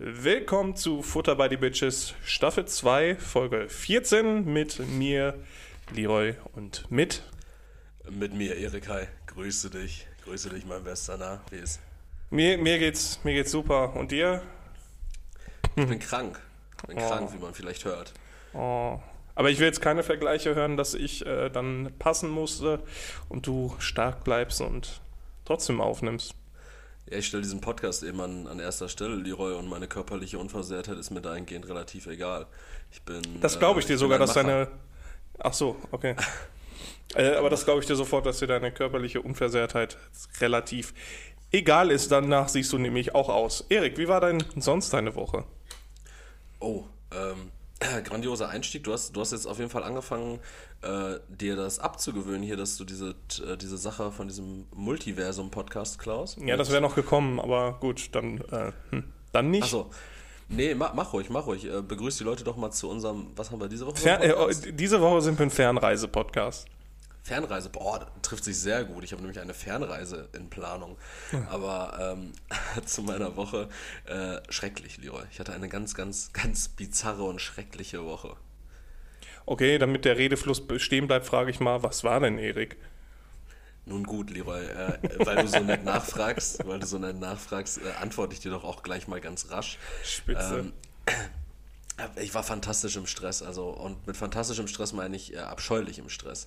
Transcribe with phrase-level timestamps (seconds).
[0.00, 5.34] Willkommen zu Futter by the Bitches, Staffel 2, Folge 14 mit mir,
[5.92, 7.24] Leroy und mit.
[8.08, 9.08] Mit mir, Erik, hi.
[9.26, 10.06] Grüße dich.
[10.24, 11.16] Grüße dich, mein Bester.
[11.18, 11.80] Na, wie ist?
[12.30, 13.96] Mir, mir, geht's, mir geht's super.
[13.96, 14.42] Und dir?
[15.74, 16.38] Ich bin krank.
[16.82, 17.08] Ich bin Oh.
[17.08, 18.12] krank, wie man vielleicht hört.
[18.54, 19.00] Oh.
[19.34, 22.84] Aber ich will jetzt keine Vergleiche hören, dass ich äh, dann passen musste
[23.28, 25.00] und du stark bleibst und
[25.44, 26.34] trotzdem aufnimmst.
[27.10, 30.98] Ja, ich stelle diesen Podcast eben an, an erster Stelle, Leroy, und meine körperliche Unversehrtheit
[30.98, 32.46] ist mir dahingehend relativ egal.
[32.90, 33.22] Ich bin.
[33.40, 34.68] Das glaube ich äh, dir bin sogar, dass deine.
[35.38, 36.16] Ach so, okay.
[37.14, 39.96] äh, aber das glaube ich dir sofort, dass dir deine körperliche Unversehrtheit
[40.40, 40.92] relativ
[41.50, 42.12] egal ist.
[42.12, 43.64] Danach siehst du nämlich auch aus.
[43.70, 45.44] Erik, wie war denn sonst deine Woche?
[46.60, 47.52] Oh, ähm,
[48.04, 48.84] grandioser Einstieg.
[48.84, 50.40] Du hast, du hast jetzt auf jeden Fall angefangen,
[50.82, 53.14] äh, dir das abzugewöhnen hier, dass du diese,
[53.46, 56.38] äh, diese Sache von diesem Multiversum-Podcast klaust.
[56.38, 59.64] Ja, das wäre noch gekommen, aber gut, dann, äh, hm, dann nicht.
[59.64, 59.90] Achso.
[60.48, 61.66] Nee, mach, mach ruhig, mach ruhig.
[61.66, 63.96] Äh, begrüß die Leute doch mal zu unserem, was haben wir diese Woche?
[63.96, 66.66] für Fer einen äh, diese Woche sind wir ein Fernreise-Podcast.
[67.28, 69.04] Fernreise, boah, trifft sich sehr gut.
[69.04, 70.96] Ich habe nämlich eine Fernreise in Planung.
[71.50, 72.32] Aber ähm,
[72.86, 73.68] zu meiner Woche
[74.06, 75.24] äh, schrecklich, Leroy.
[75.30, 78.34] Ich hatte eine ganz, ganz, ganz bizarre und schreckliche Woche.
[79.44, 82.76] Okay, damit der Redefluss bestehen bleibt, frage ich mal, was war denn, Erik?
[83.84, 87.90] Nun gut, Leroy, äh, weil du so nett nachfragst, weil du so nett nachfragst, äh,
[88.00, 89.78] antworte ich dir doch auch gleich mal ganz rasch.
[90.02, 90.58] Spitze.
[90.58, 90.72] Ähm,
[92.14, 96.08] Ich war fantastisch im Stress, also und mit fantastischem Stress meine ich äh, abscheulich im
[96.08, 96.46] Stress.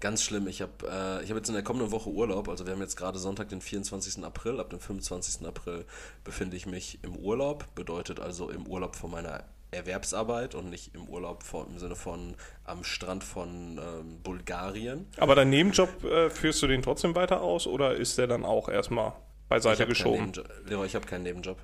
[0.00, 0.46] Ganz schlimm.
[0.48, 2.48] Ich habe äh, ich hab jetzt in der kommenden Woche Urlaub.
[2.48, 4.22] Also wir haben jetzt gerade Sonntag, den 24.
[4.24, 4.60] April.
[4.60, 5.46] Ab dem 25.
[5.46, 5.86] April
[6.24, 7.74] befinde ich mich im Urlaub.
[7.74, 12.36] Bedeutet also im Urlaub von meiner Erwerbsarbeit und nicht im Urlaub von, im Sinne von
[12.64, 15.06] am Strand von ähm, Bulgarien.
[15.16, 18.68] Aber dein Nebenjob, äh, führst du den trotzdem weiter aus oder ist der dann auch
[18.68, 19.12] erstmal
[19.48, 20.32] beiseite geschoben?
[20.66, 21.58] Leroy, ich habe keinen Nebenjob.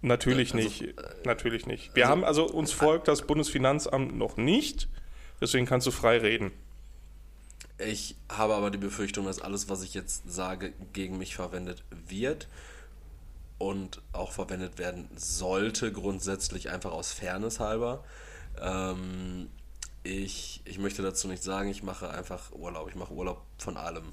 [0.00, 0.94] Natürlich Also, nicht.
[1.24, 1.94] Natürlich nicht.
[1.96, 4.88] Wir haben also uns folgt das Bundesfinanzamt noch nicht,
[5.40, 6.52] deswegen kannst du frei reden.
[7.78, 12.48] Ich habe aber die Befürchtung, dass alles, was ich jetzt sage, gegen mich verwendet wird
[13.58, 18.04] und auch verwendet werden sollte, grundsätzlich einfach aus Fairness halber.
[18.60, 19.48] Ähm,
[20.04, 22.88] ich, ich möchte dazu nicht sagen, ich mache einfach Urlaub.
[22.88, 24.12] Ich mache Urlaub von allem.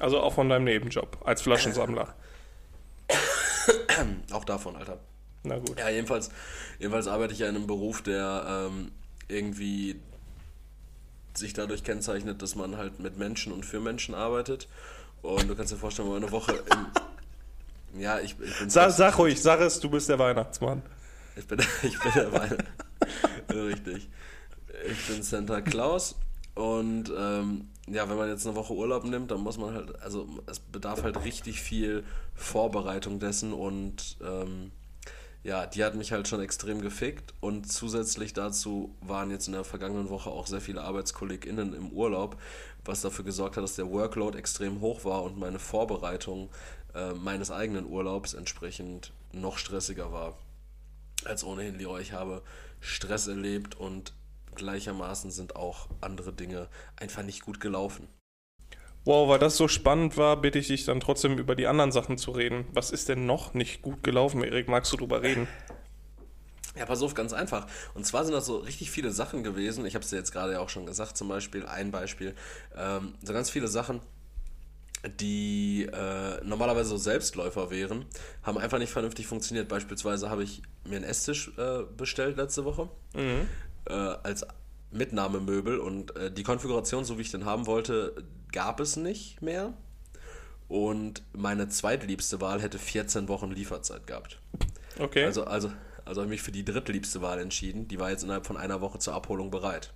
[0.00, 2.14] Also auch von deinem Nebenjob als Flaschensammler.
[4.32, 4.98] Auch davon, Alter.
[5.44, 5.78] Na gut.
[5.78, 6.30] Ja, jedenfalls,
[6.78, 8.90] jedenfalls arbeite ich ja in einem Beruf, der ähm,
[9.28, 10.00] irgendwie
[11.34, 14.68] sich dadurch kennzeichnet, dass man halt mit Menschen und für Menschen arbeitet.
[15.22, 16.86] Und du kannst dir vorstellen, wenn man eine Woche im,
[17.96, 20.82] Ja, ich, ich bin Sag, sag ruhig, sag es, du bist der Weihnachtsmann.
[21.36, 22.58] Ich bin, ich bin der Wein.
[23.50, 24.08] Richtig.
[24.90, 26.16] Ich bin Santa Claus
[26.54, 30.26] und ähm, ja, wenn man jetzt eine Woche Urlaub nimmt, dann muss man halt, also
[30.46, 34.72] es bedarf halt richtig viel Vorbereitung dessen und ähm,
[35.44, 39.62] ja, die hat mich halt schon extrem gefickt und zusätzlich dazu waren jetzt in der
[39.62, 42.40] vergangenen Woche auch sehr viele ArbeitskollegInnen im Urlaub,
[42.82, 46.48] was dafür gesorgt hat, dass der Workload extrem hoch war und meine Vorbereitung
[46.94, 50.38] äh, meines eigenen Urlaubs entsprechend noch stressiger war
[51.26, 52.00] als ohnehin, Leroy.
[52.00, 52.42] Ich habe
[52.80, 54.14] Stress erlebt und
[54.54, 58.08] gleichermaßen sind auch andere Dinge einfach nicht gut gelaufen.
[59.04, 62.16] Wow, weil das so spannend war, bitte ich dich dann trotzdem über die anderen Sachen
[62.16, 62.66] zu reden.
[62.72, 64.68] Was ist denn noch nicht gut gelaufen, Erik?
[64.68, 65.46] Magst du drüber reden?
[66.76, 67.66] Ja, pass auf, ganz einfach.
[67.94, 69.84] Und zwar sind das so richtig viele Sachen gewesen.
[69.86, 72.34] Ich habe es dir jetzt gerade ja auch schon gesagt, zum Beispiel ein Beispiel.
[72.76, 74.00] Ähm, so ganz viele Sachen,
[75.20, 78.06] die äh, normalerweise so Selbstläufer wären,
[78.42, 79.68] haben einfach nicht vernünftig funktioniert.
[79.68, 82.88] Beispielsweise habe ich mir einen Esstisch äh, bestellt letzte Woche
[83.86, 84.46] äh, als
[84.94, 89.74] Mitnahmemöbel und äh, die Konfiguration, so wie ich den haben wollte, gab es nicht mehr.
[90.68, 94.40] Und meine zweitliebste Wahl hätte 14 Wochen Lieferzeit gehabt.
[94.98, 95.24] Okay.
[95.24, 95.70] Also, also,
[96.04, 97.88] also habe ich mich für die drittliebste Wahl entschieden.
[97.88, 99.92] Die war jetzt innerhalb von einer Woche zur Abholung bereit.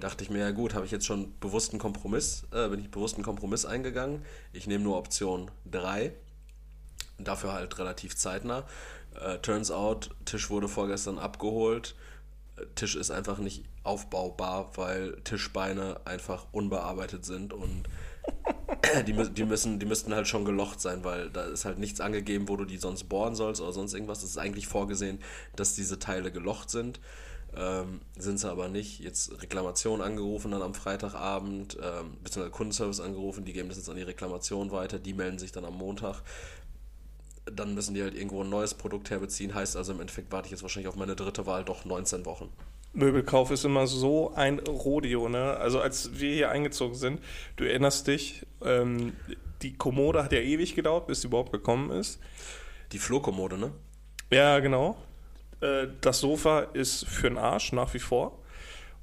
[0.00, 3.22] Dachte ich mir, ja gut, habe ich jetzt schon bewussten Kompromiss, äh, bin ich bewussten
[3.22, 4.22] Kompromiss eingegangen.
[4.52, 6.12] Ich nehme nur Option 3.
[7.18, 8.64] Dafür halt relativ zeitnah.
[9.18, 11.94] Äh, turns out, Tisch wurde vorgestern abgeholt.
[12.74, 17.84] Tisch ist einfach nicht aufbaubar, weil Tischbeine einfach unbearbeitet sind und
[19.06, 22.48] die, die, müssen, die müssten halt schon gelocht sein, weil da ist halt nichts angegeben,
[22.48, 24.22] wo du die sonst bohren sollst oder sonst irgendwas.
[24.22, 25.20] Es ist eigentlich vorgesehen,
[25.54, 27.00] dass diese Teile gelocht sind.
[27.56, 29.00] Ähm, sind sie aber nicht.
[29.00, 33.96] Jetzt Reklamation angerufen dann am Freitagabend, ähm, beziehungsweise Kundenservice angerufen, die geben das jetzt an
[33.96, 36.22] die Reklamation weiter, die melden sich dann am Montag.
[37.50, 39.54] Dann müssen die halt irgendwo ein neues Produkt herbeziehen.
[39.54, 42.50] Heißt also im Endeffekt warte ich jetzt wahrscheinlich auf meine dritte Wahl doch 19 Wochen.
[42.92, 45.56] Möbelkauf ist immer so ein Rodeo, ne?
[45.58, 47.20] Also als wir hier eingezogen sind,
[47.56, 49.12] du erinnerst dich, ähm,
[49.62, 52.20] die Kommode hat ja ewig gedauert, bis sie überhaupt gekommen ist.
[52.92, 53.72] Die Flohkommode, ne?
[54.30, 54.96] Ja, genau.
[55.60, 58.38] Äh, das Sofa ist für den Arsch nach wie vor.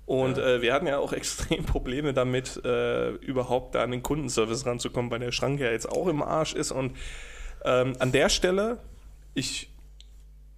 [0.05, 0.55] Und ja.
[0.55, 5.11] äh, wir hatten ja auch extrem Probleme damit, äh, überhaupt da an den Kundenservice ranzukommen,
[5.11, 6.71] weil der Schrank ja jetzt auch im Arsch ist.
[6.71, 6.97] Und
[7.65, 8.79] ähm, an der Stelle,
[9.33, 9.69] ich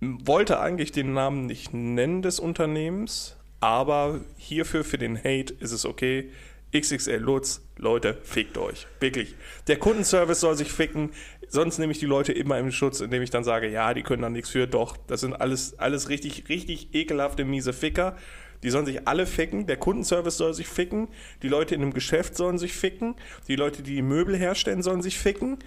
[0.02, 5.86] wollte eigentlich den Namen nicht nennen des Unternehmens, aber hierfür, für den Hate, ist es
[5.86, 6.32] okay.
[6.76, 8.86] XXL Lutz, Leute, fickt euch.
[9.00, 9.36] Wirklich.
[9.68, 11.12] Der Kundenservice soll sich ficken,
[11.48, 14.22] sonst nehme ich die Leute immer im Schutz, indem ich dann sage, ja, die können
[14.22, 14.68] da nichts für.
[14.68, 18.18] Doch, das sind alles, alles richtig, richtig ekelhafte, miese Ficker.
[18.64, 21.08] Die sollen sich alle ficken, der Kundenservice soll sich ficken,
[21.44, 23.16] die Leute in einem Geschäft sollen sich ficken,
[23.48, 25.60] die Leute, die Möbel herstellen, sollen sich ficken,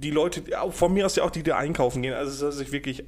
[0.00, 2.14] die Leute, von mir aus ja auch die, die einkaufen gehen.
[2.14, 3.04] Also es soll sich wirklich,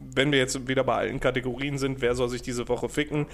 [0.00, 3.26] wenn wir jetzt wieder bei allen Kategorien sind, wer soll sich diese Woche ficken?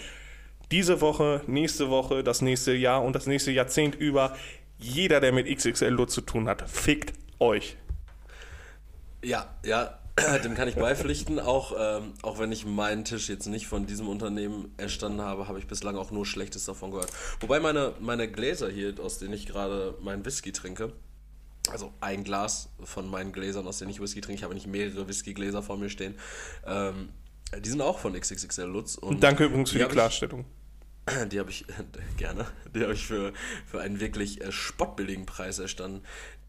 [0.71, 4.37] Diese Woche, nächste Woche, das nächste Jahr und das nächste Jahrzehnt über,
[4.79, 7.77] jeder, der mit XXL zu tun hat, fickt euch.
[9.23, 9.99] Ja, ja,
[10.43, 11.39] dem kann ich beipflichten.
[11.39, 15.59] Auch, ähm, auch wenn ich meinen Tisch jetzt nicht von diesem Unternehmen erstanden habe, habe
[15.59, 17.13] ich bislang auch nur Schlechtes davon gehört.
[17.41, 20.93] Wobei meine, meine Gläser hier, aus denen ich gerade meinen Whisky trinke,
[21.71, 25.09] also ein Glas von meinen Gläsern, aus denen ich Whisky trinke, ich habe nicht mehrere
[25.09, 26.15] Whiskygläser vor mir stehen,
[26.67, 27.11] ähm,
[27.59, 28.97] die sind auch von XXXL Lutz.
[28.97, 30.45] Und Danke übrigens für die, die Klarstellung.
[31.05, 31.65] Ich, die habe ich,
[32.17, 33.33] gerne, die habe ich für,
[33.67, 36.05] für einen wirklich äh, spottbilligen Preis erstanden.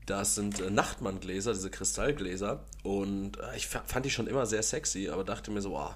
[0.05, 2.63] Das sind äh, Nachtmanngläser, diese Kristallgläser.
[2.83, 5.89] Und äh, ich fand die schon immer sehr sexy, aber dachte mir so, oh,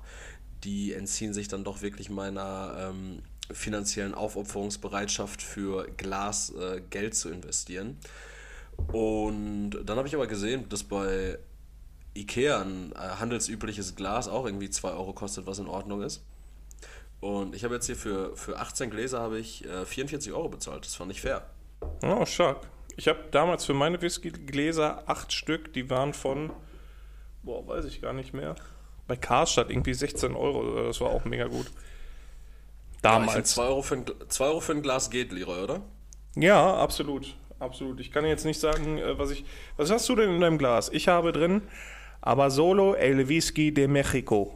[0.63, 3.21] die entziehen sich dann doch wirklich meiner ähm,
[3.51, 7.99] finanziellen Aufopferungsbereitschaft für Glas äh, Geld zu investieren.
[8.91, 11.39] Und dann habe ich aber gesehen, dass bei
[12.15, 16.23] Ikea ein äh, handelsübliches Glas auch irgendwie 2 Euro kostet, was in Ordnung ist.
[17.19, 20.85] Und ich habe jetzt hier für, für 18 Gläser habe ich äh, 44 Euro bezahlt.
[20.85, 21.49] Das fand ich fair.
[22.03, 22.67] Oh, stark.
[22.95, 26.51] Ich habe damals für meine Whiskygläser acht Stück, die waren von,
[27.43, 28.55] boah, weiß ich gar nicht mehr.
[29.07, 31.71] Bei Karstadt irgendwie 16 Euro, das war auch mega gut.
[33.01, 33.51] Damals.
[33.51, 35.81] 2 Euro, für ein, 2 Euro für ein Glas geht, Leroy, oder?
[36.35, 37.35] Ja, absolut.
[37.59, 37.99] Absolut.
[37.99, 39.45] Ich kann jetzt nicht sagen, äh, was ich.
[39.77, 40.89] Was hast du denn in deinem Glas?
[40.89, 41.61] Ich habe drin
[42.21, 44.53] aber solo el Whisky de Mexico.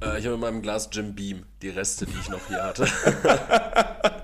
[0.00, 2.86] Äh, ich habe in meinem Glas Jim Beam, die Reste, die ich noch hier hatte.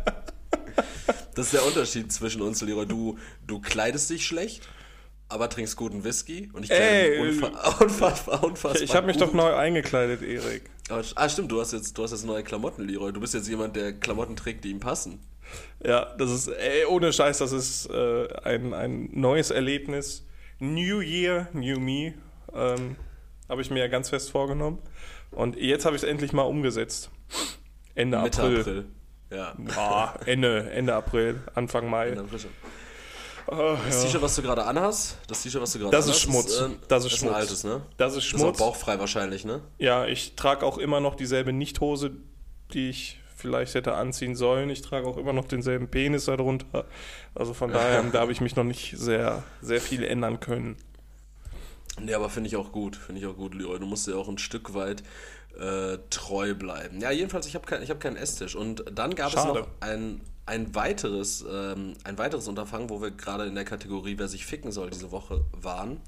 [1.34, 2.84] Das ist der Unterschied zwischen uns, Leroy.
[2.84, 3.16] Du,
[3.46, 4.68] du kleidest dich schlecht,
[5.28, 9.54] aber trinkst guten Whisky und ich kleide unfassbar, unfassbar, unfassbar Ich habe mich doch neu
[9.54, 10.68] eingekleidet, Erik.
[10.88, 13.12] ah, stimmt, du hast, jetzt, du hast jetzt neue Klamotten, Leroy.
[13.12, 15.20] Du bist jetzt jemand, der Klamotten trägt, die ihm passen.
[15.84, 20.26] Ja, das ist, ey, ohne Scheiß, das ist äh, ein, ein neues Erlebnis.
[20.58, 22.14] New Year, New Me,
[22.52, 22.96] ähm,
[23.48, 24.80] habe ich mir ja ganz fest vorgenommen.
[25.30, 27.10] Und jetzt habe ich es endlich mal umgesetzt.
[27.94, 28.60] Ende Mitte April.
[28.60, 28.84] April.
[29.30, 29.54] Ja.
[29.58, 32.08] Boah, Ende, Ende April, Anfang Mai.
[32.08, 32.40] Ende April
[33.50, 34.02] Oh, das ja.
[34.02, 36.46] T-Shirt, was du gerade anhast, das T-Shirt, was du gerade anhast, ist Schmutz.
[36.50, 37.32] Ist, äh, das ist, das Schmutz.
[37.32, 37.80] ein altes, ne?
[37.96, 38.42] Das ist Schmutz.
[38.42, 39.62] Das ist auch bauchfrei wahrscheinlich, ne?
[39.78, 42.10] Ja, ich trage auch immer noch dieselbe Nichthose,
[42.74, 44.68] die ich vielleicht hätte anziehen sollen.
[44.68, 46.84] Ich trage auch immer noch denselben Penis darunter.
[47.34, 50.76] Also von daher, da habe ich mich noch nicht sehr, sehr viel ändern können.
[52.00, 53.78] Nee, aber finde ich auch gut, finde ich auch gut, Leroy.
[53.78, 55.02] Du musst ja auch ein Stück weit
[55.58, 57.00] äh, treu bleiben.
[57.00, 58.54] Ja, jedenfalls, ich habe kein, hab keinen Esstisch.
[58.54, 59.60] Und dann gab Schade.
[59.60, 64.18] es noch ein, ein, weiteres, ähm, ein weiteres Unterfangen, wo wir gerade in der Kategorie,
[64.18, 66.00] wer sich ficken soll, diese Woche waren.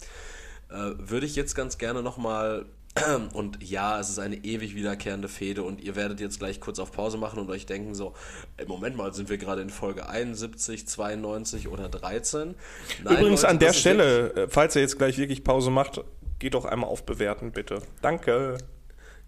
[0.69, 2.67] Äh, würde ich jetzt ganz gerne nochmal
[3.35, 6.93] und ja, es ist eine ewig wiederkehrende Fehde und ihr werdet jetzt gleich kurz auf
[6.93, 8.15] Pause machen und euch denken so,
[8.57, 12.57] ey, Moment mal, sind wir gerade in Folge 71, 92 oder 13?
[13.05, 16.03] Nein, Übrigens Leute, an der Stelle, äh, falls ihr jetzt gleich wirklich Pause macht,
[16.39, 17.83] geht doch einmal auf Bewerten, bitte.
[18.03, 18.59] Danke.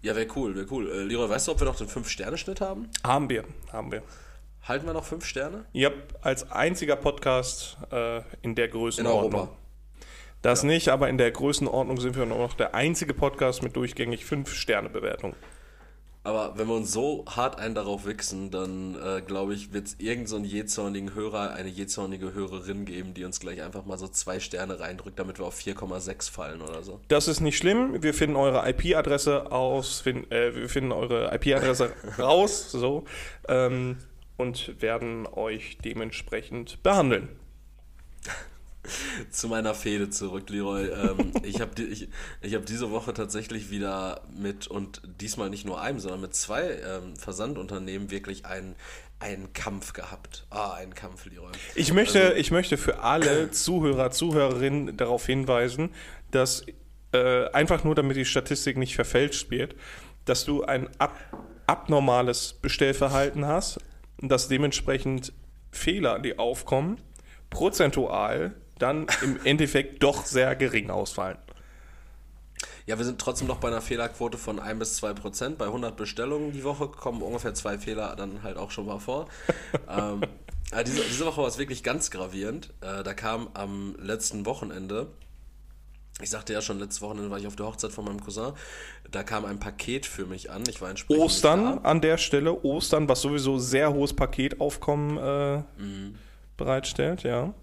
[0.01, 0.91] Ja, wäre cool, wäre cool.
[0.91, 2.89] Äh, Leroy, weißt du, ob wir noch den 5-Sterne-Schnitt haben?
[3.05, 4.03] Haben wir, haben wir.
[4.63, 5.65] Halten wir noch 5 Sterne?
[5.71, 5.91] Ja,
[6.21, 9.31] als einziger Podcast äh, in der Größenordnung.
[9.31, 9.57] In Europa.
[10.43, 10.67] Das ja.
[10.67, 15.35] nicht, aber in der Größenordnung sind wir noch der einzige Podcast mit durchgängig 5-Sterne-Bewertung.
[16.25, 19.95] Aber wenn wir uns so hart einen darauf wichsen, dann äh, glaube ich, wird es
[19.99, 24.39] irgendeinen so jähzornigen Hörer, eine jähzornige Hörerin geben, die uns gleich einfach mal so zwei
[24.39, 27.01] Sterne reindrückt, damit wir auf 4,6 fallen oder so.
[27.09, 28.01] Das ist nicht schlimm.
[28.03, 33.03] Wir finden eure IP-Adresse aus, find, äh, wir finden eure IP-Adresse raus, so,
[33.49, 33.97] ähm,
[34.37, 37.29] und werden euch dementsprechend behandeln.
[39.29, 40.87] zu meiner Fehde zurück, Leroy.
[40.87, 42.09] Ähm, ich habe ich,
[42.41, 46.79] ich hab diese Woche tatsächlich wieder mit, und diesmal nicht nur einem, sondern mit zwei
[46.85, 48.75] ähm, Versandunternehmen wirklich einen,
[49.19, 50.45] einen Kampf gehabt.
[50.49, 51.51] Ah, einen Kampf, Leroy.
[51.75, 55.89] Ich möchte, also, ich möchte für alle Zuhörer, Zuhörerinnen darauf hinweisen,
[56.31, 56.65] dass
[57.13, 59.75] äh, einfach nur, damit die Statistik nicht verfälscht wird,
[60.25, 61.17] dass du ein ab,
[61.67, 63.79] abnormales Bestellverhalten hast
[64.21, 65.33] und dass dementsprechend
[65.71, 66.99] Fehler, die aufkommen,
[67.49, 71.37] prozentual dann im Endeffekt doch sehr gering ausfallen.
[72.85, 75.57] Ja, wir sind trotzdem noch bei einer Fehlerquote von 1 bis 2 Prozent.
[75.57, 79.27] Bei 100 Bestellungen die Woche kommen ungefähr zwei Fehler dann halt auch schon mal vor.
[79.89, 80.21] ähm,
[80.71, 82.73] also diese, diese, Woche war es wirklich ganz gravierend.
[82.81, 85.07] Äh, da kam am letzten Wochenende,
[86.21, 88.51] ich sagte ja schon, letztes Wochenende war ich auf der Hochzeit von meinem Cousin,
[89.09, 90.63] da kam ein Paket für mich an.
[90.67, 96.15] Ich war entsprechend Ostern an der Stelle, Ostern, was sowieso sehr hohes Paketaufkommen äh, mhm.
[96.57, 97.53] bereitstellt, ja.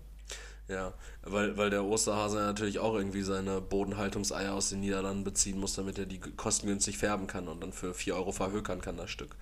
[0.71, 0.93] Ja,
[1.25, 5.99] weil, weil der Osterhase natürlich auch irgendwie seine Bodenhaltungseier aus den Niederlanden beziehen muss, damit
[5.99, 9.35] er die kostengünstig färben kann und dann für 4 Euro verhökern kann, das Stück.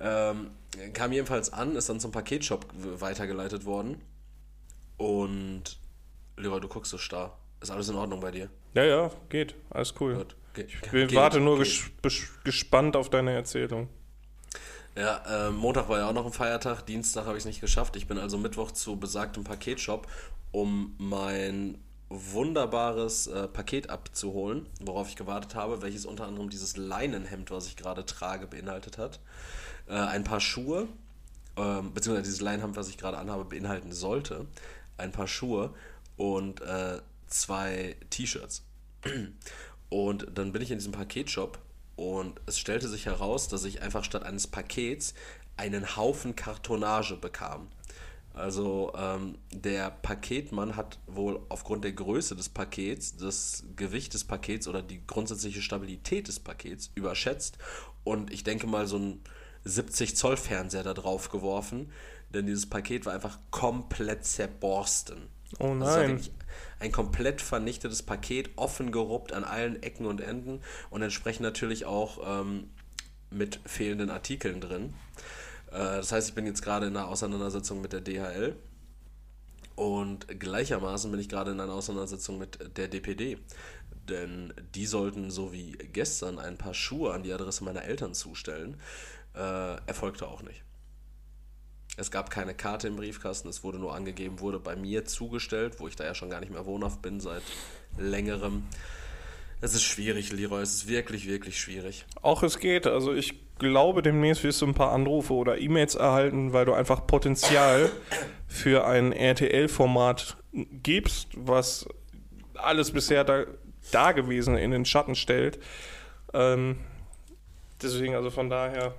[0.00, 0.50] Ähm,
[0.94, 4.00] kam jedenfalls an, ist dann zum Paketshop weitergeleitet worden.
[4.96, 5.78] Und
[6.38, 7.38] Leroy, du guckst so starr.
[7.60, 8.48] Ist alles in Ordnung bei dir?
[8.72, 9.54] Ja, ja, geht.
[9.68, 10.14] Alles cool.
[10.14, 10.36] Gut.
[10.54, 11.90] Ge ich warte nur ges
[12.44, 13.90] gespannt auf deine Erzählung.
[14.96, 17.96] Ja, äh, Montag war ja auch noch ein Feiertag, Dienstag habe ich es nicht geschafft.
[17.96, 20.06] Ich bin also Mittwoch zu besagtem Paketshop,
[20.52, 27.50] um mein wunderbares äh, Paket abzuholen, worauf ich gewartet habe, welches unter anderem dieses Leinenhemd,
[27.50, 29.20] was ich gerade trage, beinhaltet hat
[29.88, 30.88] äh, ein paar Schuhe,
[31.56, 34.46] äh, beziehungsweise dieses Leinenhemd, was ich gerade anhabe, beinhalten sollte,
[34.96, 35.74] ein paar Schuhe
[36.16, 38.64] und äh, zwei T-Shirts.
[39.88, 41.58] Und dann bin ich in diesem Paketshop
[41.96, 45.14] und es stellte sich heraus, dass ich einfach statt eines Pakets
[45.56, 47.68] einen Haufen Kartonage bekam.
[48.34, 54.68] Also ähm, der Paketmann hat wohl aufgrund der Größe des Pakets, das Gewicht des Pakets
[54.68, 57.56] oder die grundsätzliche Stabilität des Pakets überschätzt.
[58.04, 59.20] Und ich denke mal, so ein
[59.64, 61.90] 70 Zoll Fernseher da drauf geworfen,
[62.34, 65.28] denn dieses Paket war einfach komplett zerborsten.
[65.58, 66.20] Oh nein.
[66.78, 72.42] Ein komplett vernichtetes Paket, offen geruppt an allen Ecken und Enden und entsprechend natürlich auch
[72.42, 72.70] ähm,
[73.30, 74.94] mit fehlenden Artikeln drin.
[75.70, 78.56] Äh, das heißt, ich bin jetzt gerade in einer Auseinandersetzung mit der DHL
[79.74, 83.38] und gleichermaßen bin ich gerade in einer Auseinandersetzung mit der DPD.
[84.08, 88.80] Denn die sollten so wie gestern ein paar Schuhe an die Adresse meiner Eltern zustellen
[89.34, 90.62] äh, erfolgte auch nicht.
[91.96, 95.88] Es gab keine Karte im Briefkasten, es wurde nur angegeben, wurde bei mir zugestellt, wo
[95.88, 97.42] ich da ja schon gar nicht mehr wohnhaft bin seit
[97.96, 98.64] längerem.
[99.62, 102.04] Es ist schwierig, Leroy, es ist wirklich, wirklich schwierig.
[102.20, 106.52] Auch es geht, also ich glaube, demnächst wirst du ein paar Anrufe oder E-Mails erhalten,
[106.52, 107.90] weil du einfach Potenzial
[108.46, 111.88] für ein RTL-Format gibst, was
[112.54, 113.44] alles bisher da,
[113.90, 115.58] Dagewesene in den Schatten stellt.
[116.34, 116.78] Ähm,
[117.80, 118.94] deswegen, also von daher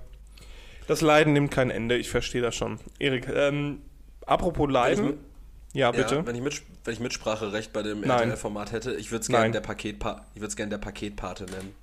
[0.88, 2.80] das Leiden nimmt kein Ende, ich verstehe das schon.
[3.00, 3.82] Erik, ähm,
[4.26, 5.18] apropos Leiden.
[5.74, 6.16] Ja, bitte.
[6.16, 9.52] Ja, wenn, ich mit, wenn ich Mitspracherecht bei dem RTL-Format hätte, ich würde es gerne
[9.52, 10.26] der, Paketpa
[10.56, 11.76] gern der Paketpate nennen.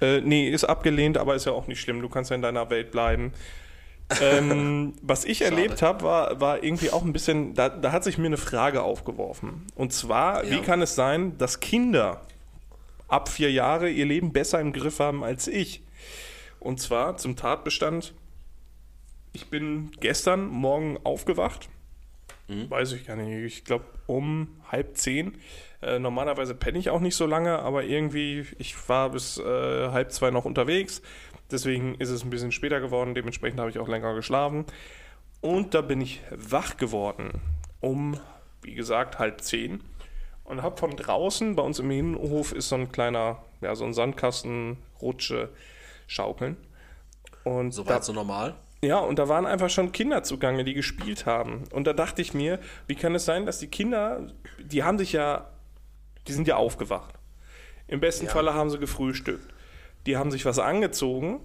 [0.00, 2.00] Äh, nee, ist abgelehnt, aber ist ja auch nicht schlimm.
[2.00, 3.32] Du kannst ja in deiner Welt bleiben.
[4.20, 5.56] ähm, was ich Schade.
[5.56, 8.82] erlebt habe, war, war irgendwie auch ein bisschen, da, da hat sich mir eine Frage
[8.82, 9.66] aufgeworfen.
[9.74, 10.50] Und zwar, ja.
[10.50, 12.20] wie kann es sein, dass Kinder
[13.08, 15.82] ab vier Jahre ihr Leben besser im Griff haben als ich?
[16.60, 18.14] Und zwar zum Tatbestand,
[19.32, 21.68] ich bin gestern Morgen aufgewacht.
[22.48, 22.68] Mhm.
[22.68, 23.30] Weiß ich gar nicht.
[23.30, 25.38] Ich glaube um halb zehn.
[25.82, 30.12] Äh, normalerweise penne ich auch nicht so lange, aber irgendwie, ich war bis äh, halb
[30.12, 31.00] zwei noch unterwegs.
[31.50, 33.14] Deswegen ist es ein bisschen später geworden.
[33.14, 34.66] Dementsprechend habe ich auch länger geschlafen.
[35.40, 37.40] Und da bin ich wach geworden.
[37.80, 38.20] Um,
[38.60, 39.80] wie gesagt, halb zehn.
[40.44, 43.94] Und habe von draußen, bei uns im Innenhof ist so ein kleiner, ja, so ein
[43.94, 45.48] Sandkasten, Rutsche
[46.10, 46.56] schaukeln.
[47.44, 48.56] Und so weit so normal?
[48.82, 51.64] Ja, und da waren einfach schon Kinder zugange, die gespielt haben.
[51.72, 54.26] Und da dachte ich mir, wie kann es sein, dass die Kinder,
[54.58, 55.50] die haben sich ja,
[56.26, 57.14] die sind ja aufgewacht.
[57.86, 58.32] Im besten ja.
[58.32, 59.54] Falle haben sie gefrühstückt.
[60.06, 61.40] Die haben sich was angezogen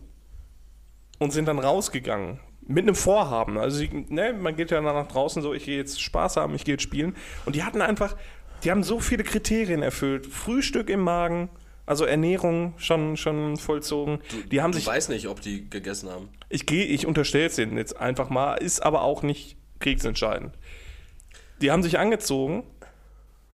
[1.19, 2.39] und sind dann rausgegangen.
[2.61, 3.57] Mit einem Vorhaben.
[3.57, 6.75] Also, ne, man geht ja nach draußen so, ich gehe jetzt Spaß haben, ich gehe
[6.75, 7.15] jetzt spielen.
[7.45, 8.15] Und die hatten einfach,
[8.63, 10.25] die haben so viele Kriterien erfüllt.
[10.25, 11.49] Frühstück im Magen,
[11.85, 14.19] also Ernährung schon, schon vollzogen.
[14.29, 16.29] Du, die haben du sich, weiß nicht, ob die gegessen haben.
[16.49, 20.53] Ich gehe, ich unterstelle es denen jetzt einfach mal, ist aber auch nicht kriegsentscheidend.
[21.61, 22.63] Die haben sich angezogen.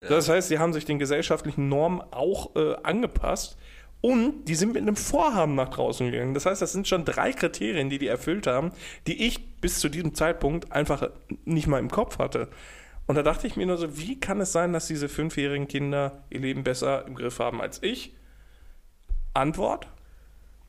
[0.02, 0.10] Ja.
[0.10, 3.56] Das heißt, sie haben sich den gesellschaftlichen Normen auch äh, angepasst.
[4.02, 6.32] Und die sind mit einem Vorhaben nach draußen gegangen.
[6.32, 8.72] Das heißt, das sind schon drei Kriterien, die die erfüllt haben,
[9.06, 11.10] die ich bis zu diesem Zeitpunkt einfach
[11.44, 12.48] nicht mal im Kopf hatte.
[13.06, 16.24] Und da dachte ich mir nur so, wie kann es sein, dass diese fünfjährigen Kinder
[16.30, 18.14] ihr Leben besser im Griff haben als ich?
[19.34, 19.86] Antwort?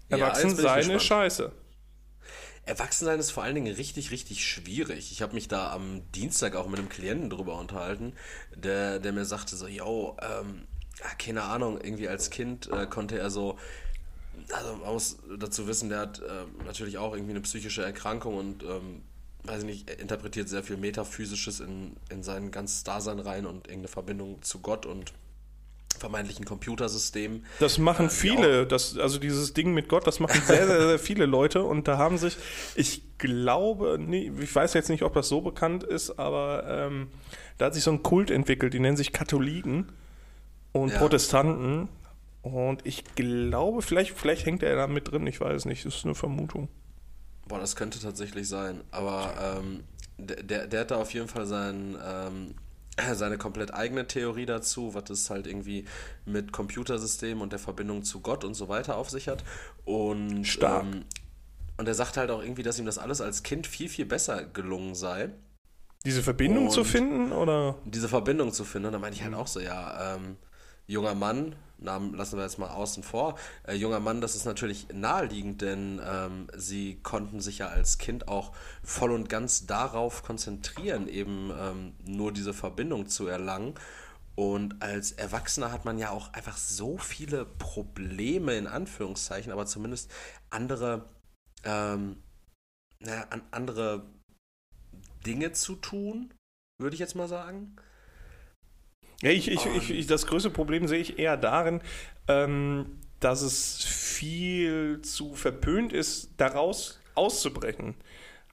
[0.09, 1.51] Erwachsen ja, sein ist scheiße.
[2.65, 5.11] Erwachsensein ist vor allen Dingen richtig, richtig schwierig.
[5.11, 8.13] Ich habe mich da am Dienstag auch mit einem Klienten drüber unterhalten,
[8.55, 10.67] der, der mir sagte so, yo, ähm,
[11.17, 13.57] keine Ahnung, irgendwie als Kind äh, konnte er so,
[14.51, 18.63] also man muss dazu wissen, der hat äh, natürlich auch irgendwie eine psychische Erkrankung und,
[18.63, 19.01] ähm,
[19.43, 23.67] weiß ich nicht, er interpretiert sehr viel Metaphysisches in, in sein ganzes Dasein rein und
[23.67, 25.13] irgendeine Verbindung zu Gott und
[26.01, 27.45] vermeintlichen Computersystem.
[27.59, 30.99] Das machen äh, viele, das, also dieses Ding mit Gott, das machen sehr, sehr, sehr
[30.99, 32.37] viele Leute und da haben sich,
[32.75, 37.07] ich glaube, nee, ich weiß jetzt nicht, ob das so bekannt ist, aber ähm,
[37.57, 39.91] da hat sich so ein Kult entwickelt, die nennen sich Katholiken
[40.73, 40.97] und ja.
[40.97, 41.87] Protestanten
[42.41, 46.05] und ich glaube, vielleicht, vielleicht hängt er da mit drin, ich weiß nicht, das ist
[46.05, 46.67] eine Vermutung.
[47.47, 49.83] Boah, das könnte tatsächlich sein, aber ähm,
[50.17, 52.55] der, der hat da auf jeden Fall seinen ähm,
[53.13, 55.85] seine komplett eigene Theorie dazu, was es halt irgendwie
[56.25, 59.43] mit Computersystemen und der Verbindung zu Gott und so weiter auf sich hat.
[59.85, 60.83] Und, Stark.
[60.83, 61.05] Ähm,
[61.77, 64.43] und er sagt halt auch irgendwie, dass ihm das alles als Kind viel, viel besser
[64.45, 65.29] gelungen sei.
[66.05, 67.75] Diese Verbindung und zu finden, oder?
[67.85, 68.87] Diese Verbindung zu finden.
[68.87, 70.37] Und da meine ich halt auch so, ja, ähm,
[70.87, 73.37] junger Mann, Namen lassen wir jetzt mal außen vor.
[73.63, 78.27] Äh, junger Mann, das ist natürlich naheliegend, denn ähm, sie konnten sich ja als Kind
[78.27, 78.51] auch
[78.83, 83.75] voll und ganz darauf konzentrieren, eben ähm, nur diese Verbindung zu erlangen.
[84.35, 90.11] Und als Erwachsener hat man ja auch einfach so viele Probleme, in Anführungszeichen, aber zumindest
[90.49, 91.09] andere,
[91.63, 92.23] ähm,
[92.99, 94.05] naja, an, andere
[95.25, 96.33] Dinge zu tun,
[96.79, 97.75] würde ich jetzt mal sagen.
[99.21, 101.81] Ich, ich, ich, das größte Problem sehe ich eher darin,
[102.27, 107.95] ähm, dass es viel zu verpönt ist, daraus auszubrechen.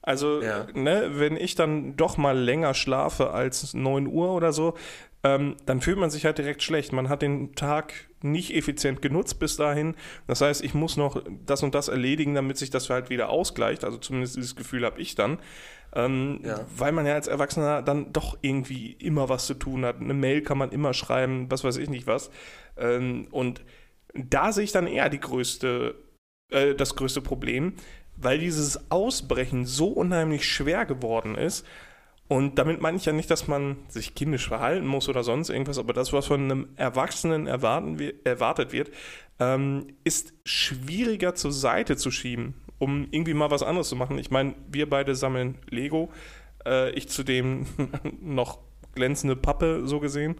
[0.01, 0.67] Also, ja.
[0.73, 4.75] ne, wenn ich dann doch mal länger schlafe als 9 Uhr oder so,
[5.23, 6.93] ähm, dann fühlt man sich halt direkt schlecht.
[6.93, 9.95] Man hat den Tag nicht effizient genutzt bis dahin.
[10.27, 13.83] Das heißt, ich muss noch das und das erledigen, damit sich das halt wieder ausgleicht.
[13.83, 15.39] Also zumindest dieses Gefühl habe ich dann.
[15.93, 16.65] Ähm, ja.
[16.75, 19.99] Weil man ja als Erwachsener dann doch irgendwie immer was zu tun hat.
[19.99, 22.29] Eine Mail kann man immer schreiben, was weiß ich nicht was.
[22.77, 23.61] Ähm, und
[24.13, 25.95] da sehe ich dann eher die größte,
[26.51, 27.73] äh, das größte Problem,
[28.15, 31.65] weil dieses Ausbrechen so unheimlich schwer geworden ist.
[32.29, 35.77] Und damit meine ich ja nicht, dass man sich kindisch verhalten muss oder sonst irgendwas,
[35.77, 38.91] aber das, was von einem Erwachsenen erwarten, erwartet wird,
[39.39, 44.17] ähm, ist schwieriger zur Seite zu schieben um irgendwie mal was anderes zu machen.
[44.17, 46.09] Ich meine, wir beide sammeln Lego.
[46.65, 47.67] Äh, ich zudem
[48.21, 48.59] noch
[48.95, 50.35] glänzende Pappe, so gesehen.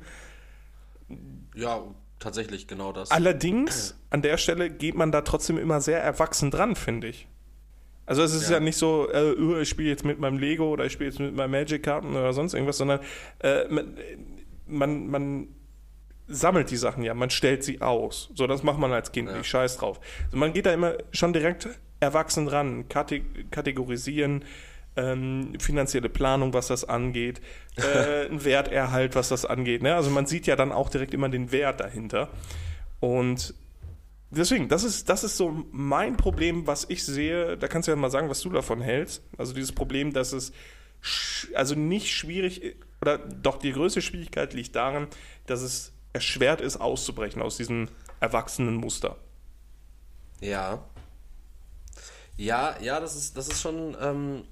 [1.54, 1.84] Ja,
[2.18, 3.12] tatsächlich, genau das.
[3.12, 7.28] Allerdings, an der Stelle geht man da trotzdem immer sehr erwachsen dran, finde ich.
[8.10, 10.68] Also es ist ja, ja nicht so, äh, oh, ich spiele jetzt mit meinem Lego
[10.72, 13.02] oder ich spiele jetzt mit meinen Magic-Karten oder sonst irgendwas, sondern
[13.38, 13.66] äh,
[14.66, 15.48] man, man
[16.28, 18.32] sammelt die Sachen ja, man stellt sie aus.
[18.34, 19.40] So, das macht man als Kind, ja.
[19.40, 20.00] ich scheiß drauf.
[20.26, 21.70] Also man geht da immer schon direkt
[22.00, 24.44] erwachsen ran, kategorisieren,
[24.96, 27.42] ähm, finanzielle Planung, was das angeht,
[27.76, 29.84] äh, ein Werterhalt, was das angeht.
[29.84, 29.94] Ne?
[29.94, 32.30] Also man sieht ja dann auch direkt immer den Wert dahinter.
[33.02, 33.54] Und
[34.32, 37.58] deswegen, das ist, das ist so mein Problem, was ich sehe.
[37.58, 39.24] Da kannst du ja mal sagen, was du davon hältst.
[39.38, 40.52] Also dieses Problem, dass es
[41.54, 45.08] also nicht schwierig oder doch die größte Schwierigkeit liegt darin,
[45.46, 47.88] dass es erschwert ist, auszubrechen aus diesem
[48.20, 49.18] erwachsenen Muster.
[50.42, 50.84] Ja.
[52.36, 54.44] Ja, ja, das ist, das ist schon ähm,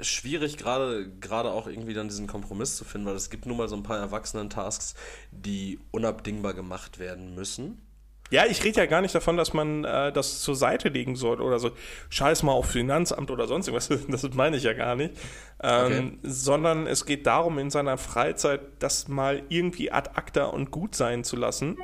[0.00, 3.68] schwierig, gerade gerade auch irgendwie dann diesen Kompromiss zu finden, weil es gibt nun mal
[3.68, 4.94] so ein paar Erwachsenen-Tasks,
[5.30, 7.80] die unabdingbar gemacht werden müssen.
[8.30, 11.40] Ja, ich rede ja gar nicht davon, dass man äh, das zur Seite legen soll
[11.40, 11.70] oder so.
[12.08, 13.88] Scheiß mal auf Finanzamt oder sonst irgendwas.
[14.08, 15.14] Das meine ich ja gar nicht.
[15.62, 16.18] Ähm, okay.
[16.22, 21.22] Sondern es geht darum, in seiner Freizeit das mal irgendwie ad acta und gut sein
[21.22, 21.76] zu lassen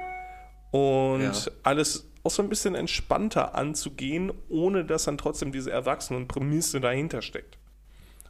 [0.70, 1.52] und ja.
[1.62, 7.58] alles auch so ein bisschen entspannter anzugehen, ohne dass dann trotzdem diese Erwachsenen-Prämisse dahinter steckt.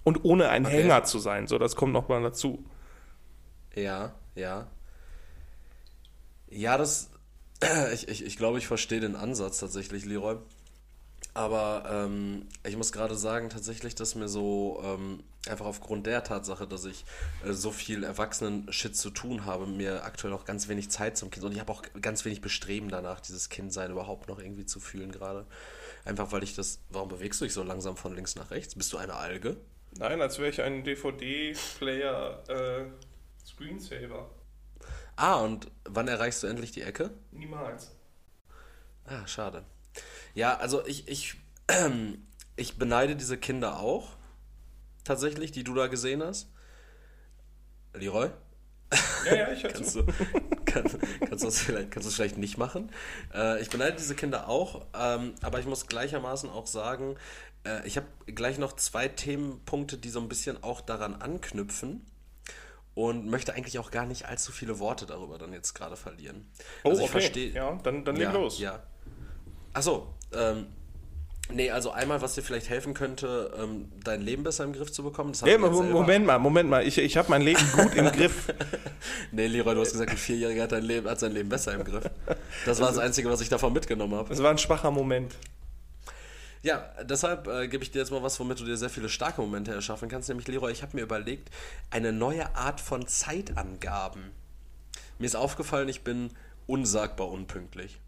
[0.04, 0.82] Und ohne ein okay.
[0.82, 2.64] Hänger zu sein, so das kommt nochmal dazu.
[3.74, 4.66] Ja, ja.
[6.48, 7.10] Ja, das.
[7.92, 10.36] Ich, ich, ich glaube, ich verstehe den Ansatz tatsächlich, Leroy.
[11.32, 16.66] Aber ähm, ich muss gerade sagen, tatsächlich, dass mir so ähm, einfach aufgrund der Tatsache,
[16.66, 17.04] dass ich
[17.44, 21.44] äh, so viel Erwachsenen-Shit zu tun habe, mir aktuell auch ganz wenig Zeit zum Kind
[21.44, 25.12] und ich habe auch ganz wenig Bestreben danach, dieses Kindsein überhaupt noch irgendwie zu fühlen
[25.12, 25.46] gerade.
[26.04, 26.80] Einfach weil ich das.
[26.88, 28.74] Warum bewegst du dich so langsam von links nach rechts?
[28.74, 29.56] Bist du eine Alge?
[29.98, 32.84] Nein, als wäre ich ein DVD-Player äh,
[33.46, 34.30] Screensaver.
[35.20, 37.10] Ah, und wann erreichst du endlich die Ecke?
[37.30, 37.90] Niemals.
[39.04, 39.64] Ah, schade.
[40.32, 41.34] Ja, also ich, ich,
[42.56, 44.16] ich beneide diese Kinder auch.
[45.04, 46.48] Tatsächlich, die du da gesehen hast.
[47.92, 48.30] Leroy?
[49.26, 50.06] Ja, ja, ich kannst, du,
[50.64, 50.84] kann,
[51.28, 52.90] kannst, du vielleicht, kannst du es vielleicht nicht machen.
[53.34, 57.16] Äh, ich beneide diese Kinder auch, ähm, aber ich muss gleichermaßen auch sagen,
[57.66, 62.06] äh, ich habe gleich noch zwei Themenpunkte, die so ein bisschen auch daran anknüpfen
[62.94, 66.50] und möchte eigentlich auch gar nicht allzu viele Worte darüber dann jetzt gerade verlieren.
[66.82, 67.20] Oh, also ich okay.
[67.20, 67.52] verstehe.
[67.52, 68.58] Ja, dann, dann leg ja, los.
[68.58, 68.82] Ja.
[69.72, 70.66] Achso, ähm,
[71.52, 75.02] Nee, also einmal, was dir vielleicht helfen könnte, ähm, dein Leben besser im Griff zu
[75.02, 75.32] bekommen.
[75.42, 76.86] Hey, Moment mal, Moment mal.
[76.86, 78.52] Ich, ich habe mein Leben gut im Griff.
[79.32, 82.04] nee, Leroy, du hast gesagt, ein Vierjähriger hat, Leben, hat sein Leben besser im Griff.
[82.66, 84.32] Das war das Einzige, was ich davon mitgenommen habe.
[84.32, 85.34] Es war ein schwacher Moment.
[86.62, 89.40] Ja, deshalb äh, gebe ich dir jetzt mal was, womit du dir sehr viele starke
[89.40, 90.28] Momente erschaffen kannst.
[90.28, 91.50] Nämlich, Leroy, ich habe mir überlegt,
[91.90, 94.30] eine neue Art von Zeitangaben.
[95.18, 96.30] Mir ist aufgefallen, ich bin
[96.66, 97.98] unsagbar unpünktlich.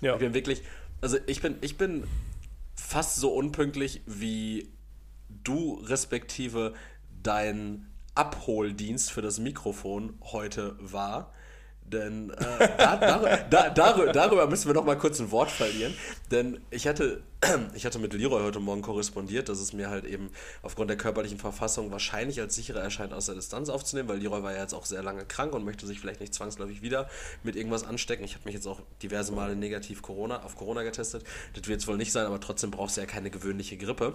[0.00, 0.14] Ja.
[0.14, 0.62] Ich bin wirklich,
[1.00, 2.04] also ich bin, ich bin
[2.74, 4.68] fast so unpünktlich wie
[5.28, 6.74] du respektive
[7.22, 11.32] dein Abholdienst für das Mikrofon heute war.
[11.92, 15.94] Denn äh, da, da, dar, darüber müssen wir noch mal kurz ein Wort verlieren.
[16.30, 17.22] Denn ich hatte,
[17.74, 20.30] ich hatte mit Leroy heute Morgen korrespondiert, dass es mir halt eben
[20.62, 24.52] aufgrund der körperlichen Verfassung wahrscheinlich als sicherer erscheint, aus der Distanz aufzunehmen, weil Leroy war
[24.52, 27.08] ja jetzt auch sehr lange krank und möchte sich vielleicht nicht zwangsläufig wieder
[27.44, 28.24] mit irgendwas anstecken.
[28.24, 31.24] Ich habe mich jetzt auch diverse Male negativ Corona, auf Corona getestet.
[31.54, 34.14] Das wird es wohl nicht sein, aber trotzdem brauchst du ja keine gewöhnliche Grippe.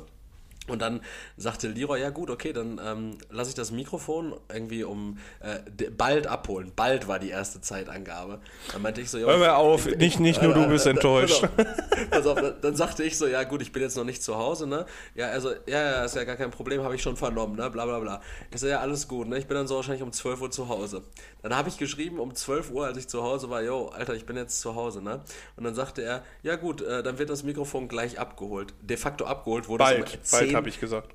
[0.67, 1.02] Und dann
[1.38, 6.28] sagte Leroy, ja gut, okay, dann ähm, lasse ich das Mikrofon irgendwie um äh, bald
[6.28, 6.71] abholen.
[6.76, 8.39] Bald war die erste Zeitangabe.
[8.71, 9.26] Dann meinte ich so, ja.
[9.26, 11.43] Hör mir auf, ich, nicht, nicht nur äh, du bist äh, enttäuscht.
[12.12, 14.38] Pass auf, dann, dann sagte ich so, ja gut, ich bin jetzt noch nicht zu
[14.38, 14.86] Hause, ne?
[15.15, 17.67] Ja, also, ja, ja, ist ja gar kein Problem, habe ich schon vernommen, ne?
[17.71, 18.21] Bla bla bla.
[18.54, 19.39] Ich so, ja, alles gut, ne?
[19.39, 21.02] Ich bin dann so wahrscheinlich um 12 Uhr zu Hause.
[21.41, 24.28] Dann habe ich geschrieben um 12 Uhr, als ich zu Hause war, yo, Alter, ich
[24.28, 25.21] bin jetzt zu Hause, ne?
[25.56, 28.76] Und dann sagte er, ja gut, äh, dann wird das Mikrofon gleich abgeholt.
[28.82, 31.14] De facto abgeholt wurde bald, es um 10 bald habe ich gesagt.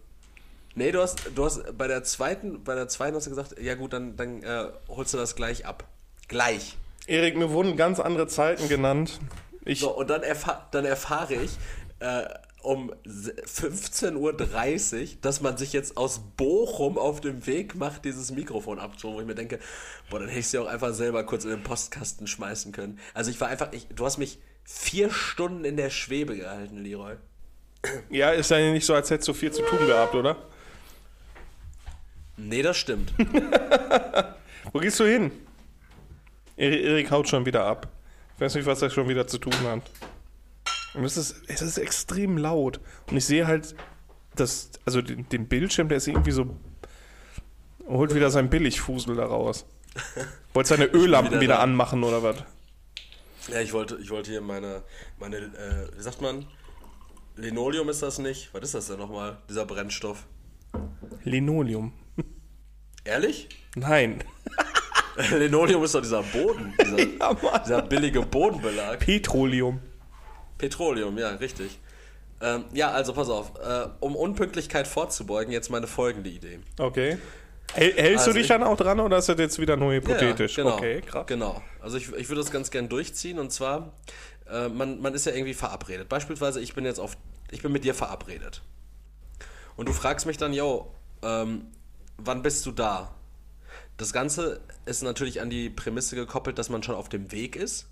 [0.75, 3.75] Nee, du hast, du hast bei der zweiten, bei der zweiten hast du gesagt, ja
[3.75, 5.85] gut, dann, dann äh, holst du das gleich ab.
[6.29, 6.77] Gleich.
[7.07, 9.21] Erik, mir wurden ganz andere Zeiten genannt.
[9.65, 11.53] Ich so, und dann, erfahr, dann erfahre ich
[12.01, 12.25] äh,
[12.63, 18.79] um 15.30 Uhr, dass man sich jetzt aus Bochum auf dem Weg macht, dieses Mikrofon
[18.79, 19.61] abzuholen, wo ich mir denke,
[20.11, 22.99] boah, dann hätte ich es ja auch einfach selber kurz in den Postkasten schmeißen können.
[23.15, 27.17] Also ich war einfach, ich, du hast mich vier Stunden in der Schwebe gehalten, Leroy.
[28.11, 30.37] Ja, ist ja nicht so, als hättest du viel zu tun gehabt, oder?
[32.37, 33.13] Nee, das stimmt.
[34.73, 35.31] Wo gehst du hin?
[36.57, 37.89] Erik haut schon wieder ab.
[38.35, 39.83] Ich weiß nicht, was er schon wieder zu tun hat.
[40.95, 42.81] Und es ist, es ist extrem laut.
[43.11, 43.75] Und ich sehe halt,
[44.35, 46.57] das, also den, den Bildschirm, der ist irgendwie so.
[47.87, 49.67] holt wieder sein Billigfusel da raus.
[50.55, 52.37] Wollt seine Öllampen wieder, wieder anmachen oder was?
[53.49, 54.83] Ja, ich wollte, ich wollte hier meine,
[55.19, 56.47] meine äh, wie sagt man?
[57.37, 58.49] Linoleum ist das nicht?
[58.53, 60.27] Was ist das denn nochmal, dieser Brennstoff?
[61.25, 61.93] Linoleum.
[63.05, 63.49] Ehrlich?
[63.75, 64.25] Nein.
[65.31, 68.99] Linoleum ist doch dieser Boden, dieser, ja, dieser billige Bodenbelag.
[69.01, 69.81] Petroleum.
[70.59, 71.79] Petroleum, ja, richtig.
[72.41, 73.53] Ähm, ja, also pass auf.
[73.59, 76.61] Äh, um Unpünktlichkeit vorzubeugen, jetzt meine folgende Idee.
[76.79, 77.19] Okay.
[77.73, 80.57] Hältst also du dich ich, dann auch dran oder ist das jetzt wieder nur hypothetisch?
[80.57, 81.27] Ja, genau, okay, krass.
[81.27, 81.63] Genau.
[81.81, 83.93] Also ich, ich würde das ganz gern durchziehen und zwar,
[84.51, 86.09] äh, man, man ist ja irgendwie verabredet.
[86.09, 87.17] Beispielsweise, ich bin jetzt auf,
[87.51, 88.63] ich bin mit dir verabredet.
[89.77, 91.67] Und du fragst mich dann, yo, ähm,
[92.17, 93.15] wann bist du da?
[93.97, 97.87] Das Ganze ist natürlich an die Prämisse gekoppelt, dass man schon auf dem Weg ist.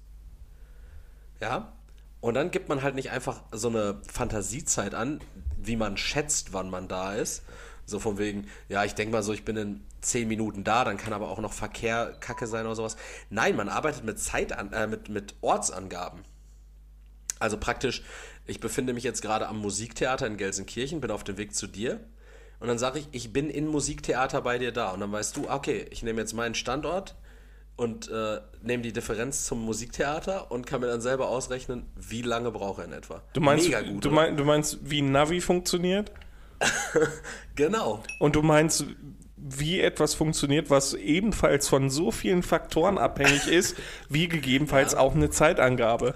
[1.41, 1.73] Ja.
[2.21, 5.21] Und dann gibt man halt nicht einfach so eine Fantasiezeit an,
[5.59, 7.43] wie man schätzt, wann man da ist.
[7.85, 10.97] So von wegen, ja, ich denke mal so, ich bin in zehn Minuten da, dann
[10.97, 12.97] kann aber auch noch Verkehr kacke sein oder sowas.
[13.29, 16.23] Nein, man arbeitet mit Zeitan äh, mit, mit Ortsangaben.
[17.45, 18.03] Also praktisch,
[18.47, 22.01] ich befinde mich jetzt gerade am Musiktheater in Gelsenkirchen, bin auf dem Weg zu dir
[22.59, 24.93] und dann sage ich, ich bin in Musiktheater bei dir da.
[24.93, 27.15] Und dann weißt du, okay, ich nehme jetzt meinen Standort
[27.77, 32.51] und äh, nehme die Differenz zum Musiktheater und kann mir dann selber ausrechnen, wie lange
[32.51, 33.21] brauche er in etwa.
[33.35, 36.11] Du meinst, Mega gut, du, mein, du meinst, wie Navi funktioniert?
[37.55, 38.03] genau.
[38.19, 38.87] Und du meinst,
[39.37, 43.77] wie etwas funktioniert, was ebenfalls von so vielen Faktoren abhängig ist,
[44.09, 45.01] wie gegebenenfalls ja.
[45.01, 46.15] auch eine Zeitangabe.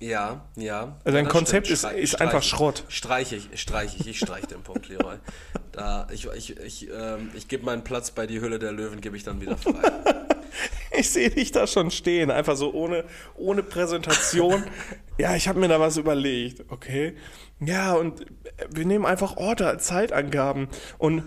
[0.00, 0.96] Ja, ja.
[1.04, 2.84] Also dein Konzept ist, ist einfach Schrott.
[2.88, 5.16] Streiche ich, streiche ich, ich streiche den Punkt, Leroy.
[5.72, 9.16] Da, ich ich, ich, ähm, ich gebe meinen Platz bei die Hülle der Löwen, gebe
[9.16, 9.92] ich dann wieder frei.
[10.98, 13.04] ich sehe dich da schon stehen, einfach so ohne,
[13.36, 14.64] ohne Präsentation.
[15.18, 17.14] ja, ich habe mir da was überlegt, okay.
[17.60, 18.26] Ja, und
[18.70, 20.66] wir nehmen einfach Orte, Zeitangaben
[20.98, 21.22] und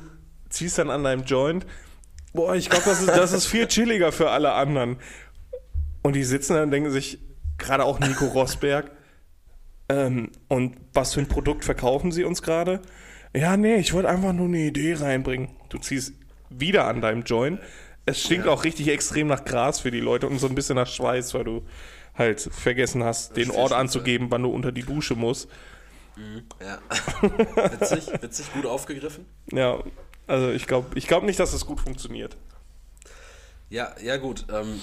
[0.49, 1.65] ziehst dann an deinem Joint.
[2.33, 4.97] Boah, ich glaube, das ist, das ist viel chilliger für alle anderen.
[6.01, 7.19] Und die sitzen dann und denken sich,
[7.61, 8.91] gerade auch Nico Rosberg.
[9.89, 12.81] Ähm, und was für ein Produkt verkaufen sie uns gerade?
[13.33, 15.49] Ja, nee, ich wollte einfach nur eine Idee reinbringen.
[15.69, 16.13] Du ziehst
[16.49, 17.59] wieder an deinem Joint.
[18.05, 18.51] Es stinkt ja.
[18.51, 21.43] auch richtig extrem nach Gras für die Leute und so ein bisschen nach Schweiß, weil
[21.43, 21.65] du
[22.15, 25.49] halt vergessen hast, den Ort anzugeben, wann du unter die Dusche musst.
[26.17, 26.79] Mhm, ja.
[27.79, 29.25] witzig, witzig, gut aufgegriffen.
[29.51, 29.81] Ja,
[30.27, 32.35] also ich glaube ich glaub nicht, dass das gut funktioniert.
[33.69, 34.45] Ja, ja gut.
[34.51, 34.81] Ähm,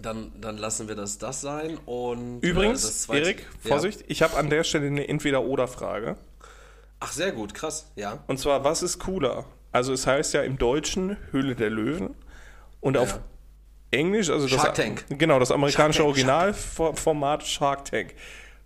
[0.00, 1.78] Dann, dann lassen wir das das sein.
[1.86, 6.16] Und Übrigens, äh, das zweite- Erik, Vorsicht, ich habe an der Stelle eine Entweder-Oder-Frage.
[7.00, 8.18] Ach, sehr gut, krass, ja.
[8.26, 9.44] Und zwar, was ist cooler?
[9.72, 12.14] Also es heißt ja im Deutschen Höhle der Löwen
[12.80, 13.20] und auf
[13.90, 15.04] Englisch, also das, Shark Tank.
[15.10, 18.14] genau, das amerikanische Tank, Originalformat Shark Tank.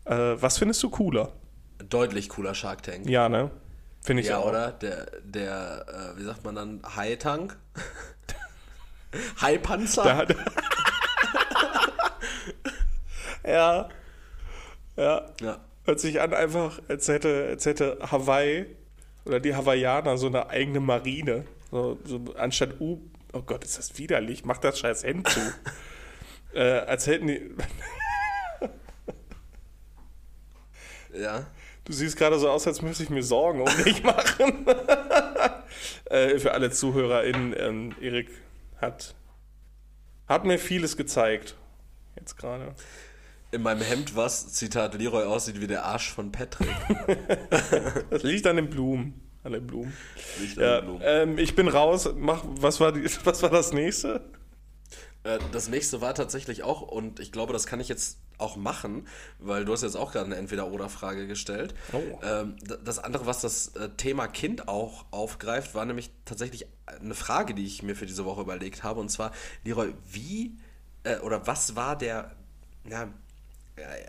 [0.05, 1.33] Äh, was findest du cooler?
[1.89, 3.09] Deutlich cooler Shark Tank.
[3.09, 3.51] Ja, ne?
[4.03, 4.47] Finde ich Ja, auch.
[4.49, 4.71] oder?
[4.73, 7.57] Der, der äh, wie sagt man dann, High-Tank?
[9.41, 10.03] High-Panzer?
[10.05, 10.35] Da hat
[13.47, 13.89] ja.
[14.97, 15.27] Ja.
[15.41, 15.61] Ja.
[15.85, 18.67] Hört sich an einfach, als hätte, als hätte Hawaii
[19.25, 21.45] oder die Hawaiianer so eine eigene Marine.
[21.71, 23.01] So, so anstatt U.
[23.33, 24.45] Oh Gott, ist das widerlich.
[24.45, 25.41] Mach das scheiß Hemd zu.
[26.55, 27.51] äh, als hätten die.
[31.13, 31.47] Ja.
[31.85, 34.65] Du siehst gerade so aus, als müsste ich mir Sorgen um dich machen.
[36.05, 38.31] äh, für alle ZuhörerInnen, ähm, Erik
[38.81, 39.15] hat,
[40.29, 41.57] hat mir vieles gezeigt.
[42.17, 42.75] Jetzt gerade.
[43.53, 46.69] In meinem Hemd, was, Zitat, Leroy aussieht wie der Arsch von Patrick.
[48.11, 49.21] Das liegt an den Blumen.
[49.43, 49.93] An den Blumen.
[50.41, 51.03] Liegt an Ja, den Blumen.
[51.05, 52.09] ähm, ich bin raus.
[52.17, 54.21] Mach, was, war die, was war das nächste?
[55.25, 59.07] Äh, das nächste war tatsächlich auch, und ich glaube, das kann ich jetzt auch machen,
[59.39, 61.75] weil du hast jetzt auch gerade eine Entweder-Oder-Frage gestellt.
[61.93, 62.01] Oh.
[62.23, 67.55] Ähm, das andere, was das äh, Thema Kind auch aufgreift, war nämlich tatsächlich eine Frage,
[67.55, 69.01] die ich mir für diese Woche überlegt habe.
[69.01, 69.33] Und zwar,
[69.65, 70.57] Leroy, wie
[71.03, 72.35] äh, oder was war der,
[72.89, 73.09] ja,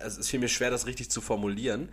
[0.02, 1.90] also es fiel mir schwer, das richtig zu formulieren.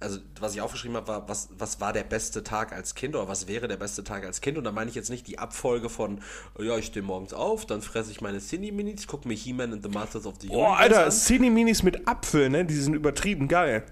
[0.00, 3.28] Also, was ich aufgeschrieben habe, war, was, was war der beste Tag als Kind oder
[3.28, 4.58] was wäre der beste Tag als Kind?
[4.58, 6.20] Und da meine ich jetzt nicht die Abfolge von,
[6.58, 9.88] ja, ich stehe morgens auf, dann fresse ich meine Cine-Minis, gucke mir He-Man and the
[9.88, 11.10] Masters of the Oh, Universe Alter, an.
[11.12, 12.64] Cine-Minis mit Apfel, ne?
[12.66, 13.84] Die sind übertrieben geil.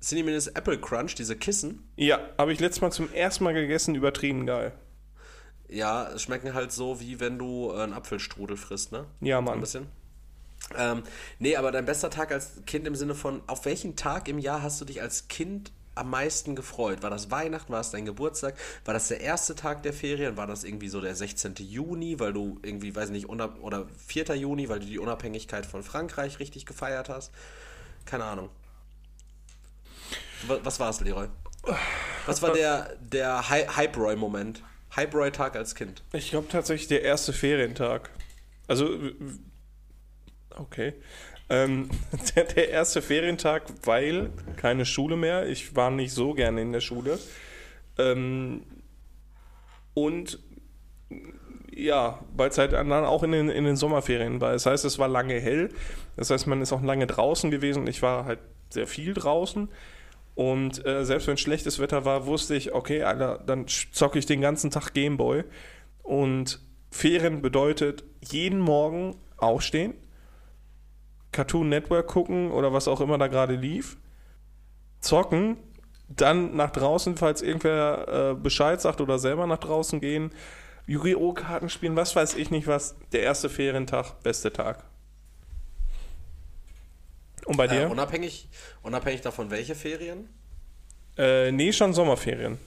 [0.00, 4.46] Cine-Minis Apple Crunch, diese Kissen, Ja, habe ich letztes Mal zum ersten Mal gegessen, übertrieben
[4.46, 4.72] geil.
[5.68, 9.06] ja, schmecken halt so, wie wenn du äh, einen Apfelstrudel frisst, ne?
[9.20, 9.54] Ja, Mann.
[9.54, 9.86] ein bisschen.
[10.76, 11.02] Ähm,
[11.38, 14.62] nee, aber dein bester Tag als Kind im Sinne von, auf welchen Tag im Jahr
[14.62, 17.02] hast du dich als Kind am meisten gefreut?
[17.02, 17.72] War das Weihnachten?
[17.72, 18.56] War es dein Geburtstag?
[18.84, 20.36] War das der erste Tag der Ferien?
[20.36, 21.54] War das irgendwie so der 16.
[21.58, 24.36] Juni, weil du irgendwie, weiß nicht, oder 4.
[24.36, 27.32] Juni, weil du die Unabhängigkeit von Frankreich richtig gefeiert hast?
[28.04, 28.50] Keine Ahnung.
[30.46, 31.28] Was, war es, Leroy?
[32.26, 34.62] Was war der, der Hy Hype-Roy-Moment?
[34.94, 36.02] Hype-Roy-Tag als Kind?
[36.12, 38.10] Ich glaube tatsächlich der erste Ferientag.
[38.66, 38.98] Also,
[40.58, 40.94] okay.
[41.50, 41.90] Ähm,
[42.36, 45.48] der, der erste Ferientag, weil keine Schule mehr.
[45.48, 47.18] Ich war nicht so gerne in der Schule.
[47.98, 48.62] Ähm,
[49.94, 50.38] und
[51.76, 54.52] ja, weil es halt dann auch in den, in den Sommerferien war.
[54.52, 55.70] Das heißt, es war lange hell.
[56.16, 57.86] Das heißt, man ist auch lange draußen gewesen.
[57.86, 58.38] Ich war halt
[58.70, 59.68] sehr viel draußen.
[60.34, 64.40] Und äh, selbst wenn schlechtes Wetter war, wusste ich, okay, Alter, dann zocke ich den
[64.40, 65.44] ganzen Tag Gameboy.
[66.02, 69.94] Und Ferien bedeutet jeden Morgen aufstehen,
[71.34, 73.96] Cartoon Network gucken oder was auch immer da gerade lief,
[75.00, 75.58] zocken,
[76.08, 80.30] dann nach draußen, falls irgendwer äh, Bescheid sagt oder selber nach draußen gehen,
[80.86, 81.32] Yu-Gi-Oh!
[81.32, 82.94] Karten spielen, was weiß ich nicht was.
[83.12, 84.84] Der erste Ferientag, beste Tag.
[87.46, 87.90] Und bei Äh, dir?
[87.90, 88.48] unabhängig,
[88.82, 90.28] unabhängig davon, welche Ferien?
[91.16, 92.58] Äh, nee, schon Sommerferien.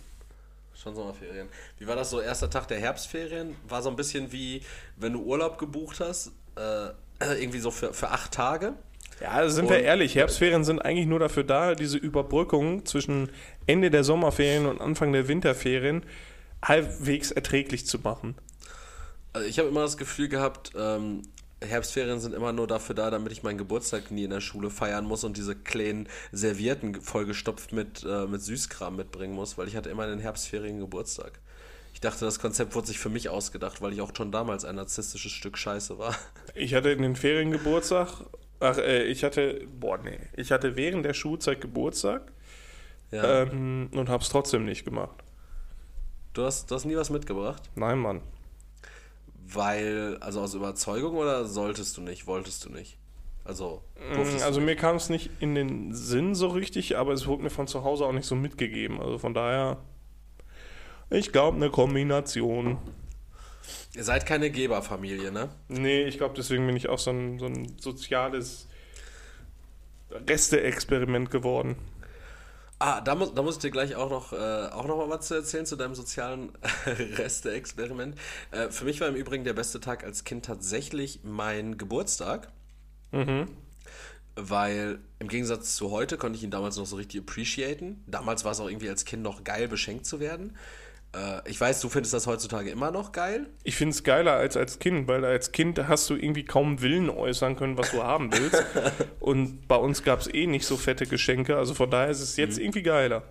[0.75, 1.47] Schon Sommerferien.
[1.79, 2.21] Wie war das so?
[2.21, 3.55] Erster Tag der Herbstferien?
[3.67, 4.61] War so ein bisschen wie,
[4.95, 8.73] wenn du Urlaub gebucht hast, äh, irgendwie so für, für acht Tage.
[9.21, 13.29] Ja, also sind wir Und- ehrlich, Herbstferien sind eigentlich nur dafür da, diese Überbrückung zwischen
[13.65, 16.03] Ende der Sommerferien und Anfang der Winterferien
[16.63, 18.35] halbwegs erträglich zu machen.
[19.33, 21.23] Also ich habe immer das Gefühl gehabt, ähm,
[21.59, 25.05] Herbstferien sind immer nur dafür da, damit ich meinen Geburtstag nie in der Schule feiern
[25.05, 29.89] muss und diese kleinen Servietten vollgestopft mit, äh, mit Süßkram mitbringen muss, weil ich hatte
[29.89, 31.39] immer in den Herbstferien Geburtstag.
[31.97, 34.75] Ich dachte, das Konzept wurde sich für mich ausgedacht, weil ich auch schon damals ein
[34.75, 36.15] narzisstisches Stück Scheiße war.
[36.53, 38.09] Ich hatte in den Ferien Geburtstag,
[38.59, 42.31] ach, äh, ich hatte, boah, nee, ich hatte während der Schulzeit Geburtstag
[43.09, 43.41] Ja.
[43.41, 45.23] ähm, und hab's trotzdem nicht gemacht.
[46.35, 47.63] Du, hast, du hast nie was mitgebracht?
[47.73, 48.21] Nein, Mann.
[49.47, 52.99] Weil, also aus Überzeugung oder solltest du nicht, wolltest du nicht?
[53.43, 53.81] Also,
[54.13, 57.49] durftest Also mir kam es nicht in den Sinn so richtig, aber es wurde mir
[57.49, 59.01] von zu Hause auch nicht so mitgegeben.
[59.01, 59.77] Also von daher,
[61.09, 62.77] ich glaube, eine Kombination.
[63.95, 65.49] Ihr seid keine Geberfamilie, ne?
[65.67, 68.67] Nee, ich glaube, deswegen bin ich auch so ein, so ein soziales
[70.11, 71.75] Reste-Experiment geworden.
[72.79, 75.27] Ah, da muss, da muss ich dir gleich auch noch, äh, auch noch mal was
[75.27, 76.51] zu erzählen zu deinem sozialen
[76.85, 78.15] Reste-Experiment.
[78.51, 82.49] Äh, für mich war im Übrigen der beste Tag als Kind tatsächlich mein Geburtstag.
[84.35, 88.03] Weil im Gegensatz zu heute konnte ich ihn damals noch so richtig appreciaten.
[88.05, 90.55] Damals war es auch irgendwie als Kind noch geil, beschenkt zu werden.
[91.15, 93.47] Äh, ich weiß, du findest das heutzutage immer noch geil.
[93.63, 97.09] Ich finde es geiler als als Kind, weil als Kind hast du irgendwie kaum Willen
[97.09, 98.63] äußern können, was du haben willst.
[99.19, 102.37] Und bei uns gab es eh nicht so fette Geschenke, also von daher ist es
[102.37, 102.65] jetzt mhm.
[102.65, 103.23] irgendwie geiler.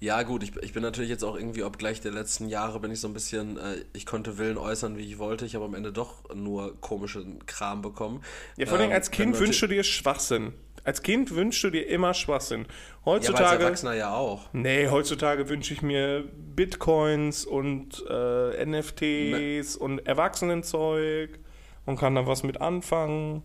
[0.00, 3.00] Ja, gut, ich, ich bin natürlich jetzt auch irgendwie, obgleich der letzten Jahre bin ich
[3.00, 5.44] so ein bisschen, äh, ich konnte Willen äußern, wie ich wollte.
[5.44, 8.22] Ich habe am Ende doch nur komischen Kram bekommen.
[8.56, 10.54] Ja, vor allem ähm, als Kind wünschst du dir Schwachsinn.
[10.84, 12.66] Als Kind wünschst du dir immer Schwachsinn.
[13.04, 13.44] Heutzutage.
[13.44, 14.48] Ja, als Erwachsener ja auch.
[14.52, 19.62] Nee, heutzutage wünsche ich mir Bitcoins und äh, NFTs ne.
[19.78, 21.38] und Erwachsenenzeug
[21.86, 23.42] und kann da was mit anfangen.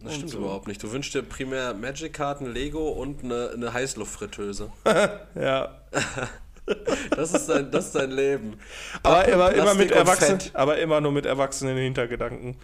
[0.00, 0.38] Das stimmt so.
[0.38, 0.82] überhaupt nicht.
[0.82, 4.72] Du wünschst dir primär Magic-Karten, Lego und eine, eine Heißluftfritteuse.
[5.34, 5.80] ja.
[7.10, 8.58] das, ist dein, das ist dein Leben.
[9.02, 12.56] Aber immer, immer mit Erwachsenen, aber immer nur mit erwachsenen Hintergedanken.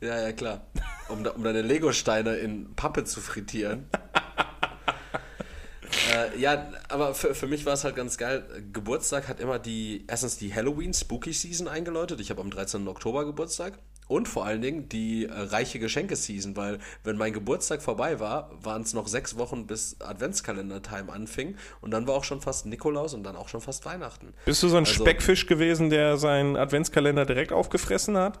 [0.00, 0.60] Ja, ja, klar.
[1.08, 3.88] Um, um deine Lego-Steine in Pappe zu frittieren.
[6.14, 8.44] äh, ja, aber für, für mich war es halt ganz geil.
[8.72, 12.20] Geburtstag hat immer die, erstens die Halloween Spooky Season eingeläutet.
[12.20, 12.86] Ich habe am 13.
[12.86, 13.78] Oktober Geburtstag.
[14.06, 18.80] Und vor allen Dingen die äh, reiche Geschenke-Season, weil wenn mein Geburtstag vorbei war, waren
[18.80, 23.22] es noch sechs Wochen bis Adventskalender-Time anfing und dann war auch schon fast Nikolaus und
[23.22, 24.32] dann auch schon fast Weihnachten.
[24.46, 28.40] Bist du so ein also, Speckfisch gewesen, der seinen Adventskalender direkt aufgefressen hat?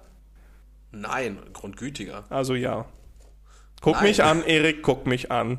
[0.90, 2.24] Nein, grundgütiger.
[2.30, 2.86] Also ja.
[3.80, 4.04] Guck Nein.
[4.04, 5.58] mich an, Erik, guck mich an.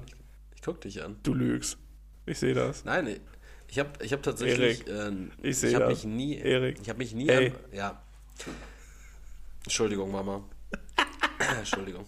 [0.56, 1.18] Ich guck dich an.
[1.24, 1.78] Du lügst.
[2.26, 2.86] Ich sehe das.
[2.86, 3.20] Nein,
[3.68, 4.88] ich habe ich hab tatsächlich.
[4.88, 5.89] Erik, äh, ich sehe das.
[5.89, 6.80] Mich nie, Erik.
[6.82, 7.32] Ich habe mich nie.
[7.32, 8.02] An, ja.
[9.63, 10.44] Entschuldigung, Mama.
[11.58, 12.06] Entschuldigung.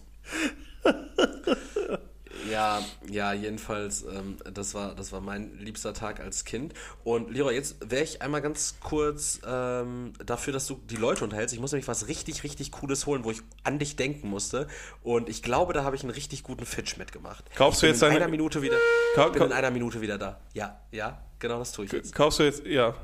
[2.50, 6.74] Ja, ja, jedenfalls, ähm, das, war, das war mein liebster Tag als Kind.
[7.04, 11.54] Und Leroy, jetzt wäre ich einmal ganz kurz ähm, dafür, dass du die Leute unterhältst.
[11.54, 14.66] Ich muss nämlich was richtig, richtig Cooles holen, wo ich an dich denken musste.
[15.02, 17.44] Und ich glaube, da habe ich einen richtig guten Fitch mitgemacht.
[17.54, 18.76] Kaufst du jetzt in einer Minute wieder?
[19.14, 20.40] Ka bin in einer Minute wieder da.
[20.54, 22.14] Ja, ja, genau das tue ich jetzt.
[22.14, 22.94] Kaufst du jetzt, ja.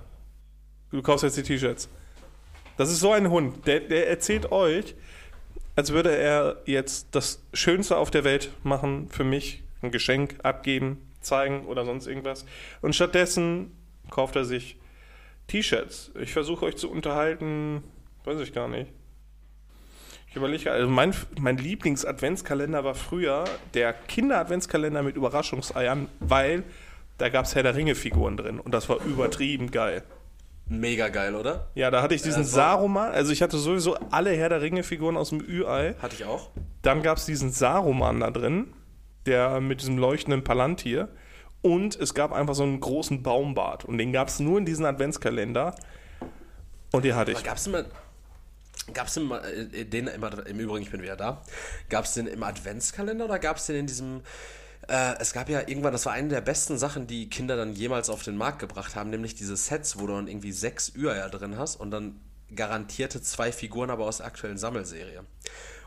[0.90, 1.88] Du kaufst jetzt die T-Shirts.
[2.76, 4.94] Das ist so ein Hund, der, der erzählt euch,
[5.78, 11.08] als würde er jetzt das Schönste auf der Welt machen für mich, ein Geschenk abgeben,
[11.20, 12.44] zeigen oder sonst irgendwas.
[12.82, 13.70] Und stattdessen
[14.10, 14.76] kauft er sich
[15.46, 16.10] T-Shirts.
[16.20, 17.84] Ich versuche euch zu unterhalten,
[18.24, 18.90] weiß ich gar nicht.
[20.28, 26.64] Ich überlege, also mein, mein Lieblings-Adventskalender war früher der Kinder-Adventskalender mit Überraschungseiern, weil
[27.18, 30.02] da gab es Herr der Ringe-Figuren drin und das war übertrieben geil.
[30.68, 31.70] Mega geil, oder?
[31.74, 33.12] Ja, da hatte ich diesen also, Saruman.
[33.12, 35.94] Also ich hatte sowieso alle Herr der Ringe-Figuren aus dem Ü-Ei.
[36.00, 36.50] Hatte ich auch.
[36.82, 38.74] Dann gab es diesen Saruman da drin,
[39.26, 41.08] der mit diesem leuchtenden Palantir.
[41.62, 43.84] Und es gab einfach so einen großen Baumbart.
[43.84, 45.74] Und den gab es nur in diesem Adventskalender.
[46.92, 47.42] Und die hatte ich.
[47.42, 47.84] Gab es immer.
[48.94, 51.42] Gab es äh, den im, im Übrigen, ich bin wieder da.
[51.88, 54.22] Gab es den im Adventskalender oder gab es den in diesem
[54.86, 58.10] äh, es gab ja irgendwann, das war eine der besten Sachen, die Kinder dann jemals
[58.10, 61.58] auf den Markt gebracht haben, nämlich diese Sets, wo du dann irgendwie sechs Üeier drin
[61.58, 62.20] hast und dann
[62.54, 65.24] garantierte zwei Figuren aber aus der aktuellen Sammelserie.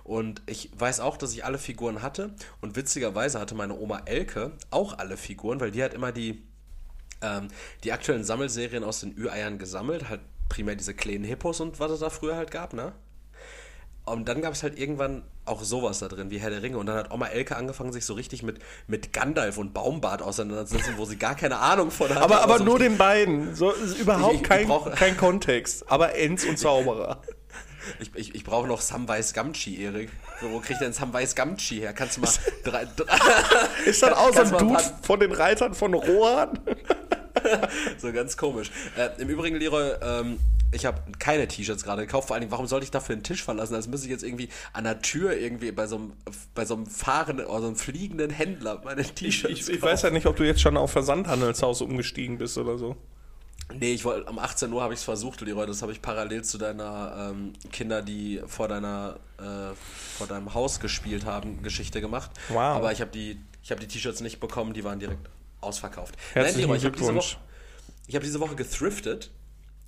[0.04, 2.34] Und ich weiß auch, dass ich alle Figuren hatte.
[2.60, 6.44] Und witzigerweise hatte meine Oma Elke auch alle Figuren, weil die hat immer die,
[7.22, 7.48] ähm,
[7.84, 10.10] die aktuellen Sammelserien aus den Ü-Eiern gesammelt.
[10.10, 12.94] Halt primär diese kleinen Hippos und was es da früher halt gab, ne?
[14.04, 16.78] Und dann gab es halt irgendwann auch sowas da drin, wie Herr der Ringe.
[16.78, 20.98] Und dann hat Oma Elke angefangen, sich so richtig mit, mit Gandalf und Baumbart auseinanderzusetzen,
[20.98, 22.18] wo sie gar keine Ahnung von hat.
[22.18, 23.56] Aber, aber, aber nur den beiden.
[23.56, 25.90] So, überhaupt ich, ich, kein, ich kein Kontext.
[25.90, 27.22] Aber Enz und Zauberer.
[28.00, 30.10] Ich, ich, ich brauche noch Samwise Gamgee, Erik.
[30.42, 31.94] Wo krieg ich denn Samwise Gamgee her?
[31.94, 32.30] Kannst du mal.
[32.64, 33.18] drei, drei,
[33.86, 36.60] ist das auch so ein Dude von den Reitern von Rohan?
[37.98, 38.72] so ganz komisch.
[38.98, 40.40] Äh, Im Übrigen, Leroy, ähm,
[40.72, 42.28] ich habe keine T-Shirts gerade gekauft.
[42.28, 43.76] Vor allen Dingen, warum sollte ich dafür einen Tisch verlassen?
[43.76, 46.14] Als müsste ich jetzt irgendwie an der Tür irgendwie bei so einem,
[46.56, 50.04] bei so einem fahrenden oder so einem fliegenden Händler meine T-Shirts Ich, ich, ich weiß
[50.04, 52.96] ja nicht, ob du jetzt schon auf Versandhandelshaus umgestiegen bist oder so.
[53.74, 55.66] Nee, ich wollte, am 18 Uhr habe ich es versucht, Leroy.
[55.66, 59.76] Das habe ich parallel zu deiner ähm, Kinder, die vor deiner, äh,
[60.18, 62.32] vor deinem Haus gespielt haben, Geschichte gemacht.
[62.50, 62.58] Wow.
[62.58, 65.30] Aber ich habe die, ich habe die T-Shirts nicht bekommen, die waren direkt
[65.62, 66.16] ausverkauft.
[66.34, 69.32] Herzlichen Nein, Leroy, ich habe diese, hab diese Woche gethriftet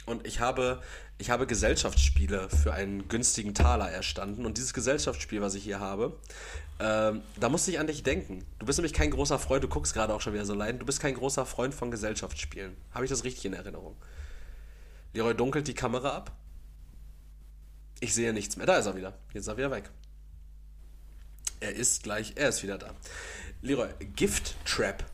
[0.05, 0.81] und ich habe,
[1.17, 4.45] ich habe Gesellschaftsspiele für einen günstigen Taler erstanden.
[4.45, 6.19] Und dieses Gesellschaftsspiel, was ich hier habe,
[6.79, 8.45] ähm, da musste ich an dich denken.
[8.59, 10.85] Du bist nämlich kein großer Freund, du guckst gerade auch schon wieder so leiden, du
[10.85, 12.75] bist kein großer Freund von Gesellschaftsspielen.
[12.91, 13.95] Habe ich das richtig in Erinnerung?
[15.13, 16.31] Leroy dunkelt die Kamera ab.
[17.99, 18.65] Ich sehe nichts mehr.
[18.65, 19.13] Da ist er wieder.
[19.31, 19.89] Jetzt ist er wieder weg.
[21.59, 22.93] Er ist gleich, er ist wieder da.
[23.61, 25.05] Leroy, Gift Trap.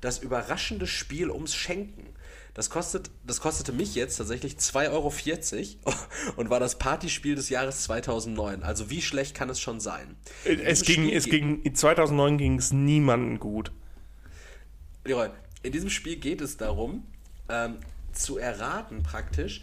[0.00, 2.13] Das überraschende Spiel ums Schenken.
[2.54, 5.12] Das, kostet, das kostete mich jetzt tatsächlich 2,40 Euro
[6.36, 8.62] und war das Partyspiel des Jahres 2009.
[8.62, 10.16] Also wie schlecht kann es schon sein?
[10.44, 13.72] Es ging, es ging, in 2009 ging es niemandem gut.
[15.04, 15.30] Leroy,
[15.64, 17.04] in diesem Spiel geht es darum,
[17.48, 17.78] ähm,
[18.12, 19.62] zu erraten praktisch,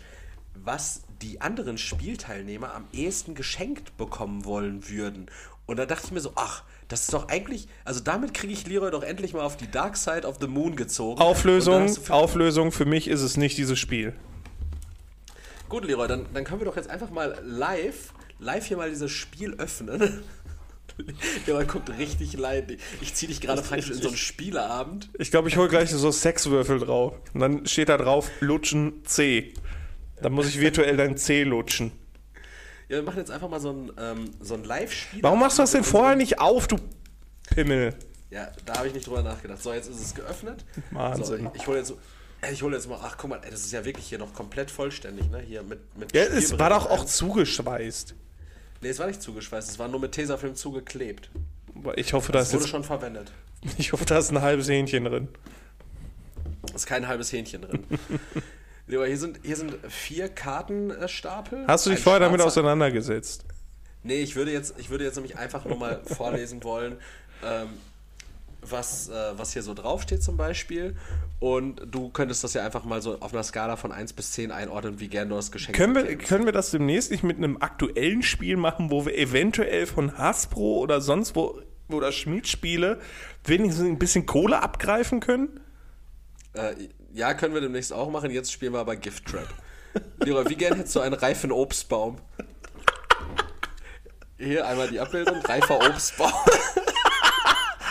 [0.53, 5.27] was die anderen Spielteilnehmer am ehesten geschenkt bekommen wollen würden.
[5.65, 8.67] Und da dachte ich mir so, ach, das ist doch eigentlich, also damit kriege ich
[8.67, 11.21] Leroy doch endlich mal auf die Dark Side of the Moon gezogen.
[11.21, 14.13] Auflösung, für Auflösung, für mich ist es nicht dieses Spiel.
[15.69, 19.09] Gut, Leroy, dann, dann können wir doch jetzt einfach mal live, live hier mal dieses
[19.09, 20.21] Spiel öffnen.
[21.47, 22.77] Leroy guckt richtig leid.
[22.99, 25.09] Ich ziehe dich gerade praktisch in so einen Spieleabend.
[25.17, 27.13] Ich glaube, ich hole gleich so Sexwürfel drauf.
[27.33, 29.53] Und dann steht da drauf, lutschen C.
[30.21, 31.93] Dann muss ich virtuell dein C lutschen.
[32.91, 35.23] Ja, wir machen jetzt einfach mal so ein, ähm, so ein Live-Spiel.
[35.23, 36.75] Warum machst du das denn vorher nicht auf, du
[37.49, 37.95] Pimmel?
[38.29, 39.63] Ja, da habe ich nicht drüber nachgedacht.
[39.63, 40.65] So, jetzt ist es geöffnet.
[40.91, 41.43] Wahnsinn.
[41.45, 41.93] So, ich hole jetzt,
[42.51, 44.69] ich hole jetzt mal, ach guck mal, ey, das ist ja wirklich hier noch komplett
[44.69, 45.39] vollständig, ne?
[45.39, 48.13] Hier mit, mit Ja, es war doch auch zugeschweißt.
[48.81, 51.29] Nee, es war nicht zugeschweißt, es war nur mit Tesafilm zugeklebt.
[51.95, 53.31] Ich hoffe, da Das ist wurde jetzt, schon verwendet.
[53.77, 55.29] ich hoffe, da ist ein halbes Hähnchen drin.
[56.75, 57.85] ist kein halbes Hähnchen drin.
[58.88, 61.65] Hier sind, hier sind vier Kartenstapel.
[61.67, 63.45] Hast du dich vorher damit auseinandergesetzt?
[64.03, 66.97] Nee, ich würde jetzt, ich würde jetzt nämlich einfach nur mal vorlesen wollen,
[67.45, 67.69] ähm,
[68.61, 70.95] was, äh, was hier so draufsteht zum Beispiel.
[71.39, 74.51] Und du könntest das ja einfach mal so auf einer Skala von 1 bis 10
[74.51, 77.57] einordnen, wie gern du das Geschenk Können wir, können wir das demnächst nicht mit einem
[77.57, 81.59] aktuellen Spiel machen, wo wir eventuell von Hasbro oder sonst wo
[81.89, 82.99] oder Schmied-Spiele
[83.43, 85.59] wenigstens ein bisschen Kohle abgreifen können?
[86.53, 86.73] Äh,
[87.14, 88.32] ja, können wir demnächst auch machen.
[88.32, 89.47] Jetzt spielen wir aber Gift Trap.
[90.24, 92.18] Leroy, wie gern hättest du einen reifen Obstbaum?
[94.38, 96.32] Hier einmal die Abbildung, reifer Obstbaum.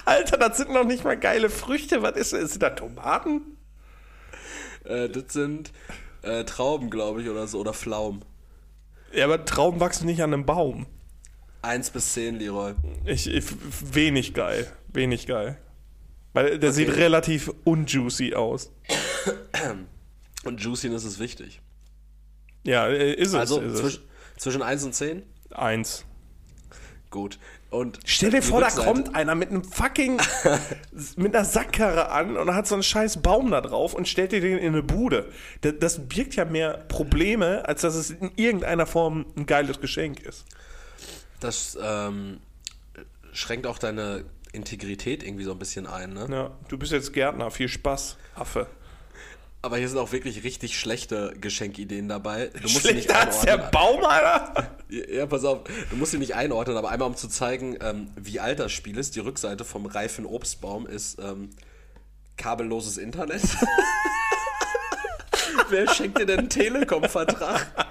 [0.05, 2.03] Alter, das sind noch nicht mal geile Früchte.
[2.03, 2.51] Was ist das?
[2.51, 3.57] Sind da Tomaten?
[4.85, 5.71] Äh, das sind
[6.23, 8.25] äh, Trauben, glaube ich, oder so, oder Pflaumen.
[9.13, 10.87] Ja, aber Trauben wachsen nicht an einem Baum.
[11.63, 12.75] 1 bis 10, Leroy.
[13.05, 13.45] Ich, ich,
[13.95, 14.67] wenig geil.
[14.89, 15.59] Wenig geil.
[16.33, 18.73] Weil der sieht relativ unjuicy aus.
[20.45, 21.61] Und Juiciness ist wichtig.
[22.65, 23.35] Ja, äh, ist es.
[23.35, 24.01] Also ist zwisch,
[24.37, 25.23] zwischen 1 und 10?
[25.51, 25.57] es.
[25.57, 26.05] Eins.
[27.11, 27.39] Gut.
[27.71, 30.21] Und Stell dir vor, da Rückseite- kommt einer mit einem fucking,
[31.17, 34.41] mit einer Sackkarre an und hat so einen scheiß Baum da drauf und stellt dir
[34.41, 35.31] den in eine Bude.
[35.61, 40.21] Das, das birgt ja mehr Probleme, als dass es in irgendeiner Form ein geiles Geschenk
[40.21, 40.45] ist.
[41.41, 42.41] Das ähm,
[43.33, 46.27] schränkt auch deine Integrität irgendwie so ein bisschen ein, ne?
[46.31, 48.67] Ja, du bist jetzt Gärtner, viel Spaß, Affe.
[49.63, 52.47] Aber hier sind auch wirklich richtig schlechte Geschenkideen dabei.
[52.47, 53.71] Du musst sie nicht Schlechter als der einordnen.
[53.73, 54.71] Baum, Alter!
[54.89, 58.41] Ja, pass auf, du musst sie nicht einordnen, aber einmal um zu zeigen, ähm, wie
[58.41, 59.17] alt das Spiel ist.
[59.17, 61.51] Die Rückseite vom reifen Obstbaum ist ähm,
[62.39, 63.43] kabelloses Internet.
[65.69, 67.87] Wer schenkt dir denn einen Telekom-Vertrag?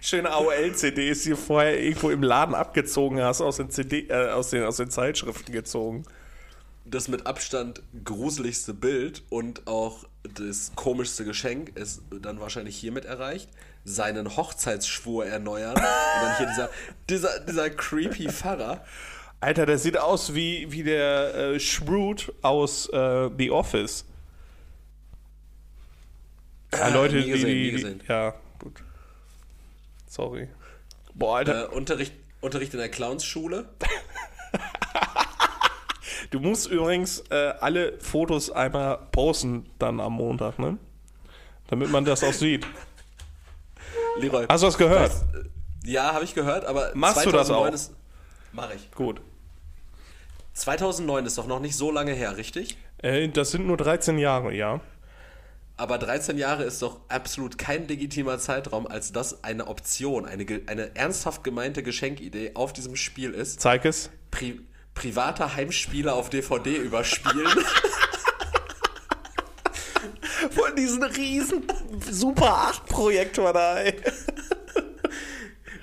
[0.00, 4.50] Schöne AOL-CDs, die du vorher irgendwo im Laden abgezogen hast, aus den, CD, äh, aus
[4.50, 6.04] den, aus den Zeitschriften gezogen.
[6.84, 13.48] Das mit Abstand gruseligste Bild und auch das komischste Geschenk ist dann wahrscheinlich hiermit erreicht.
[13.84, 15.74] Seinen Hochzeitsschwur erneuern.
[15.74, 16.70] Und dann hier dieser,
[17.08, 18.84] dieser, dieser creepy Pfarrer.
[19.40, 24.04] Alter, der sieht aus wie, wie der äh, Shroud aus äh, The Office.
[26.72, 28.02] Ja, Leute, nie gesehen, die, nie die, gesehen.
[28.08, 28.82] Ja, gut.
[30.08, 30.48] Sorry.
[31.14, 33.68] Boah, Alter, Äh, Unterricht, Unterricht in der Clownsschule.
[36.32, 40.78] du musst übrigens äh, alle Fotos einmal posten dann am Montag, ne?
[41.68, 42.66] Damit man das auch sieht.
[44.18, 44.46] Leroy.
[44.48, 45.12] Hast du das gehört?
[45.84, 47.66] Ja, habe ich gehört, aber Machst du das auch?
[47.68, 47.94] Ist,
[48.52, 48.90] mach ich.
[48.92, 49.20] Gut.
[50.54, 52.76] 2009 ist doch noch nicht so lange her, richtig?
[52.98, 54.80] Äh, das sind nur 13 Jahre, ja.
[55.76, 60.94] Aber 13 Jahre ist doch absolut kein legitimer Zeitraum, als dass eine Option, eine, eine
[60.94, 63.60] ernsthaft gemeinte Geschenkidee auf diesem Spiel ist.
[63.60, 64.10] Zeig es.
[64.30, 64.60] Pri
[64.94, 67.46] private Heimspiele auf DVD überspielen.
[70.50, 71.62] Von diesen riesen
[72.10, 73.94] Super 8 Projektor da, ey.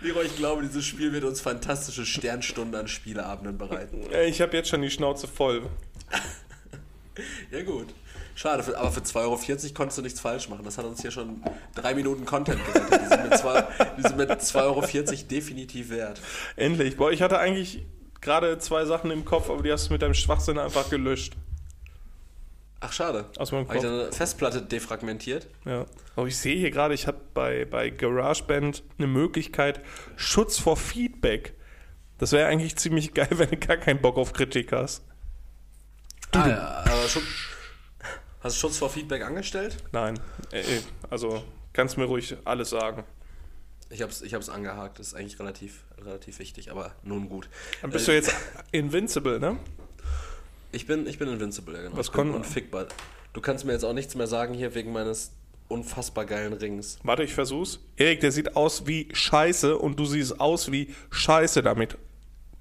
[0.02, 4.06] Leroy, ich glaube, dieses Spiel wird uns fantastische Sternstunden an Spieleabenden bereiten.
[4.28, 5.70] Ich habe jetzt schon die Schnauze voll.
[7.52, 7.88] Ja gut.
[8.36, 9.40] Schade, aber für 2,40 Euro
[9.74, 10.64] konntest du nichts falsch machen.
[10.64, 11.44] Das hat uns hier schon
[11.76, 13.02] drei Minuten Content gerettet.
[13.02, 14.82] Die sind mit 2 die sind mit 2,40 Euro
[15.30, 16.22] definitiv wert.
[16.56, 16.96] Endlich.
[16.96, 17.86] Boah, ich hatte eigentlich
[18.22, 21.36] gerade zwei Sachen im Kopf, aber die hast du mit deinem Schwachsinn einfach gelöscht.
[22.82, 23.26] Ach, schade.
[23.38, 23.92] Aus meinem Habe ich Kopf.
[23.92, 25.48] deine Festplatte defragmentiert?
[25.66, 25.86] Ja.
[26.16, 29.82] Aber ich sehe hier gerade, ich habe bei, bei GarageBand eine Möglichkeit,
[30.16, 31.54] Schutz vor Feedback.
[32.20, 35.04] Das wäre eigentlich ziemlich geil, wenn du gar keinen Bock auf Kritik hast.
[36.32, 37.24] Ah, ja, aber Schutz,
[38.42, 39.78] hast du Schutz vor Feedback angestellt?
[39.92, 40.20] Nein.
[40.52, 41.44] Äh, äh, also
[41.74, 43.04] kannst mir ruhig alles sagen.
[43.90, 45.00] Ich habe es ich hab's angehakt.
[45.00, 47.50] Das ist eigentlich relativ, relativ wichtig, aber nun gut.
[47.82, 48.34] Dann bist Äh, du jetzt
[48.72, 49.58] Invincible, ne?
[50.72, 51.98] Ich bin, ich bin Invincible, ja genau.
[51.98, 52.86] Was ich bin unfickbar.
[53.34, 55.32] Du kannst mir jetzt auch nichts mehr sagen hier wegen meines
[55.68, 57.00] unfassbar geilen Rings.
[57.04, 57.80] Warte, ich versuch's.
[57.96, 61.98] Erik, der sieht aus wie Scheiße und du siehst aus wie Scheiße damit.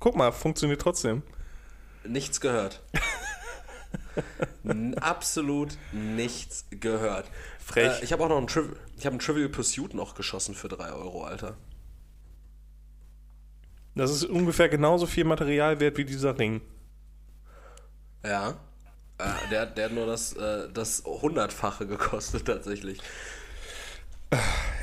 [0.00, 1.22] Guck mal, funktioniert trotzdem.
[2.04, 2.82] Nichts gehört.
[5.00, 7.26] Absolut nichts gehört.
[7.68, 8.00] Frech.
[8.00, 10.68] Äh, ich habe auch noch einen, Triv ich hab einen Trivial Pursuit noch geschossen für
[10.68, 11.56] 3 Euro, Alter.
[13.94, 16.60] Das ist ungefähr genauso viel Material wert wie dieser Ring.
[18.24, 18.56] Ja.
[19.18, 23.00] Äh, der, der hat nur das, äh, das Hundertfache gekostet, tatsächlich.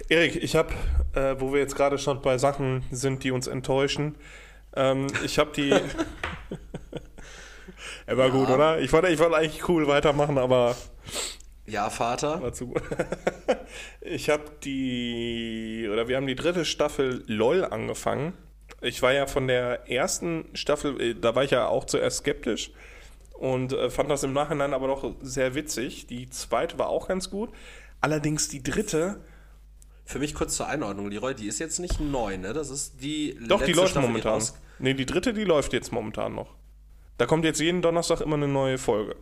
[0.09, 0.73] Erik, ich habe,
[1.13, 4.15] äh, wo wir jetzt gerade schon bei Sachen sind, die uns enttäuschen,
[4.75, 5.73] ähm, ich habe die.
[8.07, 8.79] Er war gut, oder?
[8.79, 10.75] Ich wollte, ich wollte eigentlich cool weitermachen, aber
[11.67, 12.41] Ja, Vater.
[14.01, 18.33] Ich habe die, oder wir haben die dritte Staffel LOL angefangen.
[18.81, 22.71] Ich war ja von der ersten Staffel, äh, da war ich ja auch zuerst skeptisch
[23.33, 26.07] und äh, fand das im Nachhinein aber doch sehr witzig.
[26.07, 27.49] Die zweite war auch ganz gut.
[28.01, 29.19] Allerdings die dritte,
[30.05, 32.53] Für mich kurz zur Einordnung, Leroy, die ist jetzt nicht neu, ne?
[32.53, 34.33] Das ist die doch, die letzte läuft Staffel, die momentan.
[34.33, 36.53] raus- Nee, die dritte, die läuft jetzt momentan noch.
[37.17, 39.15] Da kommt jetzt jeden Donnerstag immer eine neue Folge.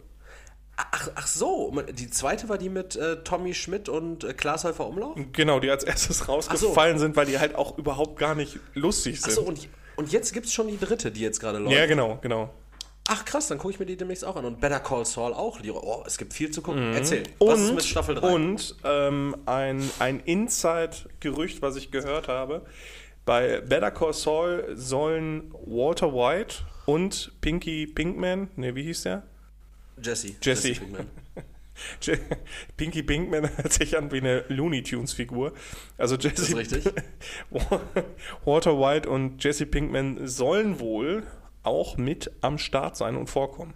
[0.75, 4.87] Ach, ach so, die zweite war die mit äh, Tommy Schmidt und äh, Klaas Häufer
[4.87, 5.17] Umlauf?
[5.31, 9.29] Genau, die als erstes rausgefallen sind, weil die halt auch überhaupt gar nicht lustig sind.
[9.29, 9.67] Achso, und,
[9.97, 11.75] und jetzt gibt es schon die dritte, die jetzt gerade läuft.
[11.75, 12.49] ja, genau, genau.
[13.07, 14.45] Ach krass, dann gucke ich mir die demnächst auch an.
[14.45, 15.59] Und Better Call Saul auch.
[15.73, 16.93] Oh, es gibt viel zu gucken.
[16.93, 18.33] Erzähl, Und, was ist mit Staffel 3?
[18.33, 22.65] und ähm, ein, ein Inside-Gerücht, was ich gehört habe.
[23.25, 26.55] Bei Better Call Saul sollen Walter White
[26.85, 29.23] und Pinky Pinkman, ne, wie hieß der?
[30.01, 30.35] Jesse.
[30.41, 30.73] Jesse.
[30.73, 31.07] Pinkman.
[32.01, 32.19] Je-
[32.77, 35.53] Pinky Pinkman hört sich an wie eine Looney Tunes Figur.
[35.97, 36.85] Also Jesse, ist richtig.
[38.45, 41.23] Walter White und Jesse Pinkman sollen wohl
[41.63, 43.73] auch mit am Start sein und vorkommen.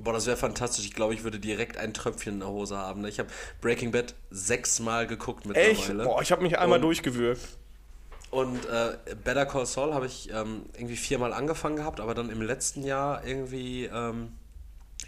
[0.00, 0.86] Boah, das wäre fantastisch.
[0.86, 3.04] Ich glaube, ich würde direkt ein Tröpfchen in der Hose haben.
[3.06, 3.28] Ich habe
[3.60, 5.78] Breaking Bad sechsmal geguckt Echt?
[5.88, 6.04] mittlerweile.
[6.08, 7.40] Boah, ich habe mich einmal Und- durchgewürgt.
[8.32, 12.42] Und äh, Better Call Saul habe ich ähm, irgendwie viermal angefangen gehabt, aber dann im
[12.42, 14.32] letzten Jahr irgendwie ähm,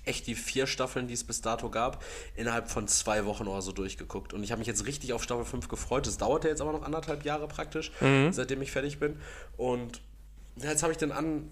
[0.07, 2.03] echt die vier Staffeln, die es bis dato gab,
[2.35, 4.33] innerhalb von zwei Wochen oder so durchgeguckt.
[4.33, 6.07] Und ich habe mich jetzt richtig auf Staffel 5 gefreut.
[6.07, 7.91] Das dauert ja jetzt aber noch anderthalb Jahre praktisch,
[8.31, 9.21] seitdem ich fertig bin.
[9.57, 10.01] Und
[10.57, 11.49] jetzt habe ich den, An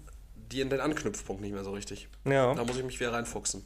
[0.51, 2.07] die, den Anknüpfpunkt nicht mehr so richtig.
[2.23, 2.53] Ja.
[2.53, 3.63] Da muss ich mich wieder reinfuchsen.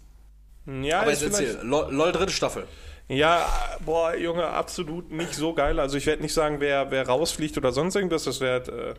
[0.65, 1.59] Ja, Aber jetzt erzähl.
[1.63, 2.67] LOL, LOL dritte Staffel.
[3.07, 3.47] Ja,
[3.83, 5.79] boah, Junge, absolut nicht so geil.
[5.79, 8.95] Also ich werde nicht sagen, wer, wer rausfliegt oder sonst irgendwas, das wäre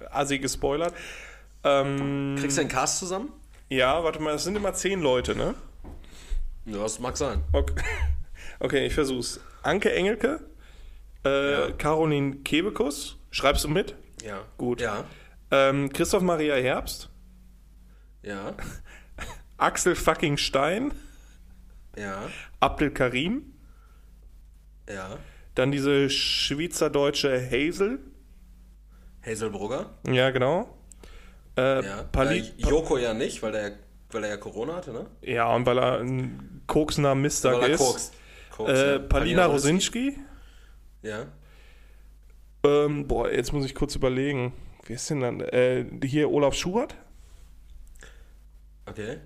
[0.00, 0.94] äh, assi gespoilert.
[1.64, 3.32] Ähm, Kriegst du den Cast zusammen?
[3.68, 5.54] Ja, warte mal, das sind immer zehn Leute, ne?
[6.64, 7.42] Ja, das mag sein.
[7.52, 7.74] Okay,
[8.60, 9.40] okay ich versuch's.
[9.62, 10.40] Anke Engelke,
[11.24, 11.70] äh, Ja.
[11.72, 13.94] Caroline Kebekus, schreibst du mit?
[14.22, 14.42] Ja.
[14.56, 14.80] Gut.
[14.80, 15.04] Ja.
[15.50, 17.10] Ähm, Christoph Maria Herbst,
[18.22, 18.54] Ja.
[19.56, 20.92] Axel fucking Stein,
[21.96, 22.28] Ja.
[22.60, 23.54] Abdel Karim,
[24.88, 25.18] Ja.
[25.54, 27.98] dann diese schweizerdeutsche Hazel,
[29.24, 29.90] Hazelbrugger.
[30.06, 30.77] ja genau.
[31.58, 32.04] Äh, Ja.
[32.24, 33.72] Äh, Joko ja nicht, weil der,
[34.10, 35.06] weil er ja Corona hatte, ne?
[35.22, 37.78] Ja, und weil er ein koksender Mistag Weil er ist.
[37.80, 38.12] kokst.
[38.56, 38.98] Kokst, Äh, ja.
[39.00, 40.18] Palina Rosinski.
[41.02, 41.26] Ja.
[42.64, 44.52] Ähm, boah, jetzt muss ich kurz überlegen.
[44.86, 45.40] Wer ist denn dann?
[45.40, 46.94] Äh, hier Olaf Schubert?
[48.86, 49.18] Okay.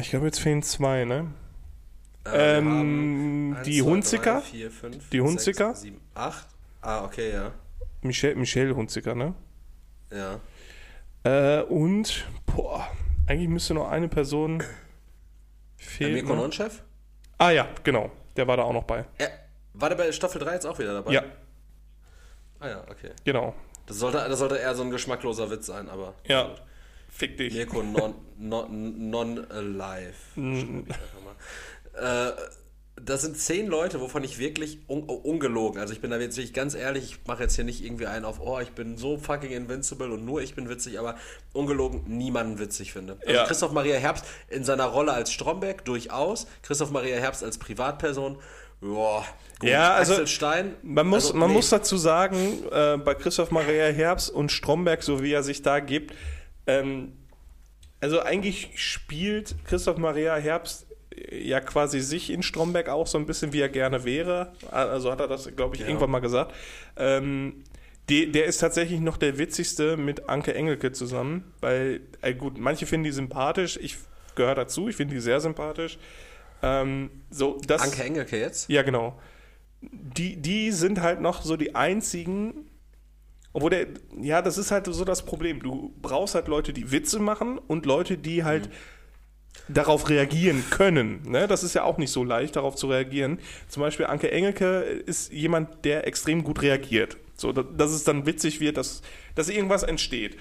[0.00, 1.32] Ich glaube, jetzt fehlen zwei, ne?
[2.24, 4.32] Äh, Ähm, eins, die zwei, Hunziker?
[4.34, 5.68] drei, vier, fünf, Die Hunziker?
[5.70, 6.46] Sechs, sieben, acht.
[6.80, 7.52] Ah, okay, ja.
[8.02, 9.34] Michelle, Michelle Hunziker, ne?
[10.10, 10.40] Ja.
[11.24, 12.88] Äh, und, boah,
[13.26, 14.66] eigentlich müsste noch eine Person Der
[15.76, 16.14] fehlen.
[16.14, 16.42] Mirko ne?
[16.42, 16.82] Non-Chef?
[17.38, 18.10] Ah ja, genau.
[18.36, 19.04] Der war da auch noch bei.
[19.20, 19.28] Ja.
[19.74, 21.12] War der bei Staffel 3 jetzt auch wieder dabei?
[21.12, 21.22] Ja,
[22.60, 23.10] Ah ja, okay.
[23.24, 23.54] genau.
[23.86, 26.14] Das sollte, das sollte eher so ein geschmackloser Witz sein, aber.
[26.26, 26.54] Ja.
[27.08, 27.52] Fick dich.
[27.52, 30.14] Mirko non, non, non alive.
[30.36, 30.84] Mal.
[31.94, 32.32] Äh,
[32.96, 36.36] das sind zehn Leute, wovon ich wirklich un oh, ungelogen, also ich bin da jetzt
[36.36, 39.16] wirklich ganz ehrlich, ich mache jetzt hier nicht irgendwie einen auf, oh, ich bin so
[39.16, 41.16] fucking invincible und nur ich bin witzig, aber
[41.52, 43.16] ungelogen niemanden witzig finde.
[43.20, 43.44] Also Ja.
[43.46, 48.36] Christoph Maria Herbst in seiner Rolle als Stromberg durchaus, Christoph Maria Herbst als Privatperson,
[48.80, 49.24] boah,
[49.58, 49.70] gut.
[49.70, 51.54] Ja, also, Axel Stein, Man muss, also, man nee.
[51.54, 55.80] muss dazu sagen, äh, bei Christoph Maria Herbst und Stromberg, so wie er sich da
[55.80, 56.14] gibt,
[56.66, 57.14] ähm,
[58.00, 60.86] also eigentlich spielt Christoph Maria Herbst
[61.30, 64.52] ja quasi sich in Stromberg auch so ein bisschen, wie er gerne wäre.
[64.70, 65.88] Also hat er das, glaube ich, Ja.
[65.88, 66.54] irgendwann mal gesagt.
[66.96, 67.64] Ähm,
[68.08, 72.86] die, der ist tatsächlich noch der witzigste mit Anke Engelke zusammen, weil, äh, gut, manche
[72.86, 73.96] finden die sympathisch, ich
[74.34, 75.98] gehöre dazu, ich finde die sehr sympathisch.
[76.62, 78.68] Ähm, so, das, Anke Engelke jetzt?
[78.68, 79.18] ja, genau.
[79.80, 82.68] Die, die sind halt noch so die einzigen,
[83.52, 83.86] obwohl der,
[84.20, 85.60] ja, das ist halt so das Problem.
[85.62, 88.68] Du brauchst halt Leute, die Witze machen und Leute, die halt
[89.68, 91.22] darauf reagieren können.
[91.24, 91.46] Ne?
[91.46, 93.38] Das ist ja auch nicht so leicht, darauf zu reagieren.
[93.68, 97.16] Zum Beispiel Anke Engelke ist jemand, der extrem gut reagiert.
[97.36, 99.02] So, dass es dann witzig wird, dass,
[99.34, 100.38] dass irgendwas entsteht.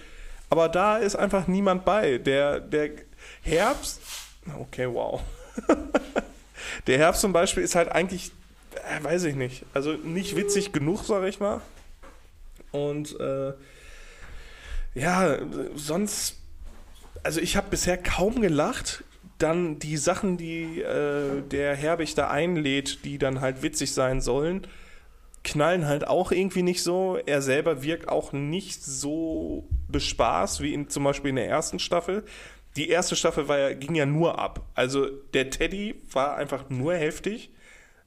[0.50, 2.18] Aber da ist einfach niemand bei.
[2.18, 2.92] Der, der
[3.42, 4.02] Herbst,
[4.60, 5.22] okay, wow.
[6.88, 8.32] der Herbst zum Beispiel ist halt eigentlich,
[8.76, 11.62] äh, weiß ich nicht, also nicht witzig genug, sag ich mal.
[12.72, 13.54] Und äh,
[14.94, 15.38] ja,
[15.76, 16.38] sonst,
[17.24, 19.04] also ich habe bisher kaum gelacht.
[19.42, 24.68] Dann die Sachen, die äh, der Herbig da einlädt, die dann halt witzig sein sollen,
[25.44, 27.18] knallen halt auch irgendwie nicht so.
[27.26, 32.24] Er selber wirkt auch nicht so bespaßt wie in, zum Beispiel in der ersten Staffel.
[32.76, 34.62] Die erste Staffel war ging ja nur ab.
[34.76, 37.50] Also der Teddy war einfach nur heftig.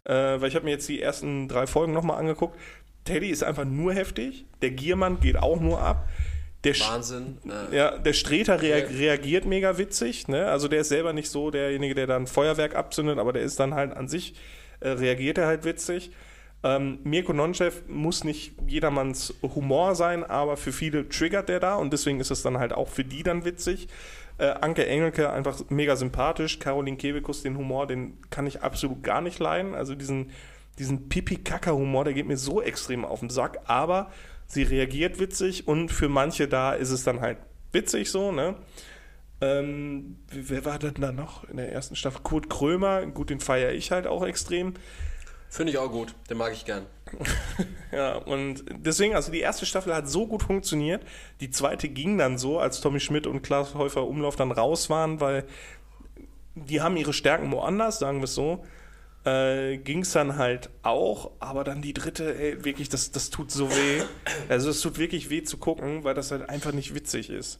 [0.04, 2.58] Äh, weil ich habe mir jetzt die ersten drei Folgen nochmal angeguckt.
[3.04, 4.44] Teddy ist einfach nur heftig.
[4.62, 6.08] Der Giermann geht auch nur ab.
[6.64, 7.38] Der Wahnsinn.
[7.44, 10.28] Äh, ja, der Streter rea reagiert mega witzig.
[10.28, 10.46] Ne?
[10.46, 13.74] Also der ist selber nicht so derjenige, der dann Feuerwerk abzündet, aber der ist dann
[13.74, 14.34] halt an sich,
[14.80, 16.10] äh, reagiert er halt witzig.
[16.64, 21.92] Ähm, Mirko Nonchev muss nicht jedermanns Humor sein, aber für viele triggert der da und
[21.92, 23.88] deswegen ist es dann halt auch für die dann witzig.
[24.38, 26.58] Äh, Anke Engelke einfach mega sympathisch.
[26.58, 29.74] Caroline Kebekus, den Humor, den kann ich absolut gar nicht leiden.
[29.74, 30.30] Also diesen,
[30.78, 34.10] diesen Pipi-Kaka-Humor, der geht mir so extrem auf den Sack, aber
[34.46, 37.38] sie reagiert witzig und für manche da ist es dann halt
[37.72, 38.56] witzig so, ne?
[39.40, 42.22] Ähm, wer war denn da noch in der ersten Staffel?
[42.22, 44.74] Kurt Krömer, gut, den feiere ich halt auch extrem.
[45.50, 46.86] Finde ich auch gut, den mag ich gern.
[47.92, 51.04] ja, und deswegen, also die erste Staffel hat so gut funktioniert.
[51.40, 55.20] Die zweite ging dann so, als Tommy Schmidt und Klaas Häufer Umlauf dann raus waren,
[55.20, 55.44] weil
[56.54, 58.64] die haben ihre Stärken woanders, sagen wir es so.
[59.24, 63.50] Äh, ging es dann halt auch, aber dann die dritte, ey, wirklich, das, das tut
[63.50, 64.02] so weh.
[64.50, 67.58] Also es tut wirklich weh zu gucken, weil das halt einfach nicht witzig ist.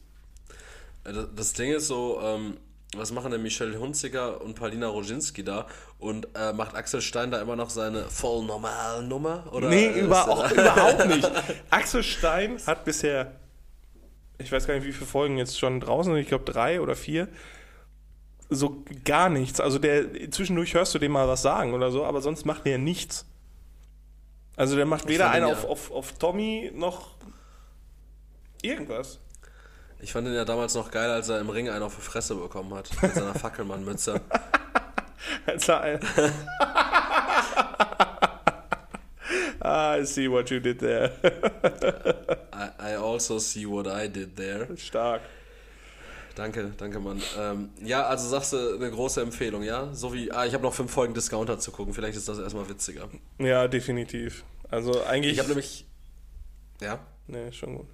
[1.05, 2.57] Äh, das Ding ist so, ähm,
[2.95, 5.67] was machen denn Michelle Hunziker und Paulina Roginski da?
[5.99, 9.45] Und äh, macht Axel Stein da immer noch seine voll normalen Nummer?
[9.51, 11.29] Oder nee, über, auch, überhaupt nicht.
[11.69, 13.33] Axel Stein hat bisher,
[14.37, 16.95] ich weiß gar nicht, wie viele Folgen jetzt schon draußen sind, ich glaube drei oder
[16.95, 17.27] vier,
[18.49, 19.59] so gar nichts.
[19.59, 22.77] Also der zwischendurch hörst du dem mal was sagen oder so, aber sonst macht der
[22.77, 23.25] nichts.
[24.55, 25.53] Also der macht weder einen ja.
[25.53, 27.15] auf, auf, auf Tommy noch
[28.61, 29.19] irgendwas.
[29.99, 32.35] Ich fand ihn ja damals noch geil, als er im Ring einen auf die Fresse
[32.35, 32.89] bekommen hat.
[33.01, 34.21] Mit seiner Fackelmann-Mütze.
[35.45, 35.99] als er ein
[39.61, 41.11] ah, I see what you did there.
[42.53, 44.77] I, I also see what I did there.
[44.77, 45.21] Stark.
[46.35, 47.21] Danke, danke, Mann.
[47.39, 49.93] Ähm, ja, also sagst du eine große Empfehlung, ja?
[49.93, 52.67] So wie, ah, ich habe noch fünf Folgen Discounter zu gucken, vielleicht ist das erstmal
[52.69, 53.09] witziger.
[53.39, 54.43] Ja, definitiv.
[54.69, 55.33] Also eigentlich.
[55.33, 55.85] Ich habe nämlich.
[56.81, 56.99] Ja?
[57.27, 57.87] Nee, schon gut.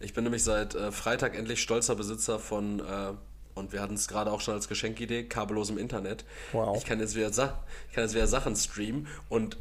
[0.00, 3.12] Ich bin nämlich seit äh, Freitag endlich stolzer Besitzer von, äh,
[3.54, 6.24] und wir hatten es gerade auch schon als Geschenkidee, kabellosem Internet.
[6.52, 6.76] Wow.
[6.76, 9.56] Ich kann jetzt wieder, Sa ich kann jetzt wieder Sachen streamen und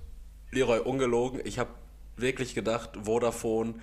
[0.51, 1.69] Leroy, ungelogen, ich habe
[2.17, 3.75] wirklich gedacht, Vodafone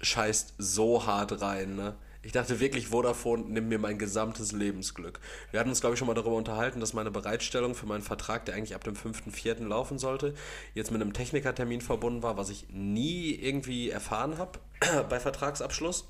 [0.00, 1.94] scheißt so hart rein, ne?
[2.28, 5.18] Ich dachte wirklich, Vodafone nimmt mir mein gesamtes Lebensglück.
[5.50, 8.44] Wir hatten uns, glaube ich, schon mal darüber unterhalten, dass meine Bereitstellung für meinen Vertrag,
[8.44, 9.66] der eigentlich ab dem 5.4.
[9.66, 10.34] laufen sollte,
[10.74, 14.58] jetzt mit einem Technikertermin verbunden war, was ich nie irgendwie erfahren habe
[15.08, 16.06] bei Vertragsabschluss.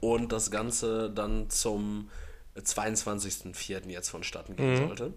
[0.00, 2.08] Und das Ganze dann zum
[2.56, 3.90] 22.04.
[3.90, 4.86] jetzt vonstatten gehen mhm.
[4.86, 5.12] sollte.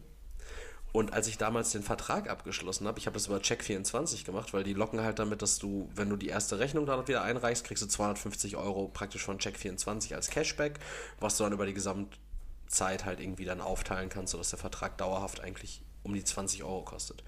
[0.94, 4.64] Und als ich damals den Vertrag abgeschlossen habe, ich habe das über Check24 gemacht, weil
[4.64, 7.84] die locken halt damit, dass du, wenn du die erste Rechnung dann wieder einreichst, kriegst
[7.84, 10.80] du 250 Euro praktisch von Check24 als Cashback,
[11.20, 15.42] was du dann über die Gesamtzeit halt irgendwie dann aufteilen kannst, sodass der Vertrag dauerhaft
[15.42, 17.24] eigentlich um die 20 Euro kostet.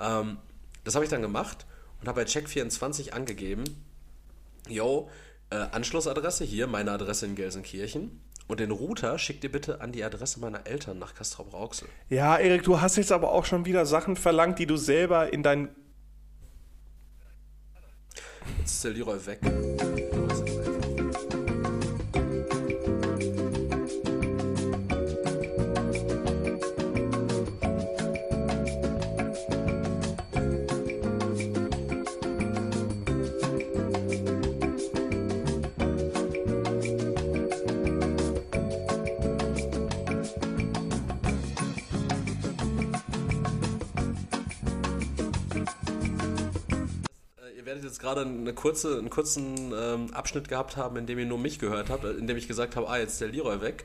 [0.00, 0.38] Ähm,
[0.82, 1.66] das habe ich dann gemacht
[2.00, 3.64] und habe bei Check24 angegeben,
[4.68, 5.10] yo,
[5.50, 8.20] äh, Anschlussadresse hier, meine Adresse in Gelsenkirchen.
[8.46, 11.88] Und den Router schickt ihr bitte an die Adresse meiner Eltern nach Castrop-Rauxel.
[12.10, 15.42] Ja, Erik, du hast jetzt aber auch schon wieder Sachen verlangt, die du selber in
[15.42, 15.70] dein.
[18.58, 19.40] Jetzt ist der Leroy weg.
[48.04, 51.90] Gerade eine kurze, einen kurzen ähm, Abschnitt gehabt haben, in dem ihr nur mich gehört
[51.90, 53.84] habt, in dem ich gesagt habe, ah, jetzt ist der Leroy weg.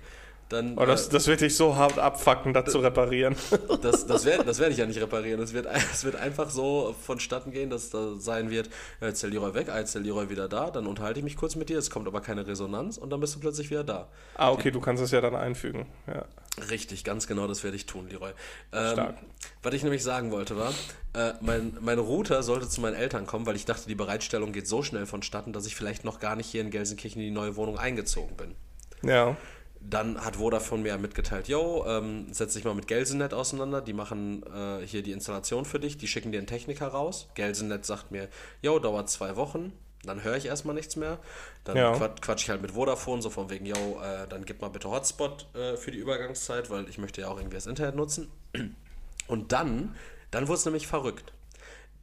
[0.49, 0.77] Dann.
[0.77, 3.35] Oh, das, äh, das wird dich so hart abfacken, das zu reparieren.
[3.81, 5.41] das, das werde das werd ich ja nicht reparieren.
[5.41, 5.67] Es wird,
[6.03, 8.67] wird einfach so vonstatten gehen, dass da sein wird,
[8.99, 11.19] ja, jetzt ist der Leroy weg, ah, jetzt ist der Leroy wieder da, dann unterhalte
[11.19, 13.69] ich mich kurz mit dir, es kommt aber keine Resonanz und dann bist du plötzlich
[13.69, 14.09] wieder da.
[14.35, 15.85] ah, okay, du kannst es ja dann einfügen.
[16.07, 16.25] Ja.
[16.69, 18.31] Richtig, ganz genau, das werde ich tun, Leroy.
[18.73, 19.17] Ähm, Stark.
[19.63, 20.73] Was ich nämlich sagen wollte war,
[21.13, 24.67] äh, mein, mein Router sollte zu meinen Eltern kommen, weil ich dachte, die Bereitstellung geht
[24.67, 27.55] so schnell vonstatten, dass ich vielleicht noch gar nicht hier in Gelsenkirchen in die neue
[27.55, 28.55] Wohnung eingezogen bin.
[29.01, 29.37] Ja.
[29.81, 34.43] Dann hat Vodafone mir mitgeteilt, yo, ähm, setz dich mal mit Gelsenet auseinander, die machen
[34.53, 37.29] äh, hier die Installation für dich, die schicken dir einen Techniker raus.
[37.33, 38.27] Gelsenet sagt mir,
[38.61, 39.71] yo, dauert zwei Wochen,
[40.03, 41.17] dann höre ich erstmal nichts mehr.
[41.63, 41.93] Dann Ja.
[41.93, 44.89] quat quatsch ich halt mit Vodafone, so von wegen, yo, äh, dann gib mal bitte
[44.89, 48.29] Hotspot äh, für die Übergangszeit, weil ich möchte ja auch irgendwie das Internet nutzen.
[49.27, 49.95] Und dann,
[50.31, 51.31] dann wurde es nämlich verrückt.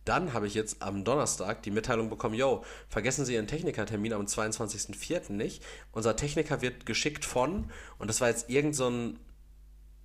[0.06, 4.24] Dann habe ich jetzt am Donnerstag die Mitteilung bekommen, yo, vergessen Sie Ihren Technikertermin am
[4.24, 5.32] 22.04.
[5.32, 5.64] nicht.
[5.90, 9.18] Unser Techniker wird geschickt von, und das war jetzt irgend so ein,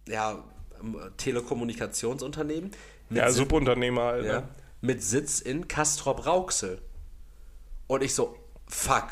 [0.07, 0.43] ja,
[0.81, 2.71] ähm, Telekommunikationsunternehmen.
[3.11, 4.27] Ja, Subunternehmer, Alter.
[4.27, 4.49] ja,
[4.81, 6.81] mit Sitz in Castrop-Rauxel.
[7.85, 8.35] Und ich so,
[8.67, 9.09] fuck.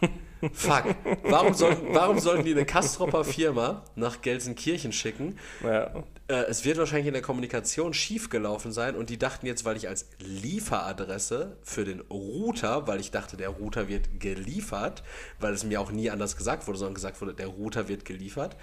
[0.52, 0.84] fuck.
[1.24, 5.38] Warum, soll, warum sollten die eine Kastropper Firma nach Gelsenkirchen schicken?
[5.62, 6.04] Ja.
[6.30, 9.88] Äh, es wird wahrscheinlich in der Kommunikation schiefgelaufen sein und die dachten jetzt, weil ich
[9.88, 15.02] als Lieferadresse für den Router, weil ich dachte, der Router wird geliefert,
[15.40, 18.56] weil es mir auch nie anders gesagt wurde, sondern gesagt wurde, der Router wird geliefert,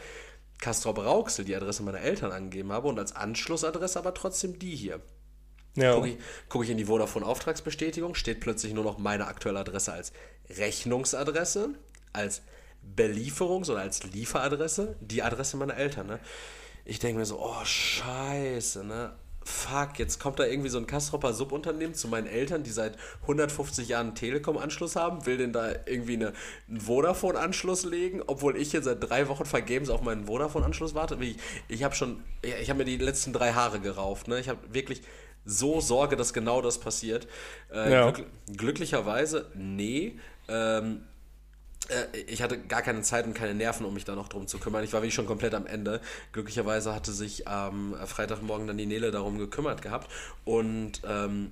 [0.59, 5.01] Castrop Rauxel die Adresse meiner Eltern angegeben habe und als Anschlussadresse aber trotzdem die hier.
[5.76, 5.93] Ja.
[5.93, 10.13] Gucke ich, guck ich in die Vodafone-Auftragsbestätigung, steht plötzlich nur noch meine aktuelle Adresse als
[10.49, 11.76] Rechnungsadresse,
[12.13, 12.41] als
[12.95, 16.07] Belieferungs- oder als Lieferadresse, die Adresse meiner Eltern.
[16.07, 16.20] Ne?
[16.89, 19.11] Ich denke mir so, oh scheiße, ne?
[19.43, 23.88] Fuck, jetzt kommt da irgendwie so ein Kastropper Subunternehmen zu meinen Eltern, die seit 150
[23.88, 26.33] Jahren einen Telekom-Anschluss haben, will denn da irgendwie eine,
[26.69, 31.17] einen Vodafone-Anschluss legen, obwohl ich jetzt seit drei Wochen vergebens auf meinen Vodafone-Anschluss warte.
[31.21, 34.39] Ich, ich habe schon, ich, ich habe mir die letzten drei Haare gerauft, ne?
[34.39, 35.01] Ich habe wirklich
[35.45, 37.27] so Sorge, dass genau das passiert.
[37.73, 38.11] Äh, Ja.
[38.11, 40.19] glück, glücklicherweise, nee.
[40.49, 41.16] Ähm, äh,
[42.27, 44.83] ich hatte gar keine Zeit und keine Nerven, um mich da noch drum zu kümmern.
[44.83, 46.01] Ich war wirklich schon komplett am Ende.
[46.33, 50.11] Glücklicherweise hatte sich am Freitagmorgen dann die Nele darum gekümmert gehabt
[50.43, 51.51] und ähm,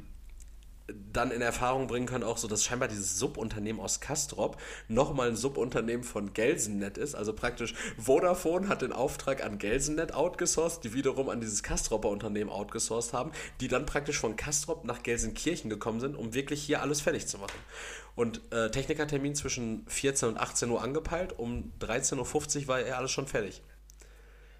[0.87, 4.57] dann in Erfahrung bringen können, auch so, dass scheinbar dieses Subunternehmen aus Kastrop
[4.87, 7.15] nochmal ein Subunternehmen von Gelsennet ist.
[7.15, 12.51] Also praktisch Vodafone hat den Auftrag an Gelsennet outgesourced, die wiederum an dieses Kastropper Unternehmen
[12.51, 13.31] outgesourced haben,
[13.61, 17.39] die dann praktisch von Kastrop nach Gelsenkirchen gekommen sind, um wirklich hier alles fertig zu
[17.39, 17.57] machen.
[18.15, 23.11] Und äh, Technikertermin zwischen 14 und 18 Uhr angepeilt, um 13.50 Uhr war ja alles
[23.11, 23.61] schon fertig.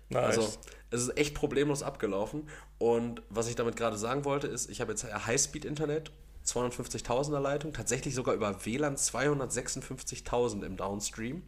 [0.09, 0.23] Nice.
[0.37, 0.53] Also
[0.91, 2.49] es ist echt problemlos abgelaufen.
[2.77, 6.11] Und was ich damit gerade sagen wollte, ist, ich habe jetzt Highspeed-Internet,
[6.45, 11.41] 250.000er Leitung, tatsächlich sogar über WLAN 256.000 im Downstream.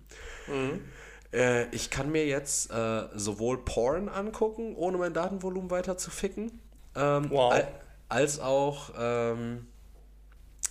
[1.33, 6.59] Äh, ich kann mir jetzt äh, sowohl Porn angucken, ohne mein Datenvolumen weiter zu ficken,
[6.95, 7.51] ähm, Wow.
[7.53, 7.67] al-
[8.09, 9.67] als auch ähm,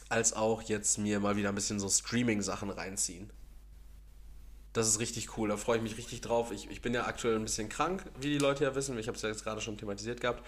[0.09, 3.31] als auch jetzt mir mal wieder ein bisschen so Streaming-Sachen reinziehen.
[4.73, 6.53] Das ist richtig cool, da freue ich mich richtig drauf.
[6.53, 8.99] Ich, ich bin ja aktuell ein bisschen krank, wie die Leute ja wissen.
[8.99, 10.45] Ich habe es ja jetzt gerade schon thematisiert gehabt.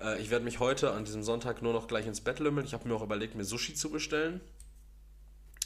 [0.00, 2.66] Äh, ich werde mich heute an diesem Sonntag nur noch gleich ins Bett lümmeln.
[2.66, 4.40] Ich habe mir auch überlegt, mir Sushi zu bestellen.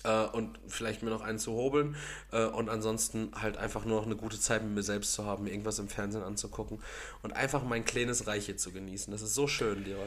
[0.02, 1.94] Äh, und vielleicht mir noch einen zu hobeln.
[2.32, 5.44] Äh, und ansonsten halt einfach nur noch eine gute Zeit mit mir selbst zu haben,
[5.44, 6.80] mir irgendwas im Fernsehen anzugucken.
[7.22, 9.12] Und einfach mein kleines Reich hier zu genießen.
[9.12, 10.04] Das ist so schön, Leroy.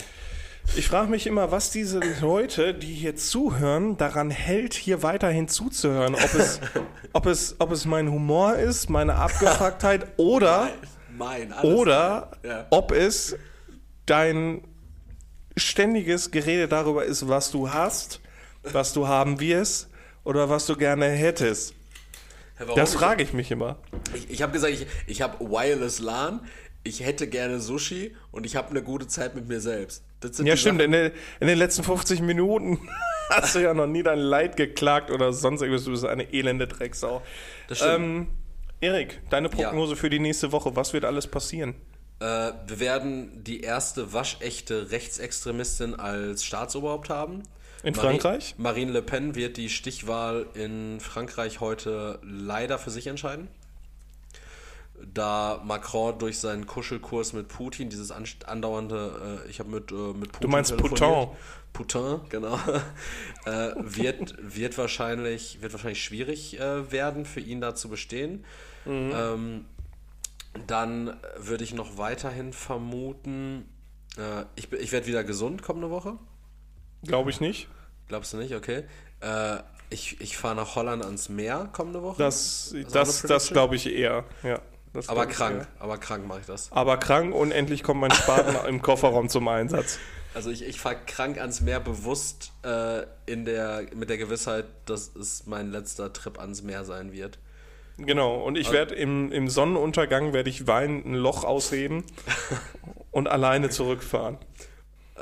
[0.76, 6.16] Ich frage mich immer, was diese Leute, die hier zuhören, daran hält, hier weiterhin zuzuhören.
[6.16, 6.60] Ob es,
[7.14, 10.70] ob es, ob es mein Humor ist, meine Abgefucktheit oder,
[11.16, 11.64] Mein, alles.
[11.76, 12.66] oder Ja.
[12.72, 13.36] ob es
[14.08, 14.64] dein
[15.56, 18.20] ständiges Gerede darüber ist, was du hast,
[18.64, 19.90] was du haben wirst
[20.24, 21.74] oder was du gerne hättest.
[22.58, 22.76] Hä, warum?
[22.76, 23.78] Das frage ich mich immer.
[24.16, 26.40] Ich, ich habe gesagt, ich, ich habe Wireless LAN,
[26.84, 30.04] ich hätte gerne Sushi und ich habe eine gute Zeit mit mir selbst.
[30.44, 30.82] Ja, stimmt.
[30.82, 32.80] In, den- in den letzten 50 Minuten
[33.30, 35.84] hast du ja noch nie dein Leid geklagt oder sonst irgendwas.
[35.86, 37.22] Du bist eine elende Drecksau.
[37.68, 37.94] Das stimmt.
[37.96, 38.28] Ähm,
[38.82, 40.76] Erik, deine Prognose für die nächste Woche.
[40.76, 41.76] Was wird alles passieren?
[42.20, 42.26] Äh,
[42.68, 47.44] wir werden die erste waschechte Rechtsextremistin als Staatsoberhaupt haben.
[47.84, 48.56] In Frankreich?
[48.58, 53.50] Marine Le Pen wird die Stichwahl in Frankreich heute leider für sich entscheiden.
[55.14, 59.96] Da Macron durch seinen Kuschelkurs mit Putin, dieses an- andauernde, äh, ich habe mit, äh,
[59.96, 61.30] mit Putin Du meinst telefoniert.
[61.74, 62.56] Putin, genau.
[63.46, 68.46] äh, wird, wird, wahrscheinlich, wird wahrscheinlich schwierig äh, werden, für ihn da zu bestehen.
[68.86, 69.66] Ähm,
[70.68, 73.68] dann würde ich noch weiterhin vermuten,
[74.18, 76.18] äh, ich, ich werde wieder gesund kommende Woche.
[77.04, 77.68] Glaube ich nicht.
[78.08, 78.54] Glaubst du nicht?
[78.56, 78.84] Okay.
[79.22, 79.58] Äh,
[79.90, 82.18] Ich, ich fahre nach Holland ans Meer kommende Woche.
[82.22, 83.54] Das, das, das Prediction.
[83.54, 84.26] glaube ich eher.
[84.44, 84.60] Ja,
[84.94, 85.68] das aber krank, Eher.
[85.80, 86.72] aber krank mache ich das.
[86.72, 90.00] Aber krank und endlich kommt mein Spaten im Kofferraum zum Einsatz.
[90.34, 95.16] Also ich, ich fahre krank ans Meer bewusst äh, in der, mit der Gewissheit, dass
[95.16, 97.38] es mein letzter Trip ans Meer sein wird.
[97.98, 102.04] Genau, und ich werde im, im Sonnenuntergang werde ich weinend ein Loch ausheben
[103.12, 104.38] und alleine zurückfahren.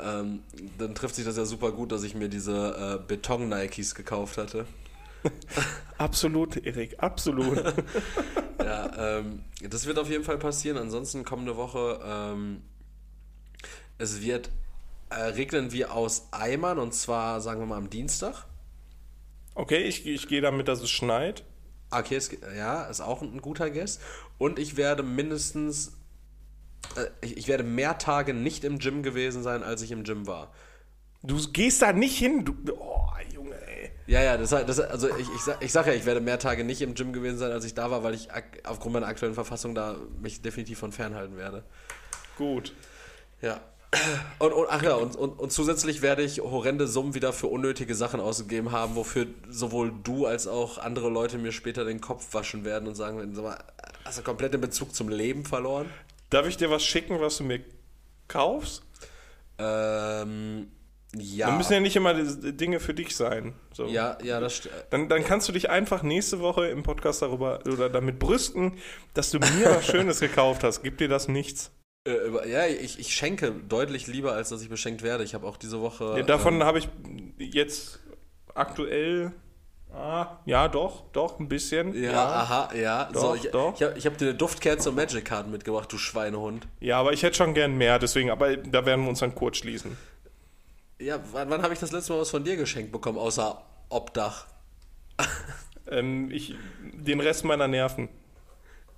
[0.02, 0.40] Ähm,
[0.78, 4.64] dann trifft sich das ja super gut, dass ich mir diese äh, Beton-Nikes gekauft hatte.
[5.98, 7.62] Absolut, Erik, absolut.
[8.58, 10.78] Ja, ähm, das wird auf jeden Fall passieren.
[10.78, 12.62] Ansonsten kommende Woche, ähm,
[13.98, 14.50] es wird
[15.10, 18.46] äh, regnen wie aus Eimern und zwar, sagen wir mal, am Dienstag.
[19.54, 21.44] Okay, ich, ich gehe damit, dass es schneit.
[21.90, 24.00] Okay, es, ja, ist auch ein guter Guess.
[24.38, 25.98] Und ich werde mindestens,
[26.96, 30.26] äh, ich, ich werde mehr Tage nicht im Gym gewesen sein, als ich im Gym
[30.26, 30.52] war.
[31.22, 32.44] Du gehst da nicht hin.
[32.44, 33.02] Du, oh.
[34.06, 36.64] Ja, ja, das, das, also ich, ich, sag, ich sag ja, ich werde mehr Tage
[36.64, 38.28] nicht im Gym gewesen sein, als ich da war, weil ich
[38.64, 41.62] aufgrund meiner aktuellen Verfassung da mich definitiv von fernhalten werde.
[42.36, 42.74] Gut.
[43.40, 43.60] Ja.
[44.38, 47.94] Und, und, ach ja, und, und, und zusätzlich werde ich horrende Summen wieder für unnötige
[47.94, 52.64] Sachen ausgegeben haben, wofür sowohl du als auch andere Leute mir später den Kopf waschen
[52.64, 53.58] werden und sagen, werden, sag mal,
[54.04, 55.90] hast du komplett den Bezug zum Leben verloren?
[56.30, 57.60] Darf ich dir was schicken, was du mir
[58.28, 58.82] kaufst?
[59.58, 60.68] Ähm,
[61.16, 61.46] ja.
[61.48, 63.54] Dann müssen ja nicht immer Dinge für dich sein.
[63.74, 63.86] So.
[63.86, 67.60] ja, ja, das st- Dann, dann kannst du dich einfach nächste Woche im Podcast darüber
[67.66, 68.72] oder damit brüsten,
[69.14, 70.82] dass du mir was Schönes gekauft hast.
[70.82, 71.70] Gibt dir das nichts?
[72.08, 75.22] äh, ja, ich, ich schenke deutlich lieber, als dass ich beschenkt werde.
[75.24, 76.14] Ich habe auch diese Woche.
[76.16, 76.88] Ja, davon ähm, habe ich
[77.38, 78.00] jetzt
[78.54, 79.32] aktuell.
[79.94, 81.92] Ah, ja, doch, doch, ein bisschen.
[82.02, 83.10] ja, aha, ja.
[83.12, 83.74] so, Doch, ich doch.
[83.76, 86.66] ich habe ich hab dir eine Duftkerze und Magic Card mitgebracht, du Schweinehund.
[86.80, 89.58] Ja, aber ich hätte schon gern mehr, deswegen, aber da werden wir uns dann kurz
[89.58, 89.98] schließen.
[91.02, 94.46] Ja, wann, wann habe ich das letzte Mal was von dir geschenkt bekommen, außer Obdach?
[95.90, 98.08] Ähm, ich, den Rest meiner Nerven.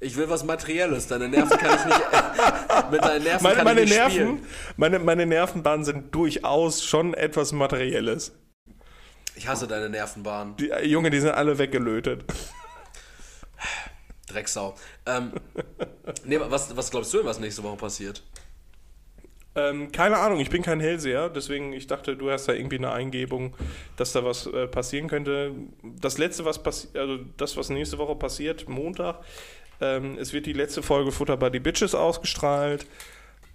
[0.00, 1.08] Ich will was Materielles.
[1.08, 2.00] Deine Nerven kann ich nicht.
[2.90, 4.46] mit deinen Nerven Meine, kann meine ich nicht Nerven, spielen.
[4.76, 8.32] meine, meine Nervenbahnen sind durchaus schon etwas Materielles.
[9.34, 10.56] Ich hasse deine Nervenbahn.
[10.56, 12.24] Die, äh, Junge, die sind alle weggelötet.
[14.28, 14.74] Drecksau.
[15.06, 15.32] Ähm,
[16.24, 18.22] nee, was, was glaubst du denn, was nächste Woche passiert?
[19.56, 22.90] Ähm, keine Ahnung, ich bin kein Hellseher, deswegen ich dachte, du hast da irgendwie eine
[22.92, 23.56] Eingebung,
[23.96, 25.52] dass da was äh, passieren könnte.
[25.82, 29.20] Das letzte, was passiert, also das, was nächste Woche passiert, Montag,
[29.80, 32.86] ähm, es wird die letzte Folge Futter by the Bitches ausgestrahlt.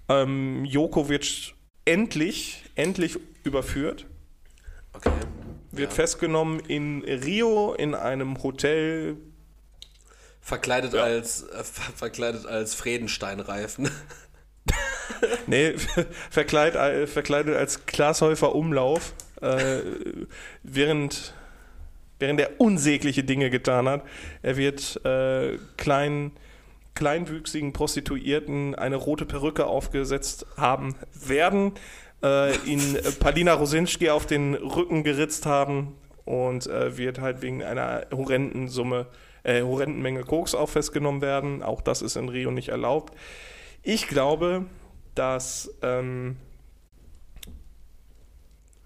[0.07, 1.53] Ähm, Joko wird
[1.85, 4.05] endlich, endlich überführt,
[4.93, 5.11] Okay.
[5.71, 5.95] wird Ja.
[5.95, 9.17] festgenommen in Rio in einem Hotel.
[10.41, 11.03] Verkleidet Ja.
[11.03, 13.89] als äh, ver verkleidet als Fredensteinreifen.
[15.47, 15.73] Nee,
[16.29, 19.81] verkleidet, äh, verkleidet als Glashäufer Umlauf, äh,
[20.63, 21.33] während,
[22.19, 24.03] während er unsägliche Dinge getan hat.
[24.41, 26.31] Er wird äh, kleinen,
[26.95, 31.73] kleinwüchsigen Prostituierten eine rote Perücke aufgesetzt haben werden,
[32.23, 35.95] äh, ihn Palina Rosinski auf den Rücken geritzt haben
[36.25, 39.07] und äh, wird halt wegen einer horrenden Summe,
[39.43, 41.63] äh, horrenden Menge Koks auch festgenommen werden.
[41.63, 43.13] Auch das ist in Rio nicht erlaubt.
[43.83, 44.65] Ich glaube,
[45.15, 46.37] dass ähm,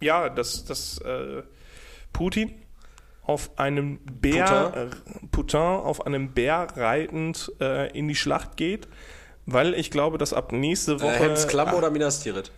[0.02, 1.44] ja, dass, dass äh,
[2.12, 2.54] Putin
[3.24, 8.88] auf einem Bär, Putin, Putin auf einem Bär reitend äh, in die Schlacht geht,
[9.46, 12.52] weil ich glaube, dass ab nächste Äh, Woche Helms Klamm oder Minas Tirith?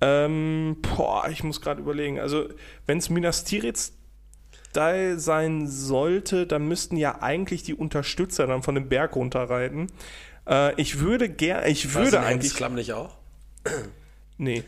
[0.00, 2.20] ähm, boah, ich muss gerade überlegen.
[2.20, 2.48] Also,
[2.86, 3.92] wenn es Minas Tirith
[4.74, 9.88] sein sollte, dann müssten ja eigentlich die Unterstützer dann von dem Berg runterreiten.
[10.48, 12.54] Äh, ich würde gerne, ich würde in Helms eigentlich.
[12.54, 13.16] Klamm nicht auch?
[14.40, 14.62] Nee.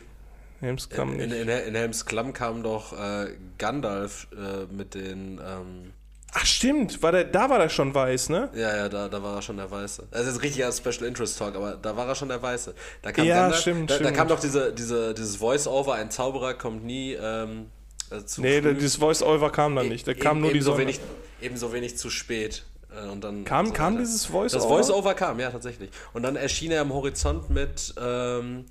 [0.59, 1.39] Helmsklamm In, nicht.
[1.41, 5.39] in, in Helms Klamm kam doch äh, Gandalf äh, mit den.
[5.43, 5.93] Ähm,
[6.33, 7.01] Ach, stimmt.
[7.01, 8.49] War der, da war der schon weiß, ne?
[8.53, 10.07] ja, ja, da, da war er schon der Weiße.
[10.11, 12.73] Das ist jetzt richtiger Special Interest Talk, aber da war er schon der Weiße.
[13.01, 14.17] Da kam Ja, Gandalf, stimmt, da, da stimmt.
[14.17, 17.67] kam doch diese, diese, dieses Voice-Over, ein Zauberer kommt nie ähm,
[18.11, 18.73] äh, zu Nee, früh.
[18.75, 20.07] dieses Voice-Over kam dann nicht.
[20.07, 20.79] Da kam Eben- nur die Sonne.
[20.79, 20.99] wenig,
[21.41, 22.63] ebenso wenig zu spät.
[22.95, 24.59] Äh, und dann Kam- so kam dieses Voice-Over?
[24.59, 25.89] Das Voice-Over kam, ja, tatsächlich.
[26.13, 28.65] Und dann erschien er am Horizont mit ähm,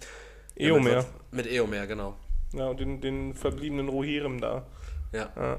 [0.56, 0.96] ja, Eomer.
[0.96, 2.16] Mit, mit Eomer, genau.
[2.52, 4.66] Ja, und den, den verbliebenen Rohirrim da.
[5.12, 5.30] Ja.
[5.36, 5.58] Ja,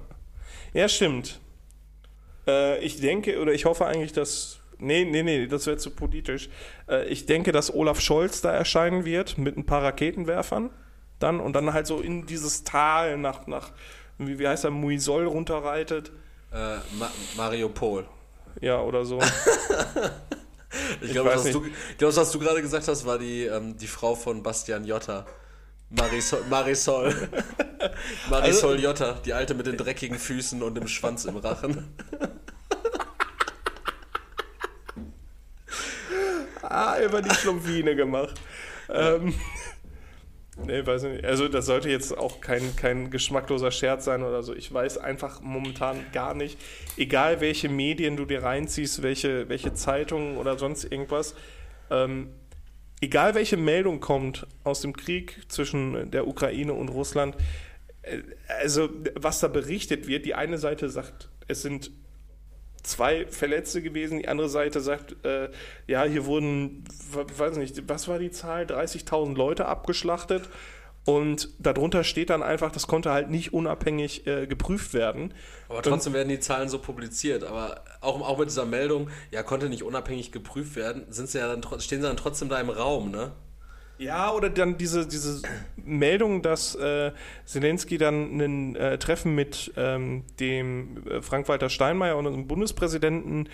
[0.74, 1.40] ja stimmt.
[2.48, 4.58] Äh, ich denke, oder ich hoffe eigentlich, dass.
[4.78, 6.50] Nee, nee, nee, das wäre zu politisch.
[6.90, 10.72] Äh, ich denke, dass Olaf Scholz da erscheinen wird mit ein paar Raketenwerfern.
[11.20, 13.72] Dann und dann halt so in dieses Tal nach, nach
[14.18, 16.12] wie, wie heißt er, Muisol runterreitet.
[16.52, 18.06] Äh, Ma Mario Pol.
[18.60, 19.20] Ja, oder so.
[21.02, 21.66] Ich glaube, weiß was, du,
[21.98, 25.26] glaub, was du gerade gesagt hast, war die, ähm, die Frau von Bastian Jotta.
[25.90, 27.14] Marisol, Marisol.
[28.30, 31.94] Marisol also, Jotta, die alte mit den dreckigen Füßen und dem Schwanz im Rachen.
[36.62, 38.40] ah, immer die Schlumpfine gemacht.
[38.90, 39.34] Ähm,
[40.66, 41.26] nee, weiß nicht.
[41.26, 44.54] Also, das sollte jetzt auch kein, kein geschmackloser Scherz sein oder so.
[44.56, 46.60] Ich weiß einfach momentan gar nicht,
[46.98, 51.36] egal welche Medien du dir reinziehst, welche, welche Zeitungen oder sonst irgendwas,
[51.90, 52.30] ähm,
[53.02, 57.36] egal welche Meldung kommt aus dem Krieg zwischen der Ukraine und Russland,
[58.04, 58.20] äh,
[58.62, 61.92] also was da berichtet wird, die eine Seite sagt, es sind
[62.84, 65.50] zwei Verletzte gewesen, die andere Seite sagt, äh,
[65.88, 66.84] ja, hier wurden,
[67.38, 70.50] weiß nicht, was war die Zahl, 30.000 Leute abgeschlachtet
[71.04, 75.34] und darunter steht dann einfach, das konnte halt nicht unabhängig äh, geprüft werden.
[75.68, 77.44] Aber trotzdem und, werden die Zahlen so publiziert.
[77.44, 81.48] Aber auch, auch mit dieser Meldung, ja, konnte nicht unabhängig geprüft werden, sind sie ja
[81.48, 83.32] dann, stehen sie dann trotzdem da im Raum, ne?
[84.02, 85.44] Ja, oder dann diese, diese
[85.76, 87.12] Meldung, dass äh,
[87.46, 93.48] Zelensky dann ein äh, Treffen mit ähm, dem äh, Frank-Walter Steinmeier und unserem Bundespräsidenten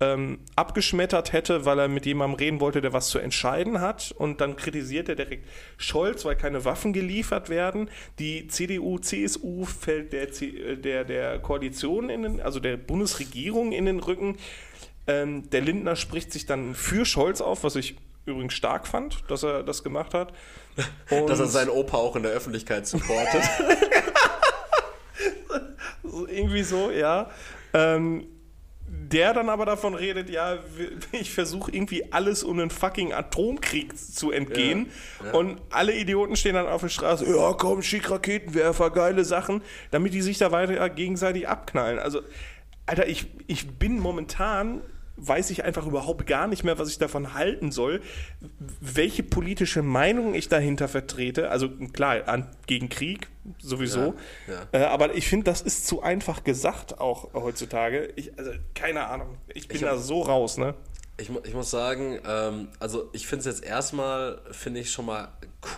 [0.00, 4.10] ähm, abgeschmettert hätte, weil er mit jemandem reden wollte, der was zu entscheiden hat.
[4.10, 7.88] Und dann kritisiert er direkt Scholz, weil keine Waffen geliefert werden.
[8.18, 13.84] Die CDU, CSU fällt der, äh, der, der Koalition, in den, also der Bundesregierung in
[13.86, 14.36] den Rücken.
[15.06, 17.94] Ähm, der Lindner spricht sich dann für Scholz auf, was ich
[18.26, 20.32] übrigens stark fand, dass er das gemacht hat.
[21.10, 23.42] Und dass er seinen Opa auch in der Öffentlichkeit supportet.
[26.28, 27.30] irgendwie so, ja.
[27.72, 28.26] Ähm,
[28.88, 30.58] der dann aber davon redet, ja,
[31.12, 34.90] ich versuche irgendwie alles, um einen fucking Atomkrieg zu entgehen.
[35.20, 35.32] Ja, ja.
[35.32, 40.14] Und alle Idioten stehen dann auf der Straße, ja, komm, schick Raketenwerfer, geile Sachen, damit
[40.14, 41.98] die sich da weiter gegenseitig abknallen.
[41.98, 42.20] Also,
[42.86, 44.82] Alter, ich, ich bin momentan
[45.16, 48.00] weiß ich einfach überhaupt gar nicht mehr, was ich davon halten soll,
[48.80, 51.50] welche politische Meinung ich dahinter vertrete.
[51.50, 54.14] Also klar, an, gegen Krieg sowieso.
[54.46, 54.80] Ja, ja.
[54.80, 58.12] Äh, aber ich finde, das ist zu einfach gesagt auch heutzutage.
[58.16, 59.38] Ich, also keine Ahnung.
[59.54, 60.74] Ich bin ich da so raus, ne?
[61.18, 65.28] Ich, ich muss sagen, ähm, also ich finde es jetzt erstmal, finde ich schon mal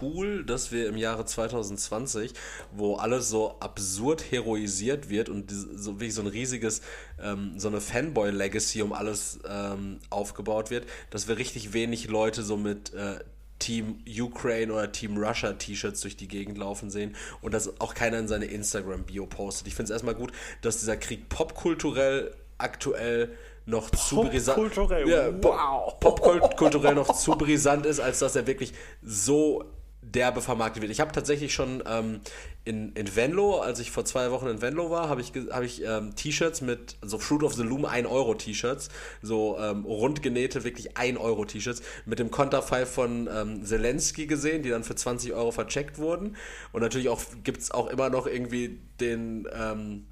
[0.01, 2.32] cool, dass wir im Jahre 2020,
[2.72, 6.80] wo alles so absurd heroisiert wird und so wie so ein riesiges,
[7.20, 12.57] ähm, so eine Fanboy-Legacy um alles ähm, aufgebaut wird, dass wir richtig wenig Leute so
[12.57, 13.18] mit äh,
[13.59, 18.18] Team Ukraine oder Team Russia T-Shirts durch die Gegend laufen sehen und dass auch keiner
[18.18, 19.66] in seine Instagram-Bio postet.
[19.66, 20.32] Ich finde es erstmal gut,
[20.62, 23.36] dass dieser Krieg popkulturell aktuell
[23.66, 26.01] noch zu brisant kulturell ja, wow.
[26.01, 28.72] popkulturell noch zu brisant ist, als dass er wirklich
[29.03, 29.64] so
[30.14, 30.92] derbe vermarktet wird.
[30.92, 32.20] Ich habe tatsächlich schon ähm,
[32.64, 35.82] in, in Venlo, als ich vor zwei Wochen in Venlo war, habe ich, hab ich
[35.84, 38.90] ähm, T-Shirts mit, so Fruit of the Loom 1 Euro T-Shirts,
[39.22, 44.62] so ähm, rund genähte, wirklich 1 Euro T-Shirts, mit dem Konterfei von ähm, Zelensky gesehen,
[44.62, 46.36] die dann für 20 Euro vercheckt wurden.
[46.72, 50.04] Und natürlich auch gibt es auch immer noch irgendwie den ähm,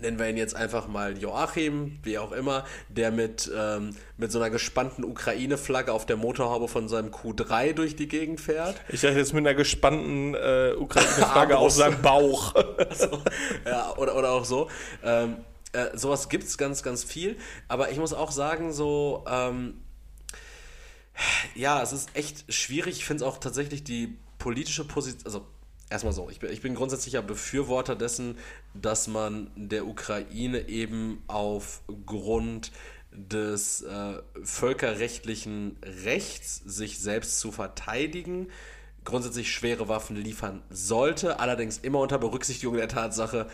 [0.00, 4.38] nennen wir ihn jetzt einfach mal Joachim, wie auch immer, der mit, ähm, mit so
[4.38, 8.76] einer gespannten Ukraine-Flagge auf der Motorhaube von seinem Q3 durch die Gegend fährt.
[8.88, 12.54] Ich dachte jetzt mit einer gespannten äh, Ukraine-Flagge auf seinem Bauch.
[12.88, 13.22] also,
[13.64, 14.68] ja, oder, oder auch so.
[15.02, 15.36] Ähm,
[15.72, 17.36] äh, sowas gibt es ganz, ganz viel.
[17.68, 19.82] Aber ich muss auch sagen, so, ähm,
[21.54, 22.98] ja, es ist echt schwierig.
[22.98, 25.46] Ich finde es auch tatsächlich die politische Position, also
[25.90, 28.36] erstmal so, ich bin, ich bin grundsätzlicher Befürworter dessen,
[28.74, 32.72] dass man der Ukraine eben aufgrund
[33.12, 38.48] des äh, völkerrechtlichen Rechts, sich selbst zu verteidigen,
[39.04, 43.48] grundsätzlich schwere Waffen liefern sollte, allerdings immer unter Berücksichtigung der Tatsache,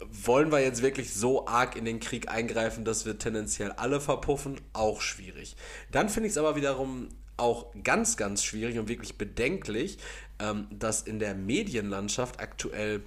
[0.00, 4.60] wollen wir jetzt wirklich so arg in den Krieg eingreifen, dass wir tendenziell alle verpuffen?
[4.72, 5.56] Auch schwierig.
[5.92, 9.98] Dann finde ich es aber wiederum auch ganz, ganz schwierig und wirklich bedenklich,
[10.38, 13.02] ähm, dass in der Medienlandschaft aktuell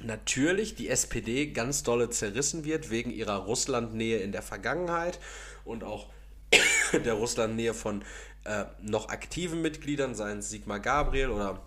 [0.00, 5.18] natürlich die SPD ganz dolle zerrissen wird wegen ihrer Russlandnähe in der Vergangenheit
[5.64, 6.08] und auch
[6.92, 8.02] der Russlandnähe von
[8.44, 11.62] äh, noch aktiven Mitgliedern, seien es Sigmar Gabriel oder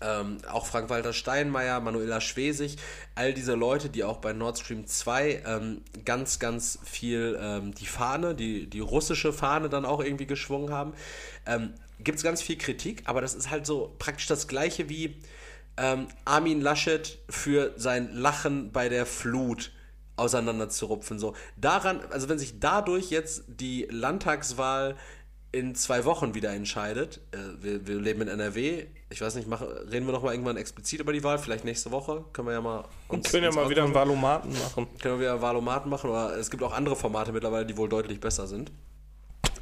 [0.00, 2.76] ähm, auch Frank-Walter Steinmeier, Manuela Schwesig,
[3.14, 7.86] all diese Leute, die auch bei Nord Stream 2 ähm, ganz, ganz viel ähm, die
[7.86, 10.92] Fahne, die, die russische Fahne dann auch irgendwie geschwungen haben,
[11.46, 15.16] ähm, gibt es ganz viel Kritik, aber das ist halt so praktisch das gleiche wie
[15.76, 19.72] ähm, Armin Laschet für sein Lachen bei der Flut
[20.16, 21.18] auseinanderzurupfen.
[21.18, 24.96] So daran, also wenn sich dadurch jetzt die Landtagswahl
[25.56, 27.20] in zwei Wochen wieder entscheidet.
[27.32, 28.86] Äh, wir, wir, leben in NRW.
[29.08, 31.90] Ich weiß nicht, mach, reden wir noch mal irgendwann explizit über die Wahl, vielleicht nächste
[31.90, 32.24] Woche.
[32.34, 34.86] Können wir ja mal uns, können ja mal wieder einen Valomaten machen.
[35.00, 37.88] Können wir wieder einen Valomaten machen, oder es gibt auch andere Formate mittlerweile, die wohl
[37.88, 38.70] deutlich besser sind.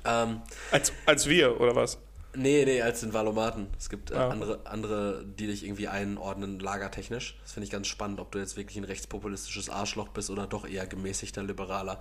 [0.05, 0.41] Ähm,
[0.73, 1.99] als, als wir, oder was?
[2.37, 3.69] Nee, nee, als den Valomaten.
[3.79, 4.29] Es gibt äh, ah.
[4.29, 7.37] andere, andere, die dich irgendwie einordnen, lagertechnisch.
[7.43, 10.67] Das finde ich ganz spannend, ob du jetzt wirklich ein rechtspopulistisches Arschloch bist oder doch
[10.67, 12.01] eher gemäßigter Liberaler.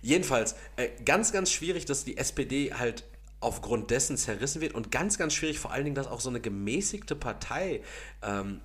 [0.00, 3.04] Jedenfalls, äh, ganz, ganz schwierig, dass die SPD halt
[3.40, 6.40] aufgrund dessen zerrissen wird und ganz, ganz schwierig vor allen Dingen, dass auch so eine
[6.40, 7.82] gemäßigte Partei
[8.22, 8.60] ähm,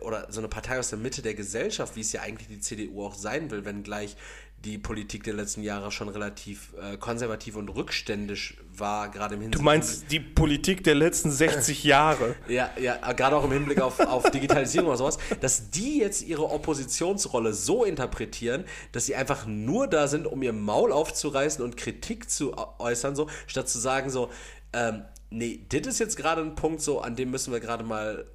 [0.00, 3.04] oder so eine Partei aus der Mitte der Gesellschaft, wie es ja eigentlich die CDU
[3.04, 4.16] auch sein will, wenngleich
[4.64, 9.58] die Politik der letzten Jahre schon relativ äh, konservativ und rückständisch war, gerade im Hinblick.
[9.58, 12.36] Du meinst die Politik der letzten 60 Jahre?
[12.48, 16.50] ja, ja, gerade auch im Hinblick auf, auf Digitalisierung oder sowas, dass die jetzt ihre
[16.50, 22.30] Oppositionsrolle so interpretieren, dass sie einfach nur da sind, um ihr Maul aufzureißen und Kritik
[22.30, 24.30] zu äußern, so, statt zu sagen, so,
[24.72, 28.26] ähm, nee, das ist jetzt gerade ein Punkt, so, an dem müssen wir gerade mal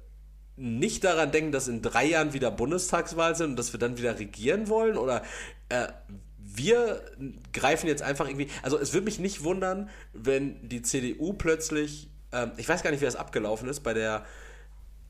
[0.58, 4.18] nicht daran denken, dass in drei Jahren wieder Bundestagswahl sind und dass wir dann wieder
[4.18, 4.96] regieren wollen?
[4.96, 5.22] Oder
[5.68, 5.88] äh,
[6.38, 7.02] wir
[7.52, 8.48] greifen jetzt einfach irgendwie.
[8.62, 13.00] Also es würde mich nicht wundern, wenn die CDU plötzlich, äh, ich weiß gar nicht,
[13.00, 14.24] wie das abgelaufen ist, bei der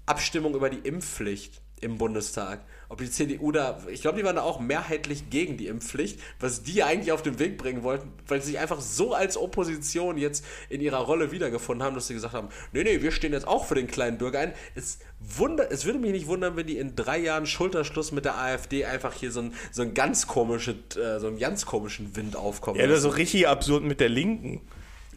[0.07, 2.61] Abstimmung über die Impfpflicht im Bundestag
[2.91, 6.63] ob die CDU da, ich glaube, die waren da auch mehrheitlich gegen die Impfpflicht, was
[6.63, 10.45] die eigentlich auf den Weg bringen wollten, weil sie sich einfach so als Opposition jetzt
[10.71, 13.67] in ihrer Rolle wiedergefunden haben, dass sie gesagt haben, nee, nee, wir stehen jetzt auch
[13.67, 14.55] für den kleinen Bürger ein.
[14.75, 18.39] Es, wunder, es würde mich nicht wundern, wenn die in drei Jahren Schulterschluss mit der
[18.39, 22.37] AfD einfach hier so, ein, so, ein ganz komische, äh, so einen ganz komischen Wind
[22.37, 22.81] aufkommen.
[22.81, 24.63] Ja, das ist so richtig absurd mit der Linken.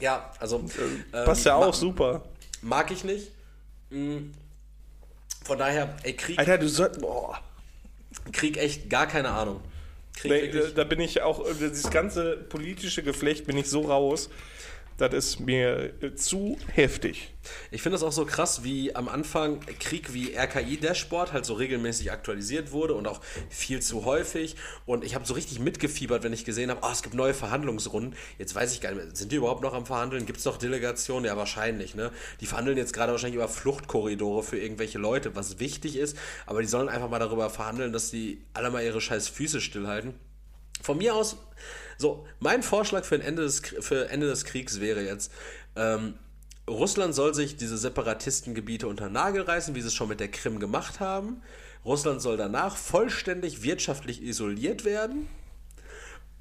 [0.01, 0.66] Ja, also.
[1.14, 2.24] Äh, Passt ja auch super.
[2.62, 3.32] Mag ich nicht.
[3.91, 4.32] Mhm.
[5.44, 6.39] Von daher, ey, Krieg.
[6.39, 7.02] Alter, du sollst.
[7.02, 7.39] Boah.
[8.32, 9.62] Krieg echt gar keine Ahnung.
[10.24, 14.30] Nee, da bin ich auch, dieses ganze politische Geflecht bin ich so raus
[15.02, 17.34] das ist mir zu heftig.
[17.72, 22.12] Ich finde es auch so krass, wie am Anfang Krieg wie RKI-Dashboard halt so regelmäßig
[22.12, 24.56] aktualisiert wurde und auch viel zu häufig.
[24.86, 28.16] Und ich habe so richtig mitgefiebert, wenn ich gesehen habe, oh, es gibt neue Verhandlungsrunden.
[28.38, 30.26] Jetzt weiß ich gar nicht mehr, sind die überhaupt noch am Verhandeln?
[30.26, 31.26] Gibt es noch Delegationen?
[31.26, 31.95] Ja, wahrscheinlich.
[31.95, 32.12] Ne?
[32.39, 36.16] Die verhandeln jetzt gerade wahrscheinlich über Fluchtkorridore für irgendwelche Leute, was wichtig ist.
[36.45, 40.14] Aber die sollen einfach mal darüber verhandeln, dass die alle mal ihre scheiß Füße stillhalten.
[40.82, 41.38] Von mir aus
[41.98, 45.32] so, mein Vorschlag für, ein Ende, des, für Ende des Kriegs wäre jetzt,
[45.76, 46.16] ähm,
[46.70, 50.60] Russland soll sich diese Separatistengebiete unter Nagel reißen, wie sie es schon mit der Krim
[50.60, 51.42] gemacht haben.
[51.84, 55.28] Russland soll danach vollständig wirtschaftlich isoliert werden.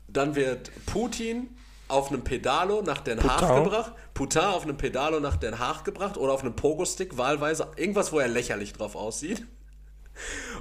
[0.09, 1.49] Dann wird Putin
[1.89, 3.65] auf einem Pedalo nach Den Haag Putin.
[3.65, 3.93] gebracht.
[4.15, 7.69] Putin auf einem Pedalo nach Den Haag gebracht oder auf einem Pogo-Stick, wahlweise.
[7.77, 9.47] Irgendwas, wo er lächerlich drauf aussieht.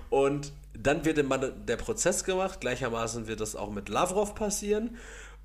[0.10, 4.98] Und dann wird der Prozess gemacht, gleichermaßen wird das auch mit Lavrov passieren.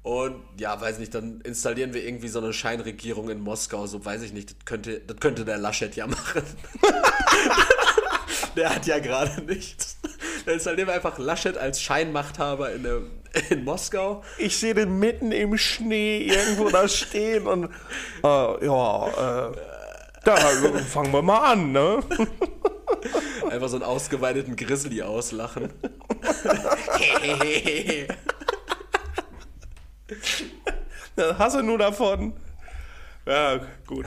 [0.02, 4.20] Und ja, weiß nicht, dann installieren wir irgendwie so eine Scheinregierung in Moskau, so weiß
[4.20, 6.42] ich nicht, das könnte, das könnte der Laschet ja machen.
[8.56, 9.96] der hat ja gerade nichts.
[10.44, 13.00] Dann installieren wir einfach Laschet als Scheinmachthaber in, der,
[13.48, 14.22] in Moskau.
[14.36, 17.70] Ich sehe den mitten im Schnee irgendwo da stehen und
[18.22, 19.52] äh, ja, äh,
[20.22, 22.00] da fangen wir mal an, ne?
[23.50, 25.72] Einfach so einen ausgeweideten Grizzly auslachen.
[31.16, 32.34] das hast du nur davon.
[33.26, 34.06] Ja, gut.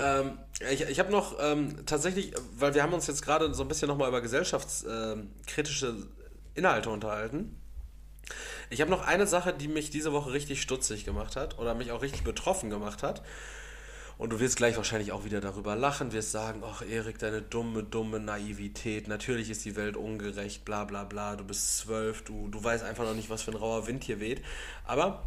[0.00, 0.38] Ähm,
[0.70, 3.88] ich ich habe noch ähm, tatsächlich, weil wir haben uns jetzt gerade so ein bisschen
[3.88, 6.08] nochmal über gesellschaftskritische ähm,
[6.54, 7.60] Inhalte unterhalten.
[8.70, 11.92] Ich habe noch eine Sache, die mich diese Woche richtig stutzig gemacht hat oder mich
[11.92, 13.22] auch richtig betroffen gemacht hat.
[14.18, 17.82] Und du wirst gleich wahrscheinlich auch wieder darüber lachen, wirst sagen, ach Erik, deine dumme,
[17.82, 22.64] dumme Naivität, natürlich ist die Welt ungerecht, bla bla bla, du bist zwölf, du, du
[22.64, 24.42] weißt einfach noch nicht, was für ein rauer Wind hier weht.
[24.86, 25.22] Aber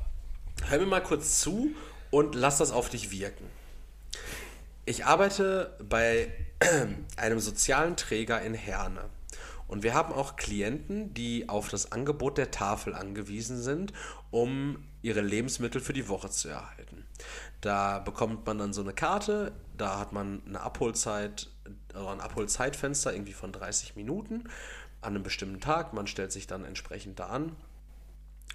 [0.68, 1.76] hör mir mal kurz zu
[2.10, 3.46] und lass das auf dich wirken.
[4.86, 6.32] Ich arbeite bei
[7.16, 9.02] einem sozialen Träger in Herne.
[9.68, 13.94] Und wir haben auch Klienten, die auf das Angebot der Tafel angewiesen sind,
[14.32, 17.06] um ihre Lebensmittel für die Woche zu erhalten.
[17.62, 21.50] Da bekommt man dann so eine Karte, da hat man eine Abholzeit,
[21.94, 24.46] also ein Abholzeitfenster irgendwie von 30 Minuten
[25.02, 25.94] an einem bestimmten Tag.
[25.94, 27.56] Man stellt sich dann entsprechend da an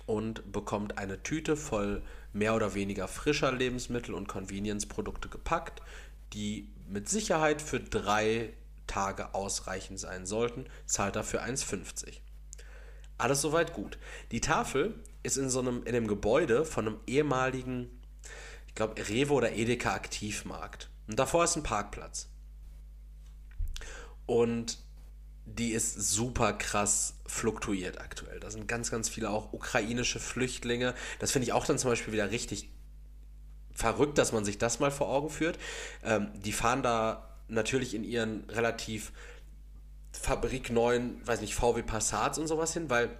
[0.06, 2.02] und bekommt eine Tüte voll
[2.32, 5.82] mehr oder weniger frischer Lebensmittel und Convenience-Produkte gepackt,
[6.32, 8.52] die mit Sicherheit für drei
[8.86, 12.20] Tage ausreichend sein sollten, zahlt dafür 1,50.
[13.16, 13.98] Alles soweit gut.
[14.32, 17.93] Die Tafel ist in so einem, in einem Gebäude von einem ehemaligen
[18.74, 20.90] ich glaube, Rewe oder Edeka Aktivmarkt.
[21.06, 22.28] Und davor ist ein Parkplatz.
[24.26, 24.78] Und
[25.46, 28.40] die ist super krass fluktuiert aktuell.
[28.40, 30.96] Da sind ganz, ganz viele auch ukrainische Flüchtlinge.
[31.20, 32.68] Das finde ich auch dann zum Beispiel wieder richtig
[33.72, 35.56] verrückt, dass man sich das mal vor Augen führt.
[36.02, 39.12] Ähm, die fahren da natürlich in ihren relativ
[40.10, 43.16] fabrikneuen, weiß nicht, VW Passats und sowas hin, weil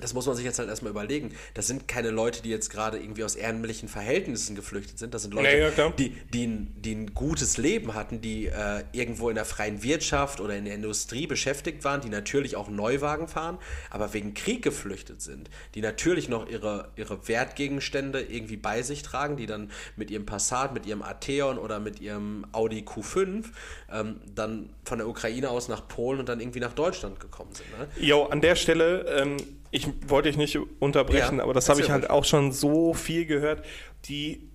[0.00, 1.34] das muss man sich jetzt halt erstmal überlegen.
[1.54, 5.14] Das sind keine Leute, die jetzt gerade irgendwie aus ehrenlichen Verhältnissen geflüchtet sind.
[5.14, 5.92] Das sind Leute, Ja, ja, klar.
[5.96, 10.40] die, die, ein, die ein gutes Leben hatten, die äh, irgendwo in der freien Wirtschaft
[10.40, 13.58] oder in der Industrie beschäftigt waren, die natürlich auch Neuwagen fahren,
[13.90, 19.36] aber wegen Krieg geflüchtet sind, die natürlich noch ihre, ihre Wertgegenstände irgendwie bei sich tragen,
[19.36, 23.44] die dann mit ihrem Passat, mit ihrem Atheon oder mit ihrem Audi Q5
[23.92, 27.66] ähm, dann von der Ukraine aus nach Polen und dann irgendwie nach Deutschland gekommen sind.
[27.78, 27.88] Ne?
[28.04, 29.36] Jo, an der Stelle, ähm,
[29.74, 33.26] ich wollte dich nicht unterbrechen, Ja, aber das habe ich halt auch schon so viel
[33.26, 33.64] gehört.
[34.04, 34.48] Die,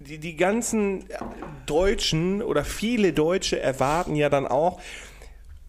[0.00, 1.04] die, die ganzen
[1.66, 4.80] Deutschen oder viele Deutsche erwarten ja dann auch,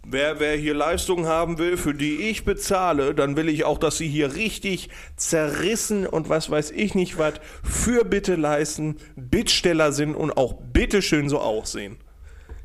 [0.03, 3.99] wer, wer hier Leistungen haben will, für die ich bezahle, dann will ich auch, dass
[3.99, 10.15] sie hier richtig zerrissen und was weiß ich nicht was für Bitte leisten, Bittsteller sind
[10.15, 11.97] und auch bitteschön so aussehen.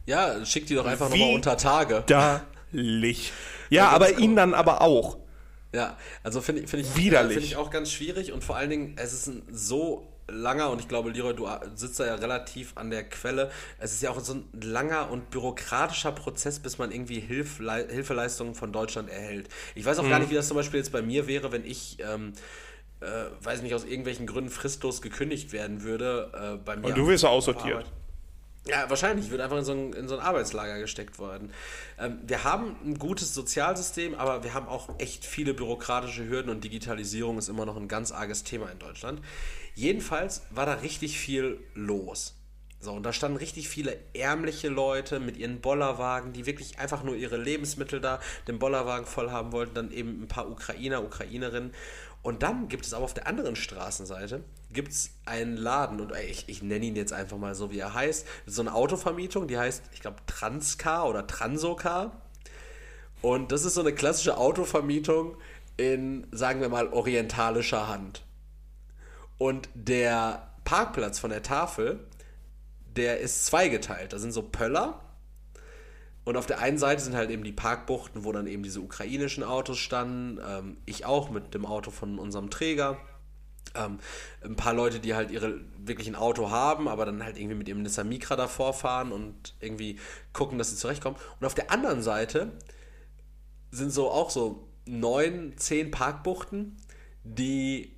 [0.06, 2.02] Ja, schick die doch einfach nochmal unter Tage.
[2.72, 3.30] Widerlich.
[3.70, 5.18] Ja, Ja, aber ihn dann aber auch.
[5.74, 7.34] Ja, also finde ich, finde ich, Widerlich.
[7.34, 10.80] finde ich auch ganz schwierig und vor allen Dingen, es ist ein so langer und
[10.80, 13.50] ich glaube, Leroy, du sitzt da ja relativ an der Quelle.
[13.78, 18.54] Es ist ja auch so ein langer und bürokratischer Prozess, bis man irgendwie Hilf, Hilfeleistungen
[18.54, 19.48] von Deutschland erhält.
[19.74, 20.10] Ich weiß auch Mhm.
[20.10, 22.32] gar nicht, wie das zum Beispiel jetzt bei mir wäre, wenn ich, ähm,
[23.00, 23.06] äh,
[23.42, 26.30] weiß nicht, aus irgendwelchen Gründen fristlos gekündigt werden würde.
[26.34, 27.76] Äh, bei mir Und du wirst aussortiert.
[27.76, 27.92] Arbeit.
[28.66, 29.26] Ja, wahrscheinlich.
[29.26, 31.52] Ich würde einfach in so ein, in so ein Arbeitslager gesteckt worden.
[31.98, 36.64] Ähm, wir haben ein gutes Sozialsystem, aber wir haben auch echt viele bürokratische Hürden und
[36.64, 39.22] Digitalisierung ist immer noch ein ganz arges Thema in Deutschland.
[39.74, 42.34] Jedenfalls war da richtig viel los.
[42.80, 47.16] So, und da standen richtig viele ärmliche Leute mit ihren Bollerwagen, die wirklich einfach nur
[47.16, 51.74] ihre Lebensmittel da, den Bollerwagen voll haben wollten, dann eben ein paar Ukrainer, Ukrainerinnen.
[52.22, 56.48] Und dann gibt es aber auf der anderen Straßenseite gibt es einen Laden und ich,
[56.48, 58.26] ich nenne ihn jetzt einfach mal so, wie er heißt.
[58.46, 62.22] So eine Autovermietung, die heißt, ich glaube, Transcar oder Transocar.
[63.22, 65.36] Und das ist so eine klassische Autovermietung
[65.76, 68.22] in, sagen wir mal, orientalischer Hand.
[69.38, 72.00] Und der Parkplatz von der Tafel,
[72.96, 74.12] der ist zweigeteilt.
[74.12, 75.00] Da sind so Pöller.
[76.24, 79.42] Und auf der einen Seite sind halt eben die Parkbuchten, wo dann eben diese ukrainischen
[79.42, 80.38] Autos standen.
[80.46, 82.98] Ähm, ich auch mit dem Auto von unserem Träger.
[83.74, 83.98] Ähm,
[84.42, 87.68] ein paar Leute, die halt ihre wirklich ein Auto haben, aber dann halt irgendwie mit
[87.68, 89.98] ihrem Nissan Micra davor fahren und irgendwie
[90.32, 91.18] gucken, dass sie zurechtkommen.
[91.40, 92.52] Und auf der anderen Seite
[93.70, 96.76] sind so auch so neun, zehn Parkbuchten,
[97.24, 97.92] die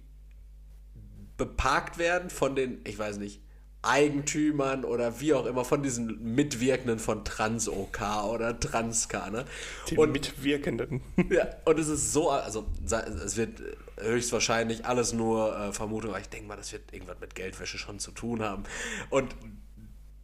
[1.36, 3.40] beparkt werden von den, ich weiß nicht,
[3.82, 7.98] Eigentümern oder wie auch immer, von diesen Mitwirkenden von TransOK
[8.28, 9.30] oder Transcar.
[9.30, 9.46] Ne?
[9.88, 11.00] Die Und Mitwirkenden.
[11.30, 13.62] ja, und es ist so, also es wird
[14.02, 17.98] höchstwahrscheinlich alles nur äh, Vermutung, aber ich denke mal, das wird irgendwas mit Geldwäsche schon
[17.98, 18.64] zu tun haben.
[19.08, 19.34] Und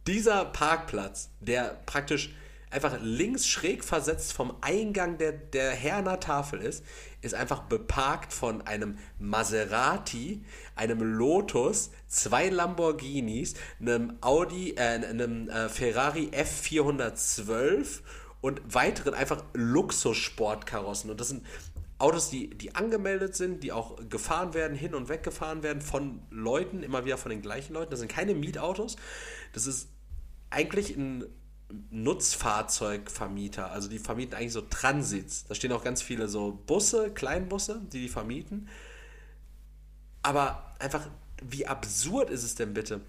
[0.07, 2.33] dieser Parkplatz, der praktisch
[2.69, 6.83] einfach links schräg versetzt vom Eingang der, der Herner Tafel ist,
[7.21, 10.43] ist einfach beparkt von einem Maserati,
[10.75, 18.01] einem Lotus, zwei Lamborghinis, einem Audi, äh, einem äh, Ferrari F412
[18.41, 21.09] und weiteren einfach Luxussportkarossen.
[21.09, 21.45] Und das sind
[21.99, 26.21] Autos, die, die angemeldet sind, die auch gefahren werden, hin und weg gefahren werden von
[26.29, 27.89] Leuten, immer wieder von den gleichen Leuten.
[27.89, 28.97] Das sind keine Mietautos.
[29.53, 29.89] Das ist
[30.49, 31.25] eigentlich ein
[31.89, 33.71] Nutzfahrzeugvermieter.
[33.71, 35.45] Also die vermieten eigentlich so Transits.
[35.45, 38.69] Da stehen auch ganz viele so Busse, Kleinbusse, die die vermieten.
[40.21, 41.07] Aber einfach,
[41.43, 43.01] wie absurd ist es denn bitte,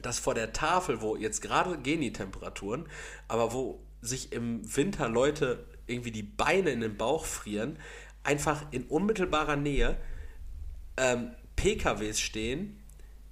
[0.00, 2.86] dass vor der Tafel, wo jetzt gerade gehen die Temperaturen,
[3.28, 7.78] aber wo sich im Winter Leute irgendwie die Beine in den Bauch frieren,
[8.24, 9.98] einfach in unmittelbarer Nähe
[10.96, 12.80] ähm, PKWs stehen,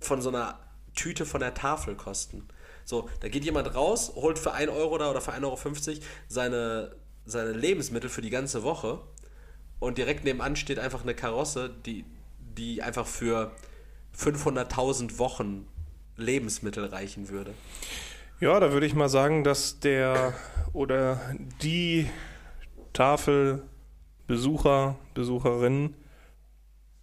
[0.00, 0.58] von so einer
[0.94, 2.46] Tüte von der Tafel kosten.
[2.84, 5.58] So, da geht jemand raus, holt für 1 Euro da oder für 1,50 Euro
[6.28, 9.00] seine, seine Lebensmittel für die ganze Woche
[9.78, 12.04] und direkt nebenan steht einfach eine Karosse, die,
[12.38, 13.52] die einfach für
[14.16, 15.66] 500.000 Wochen
[16.22, 17.52] Lebensmittel reichen würde.
[18.40, 20.34] Ja, da würde ich mal sagen, dass der
[20.72, 21.20] oder
[21.62, 22.08] die
[22.92, 25.94] Tafelbesucher, Besucherin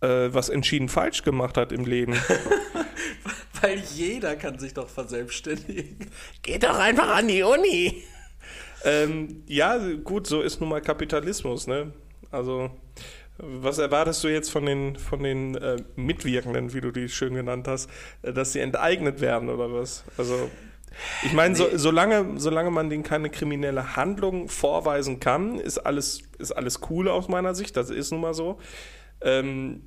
[0.02, 2.14] äh, was entschieden falsch gemacht hat im Leben.
[3.62, 6.10] Weil jeder kann sich doch verselbstständigen.
[6.42, 8.04] Geht doch einfach an die Uni.
[8.84, 11.94] ähm, ja, gut, so ist nun mal Kapitalismus, ne?
[12.32, 12.72] Also,
[13.42, 17.68] was erwartest du jetzt von den, von den äh, Mitwirkenden, wie du die schön genannt
[17.68, 17.90] hast,
[18.22, 20.04] äh, dass sie enteignet werden oder was?
[20.18, 20.50] Also,
[21.24, 26.52] ich meine, so, solange, solange man denen keine kriminelle Handlung vorweisen kann, ist alles, ist
[26.52, 27.78] alles cool aus meiner Sicht.
[27.78, 28.58] Das ist nun mal so.
[29.22, 29.84] Ähm,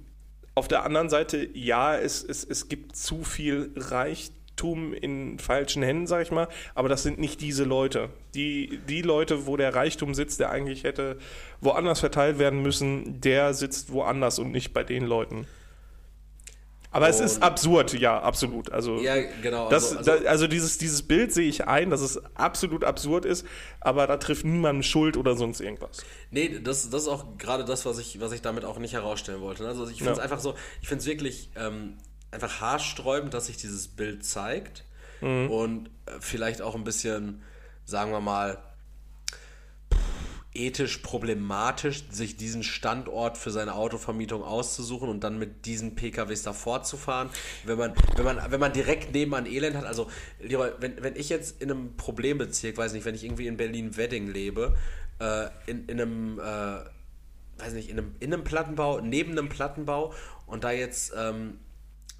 [0.54, 6.06] auf der anderen Seite, ja, es, es, es gibt zu viel Reichtum in falschen Händen,
[6.06, 8.10] sag ich mal, aber das sind nicht diese Leute.
[8.34, 11.18] Die, die Leute, wo der Reichtum sitzt, der eigentlich hätte
[11.60, 15.46] woanders verteilt werden müssen, der sitzt woanders und nicht bei den Leuten.
[16.94, 18.70] Aber es ist absurd, ja, absolut.
[18.70, 19.70] Also, Ja, genau.
[19.70, 23.46] das, also, also dieses, dieses Bild sehe ich ein, dass es absolut absurd ist,
[23.80, 26.04] aber da trifft niemand Schuld oder sonst irgendwas.
[26.30, 29.40] Nee, das, das ist auch gerade das, was ich, was ich damit auch nicht herausstellen
[29.40, 29.66] wollte.
[29.66, 30.24] Also ich finde es Ja.
[30.24, 31.96] einfach so, ich finde es wirklich ähm,
[32.32, 34.84] einfach haarsträubend, dass sich dieses Bild zeigt
[35.22, 35.50] Mhm.
[35.50, 37.42] und äh, vielleicht auch ein bisschen,
[37.84, 38.58] sagen wir mal,
[40.54, 46.82] ethisch problematisch, sich diesen Standort für seine Autovermietung auszusuchen und dann mit diesen PKWs davor
[46.82, 47.30] zu fahren.
[47.64, 50.10] Wenn man, wenn man, wenn man direkt nebenan Elend hat, also
[50.40, 54.28] Leroy, wenn, wenn ich jetzt in einem Problembezirk, weiß nicht, wenn ich irgendwie in Berlin-Wedding
[54.28, 54.76] lebe,
[55.20, 60.12] äh, in, in einem, äh, weiß nicht, in einem, in einem Plattenbau, neben einem Plattenbau
[60.46, 61.60] und da jetzt, ähm,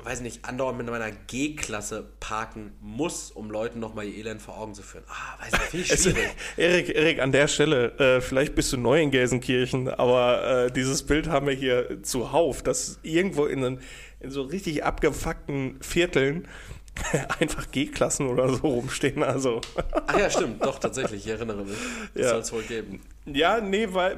[0.04, 4.74] weiß nicht, andauernd mit meiner G-Klasse parken muss, um Leuten nochmal ihr Elend vor Augen
[4.74, 5.04] zu führen.
[5.08, 6.30] Ah, weiß nicht, finde ich schwierig.
[6.56, 11.02] Erik, Erik, an der Stelle, äh, vielleicht bist du neu in Gelsenkirchen, aber äh, dieses
[11.04, 13.62] Bild haben wir hier zuhauf, dass irgendwo in,
[14.20, 16.48] in so richtig abgefuckten Vierteln
[17.40, 19.22] einfach G-Klassen oder so rumstehen.
[19.22, 19.60] Also,
[20.06, 21.76] Ach ja, stimmt, doch, tatsächlich, ich erinnere mich.
[22.14, 22.28] Das Ja.
[22.30, 23.00] soll es wohl geben.
[23.26, 24.16] ja, nee, wei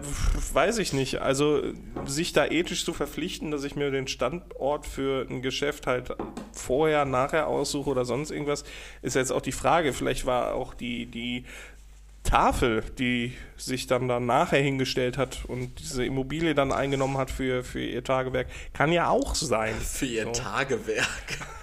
[0.53, 1.21] weiß ich nicht.
[1.21, 1.63] Also,
[2.07, 6.15] sich da ethisch zu verpflichten, dass ich mir den Standort für ein Geschäft halt
[6.53, 8.65] vorher, nachher aussuche oder sonst irgendwas,
[9.03, 9.93] ist jetzt auch die Frage.
[9.93, 11.45] Vielleicht war auch die, die
[12.35, 17.63] Tafel, die sich dann, dann nachher hingestellt hat und diese Immobilie dann eingenommen hat für,
[17.63, 19.77] für ihr Tagewerk, kann ja auch sein.
[19.77, 20.33] Für ihr So.
[20.33, 21.07] Tagewerk.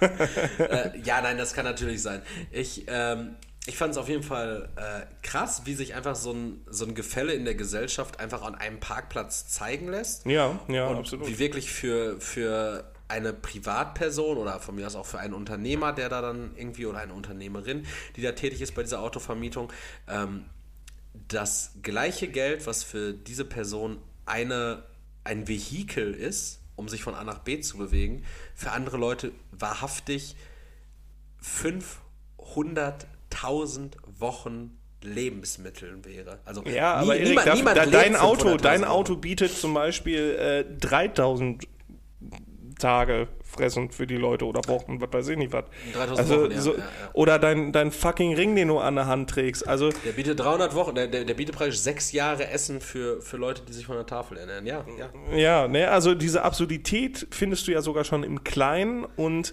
[0.58, 2.22] äh, ja, nein, das kann natürlich sein.
[2.50, 3.36] Ich, ähm,
[3.66, 6.94] ich fand es auf jeden Fall äh, krass, wie sich einfach so ein, so ein
[6.94, 10.24] Gefälle in der Gesellschaft einfach an einem Parkplatz zeigen lässt.
[10.24, 11.28] Ja, ja, und absolut.
[11.28, 16.08] wie wirklich für, für eine Privatperson oder von mir aus auch für einen Unternehmer, der
[16.08, 17.84] da dann irgendwie oder eine Unternehmerin,
[18.16, 19.70] die da tätig ist bei dieser Autovermietung,
[20.08, 20.46] ähm,
[21.28, 24.82] das gleiche Geld, was für diese Person eine,
[25.24, 28.24] ein Vehikel ist, um sich von A nach B zu bewegen,
[28.54, 30.36] für andere Leute wahrhaftig
[31.42, 36.38] 500.000 Wochen Lebensmitteln wäre.
[36.44, 38.84] Also Ja, nie- aber Erik, niemand- da, niemand da, dein, Auto, 500.000 dein.
[38.84, 41.66] Auto bietet zum Beispiel äh, 3000
[42.78, 45.64] Tage fressend für die Leute oder Wochen, was weiß ich nicht was.
[45.94, 46.84] 3000 Also, Wochen, ja, so, ja, ja.
[47.12, 49.66] Oder dein, dein fucking Ring, den du an der Hand trägst.
[49.68, 53.36] Also, Der bietet 300 Wochen, der, der, der bietet praktisch sechs Jahre Essen für, für
[53.36, 54.64] Leute, die sich von der Tafel ernähren.
[54.66, 54.84] Ja,
[55.30, 55.36] ja.
[55.36, 59.52] ja, ne, also diese Absurdität findest du ja sogar schon im Kleinen und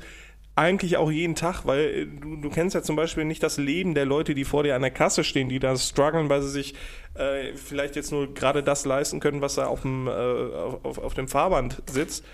[0.55, 3.93] eigentlich auch jeden Tag, weil äh, du, du kennst ja zum Beispiel nicht das Leben
[3.95, 6.73] der Leute, die vor dir an der Kasse stehen, die da strugglen, weil sie sich
[7.13, 10.97] äh, vielleicht jetzt nur gerade das leisten können, was da auf dem, äh, auf, auf-
[10.97, 12.25] auf dem Fahrband sitzt,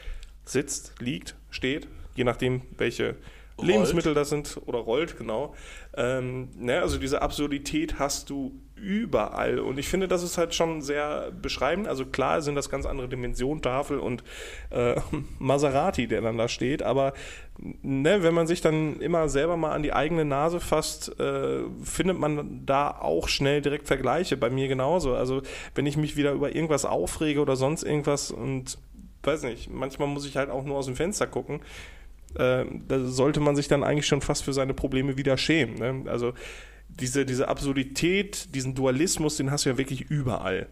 [0.43, 3.15] sitzt, liegt, steht, je nachdem, welche
[3.57, 3.69] Rollt.
[3.69, 5.55] Lebensmittel das sind oder rollt, genau.
[5.95, 10.81] Ähm, ne, also diese Absurdität hast du überall und ich finde, das ist halt schon
[10.81, 11.87] sehr beschreibend.
[11.87, 14.25] Also klar sind das ganz andere Dimensionen, Tafel und
[14.71, 14.95] äh,
[15.39, 17.13] Maserati, der dann da steht, aber
[17.57, 22.19] ne, wenn man sich dann immer selber mal an die eigene Nase fasst, äh, findet
[22.19, 24.35] man da auch schnell direkt Vergleiche.
[24.35, 25.15] Bei mir genauso.
[25.15, 25.41] Also
[25.75, 28.77] wenn ich mich wieder über irgendwas aufrege oder sonst irgendwas und
[29.25, 31.61] weiß nicht, manchmal muss ich halt auch nur aus dem Fenster gucken.
[32.35, 35.75] Äh, da sollte man sich dann eigentlich schon fast für seine Probleme wieder schämen.
[35.75, 36.09] Ne?
[36.09, 36.33] Also
[36.89, 40.67] diese, diese Absurdität, diesen Dualismus, den hast du ja wirklich überall.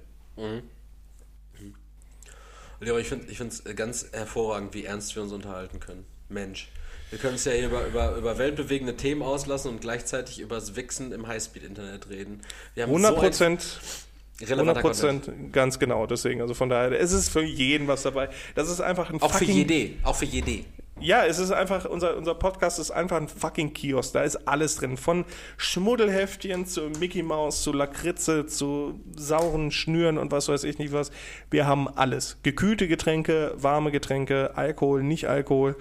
[2.80, 6.06] Leroy, ich finde es ganz hervorragend, wie ernst wir uns unterhalten können.
[6.30, 6.70] Mensch.
[7.10, 10.76] Wir können es ja hier über, über, über weltbewegende Themen auslassen und gleichzeitig über das
[10.76, 12.42] Wichsen im Highspeed-Internet reden.
[12.74, 13.62] Wir haben 100 so Prozent.
[13.62, 15.26] ein relevanter 100 Content.
[15.26, 16.08] Prozent, ganz genau.
[16.08, 18.30] Deswegen, also von daher, es ist für jeden was dabei.
[18.56, 19.96] Das ist einfach ein Auch für jede.
[20.04, 20.66] Auch für jede.
[21.00, 24.14] Ja, es ist einfach, unser, unser Podcast ist einfach ein fucking Kiosk.
[24.14, 24.96] Da ist alles drin.
[24.96, 25.26] Von
[25.58, 31.12] Schmuddelheftchen zu Mickey Mouse, zu Lakritze, zu sauren Schnüren und was weiß ich nicht was.
[31.50, 32.38] Wir haben alles.
[32.44, 35.76] Gekühlte Getränke, warme Getränke, Alkohol, nicht Alkohol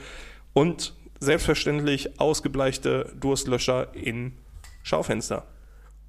[0.54, 4.32] und selbstverständlich ausgebleichte Durstlöscher in
[4.82, 5.46] Schaufenster.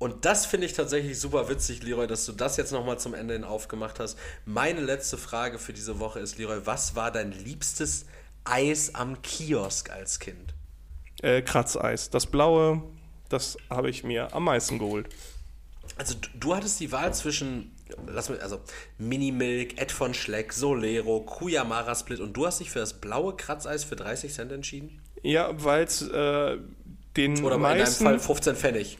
[0.04, 3.36] Und das finde ich tatsächlich super witzig, Leroy, dass du das jetzt nochmal zum Ende
[3.36, 4.20] hin aufgemacht hast.
[4.46, 8.06] Meine letzte Frage für diese Woche ist, Leroy, was war dein liebstes
[8.44, 10.56] Eis am Kiosk als Kind?
[11.22, 12.10] Äh, Kratzeis.
[12.10, 12.84] Das blaue,
[13.30, 15.08] das habe ich mir am meisten geholt.
[15.96, 17.72] Also du, du hattest die Wahl zwischen,
[18.06, 18.60] lass mich, also
[18.98, 23.86] Minimilk, Ed von Schleck, Solero, Kuyamara Split und du hast dich für das blaue Kratzeis
[23.86, 25.02] für 30 Cent entschieden?
[25.22, 26.58] Ja, weil es äh,
[27.16, 28.04] den Oder in deinem meisten...
[28.04, 28.98] Fall 15 Pfennig?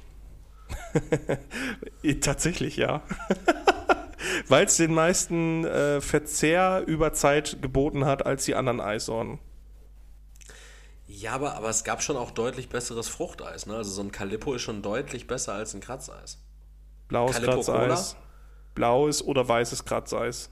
[2.22, 3.02] Tatsächlich, ja.
[4.48, 9.40] Weil es den meisten äh, Verzehr über Zeit geboten hat als die anderen Eissorten.
[11.06, 13.66] Ja, aber, aber es gab schon auch deutlich besseres Fruchteis.
[13.66, 13.76] Ne?
[13.76, 16.40] Also so ein Calippo ist schon deutlich besser als ein Kratzeis.
[17.08, 18.16] Blaues Calippo Kratzeis.
[18.74, 20.50] Blaues oder weißes Kratzeis.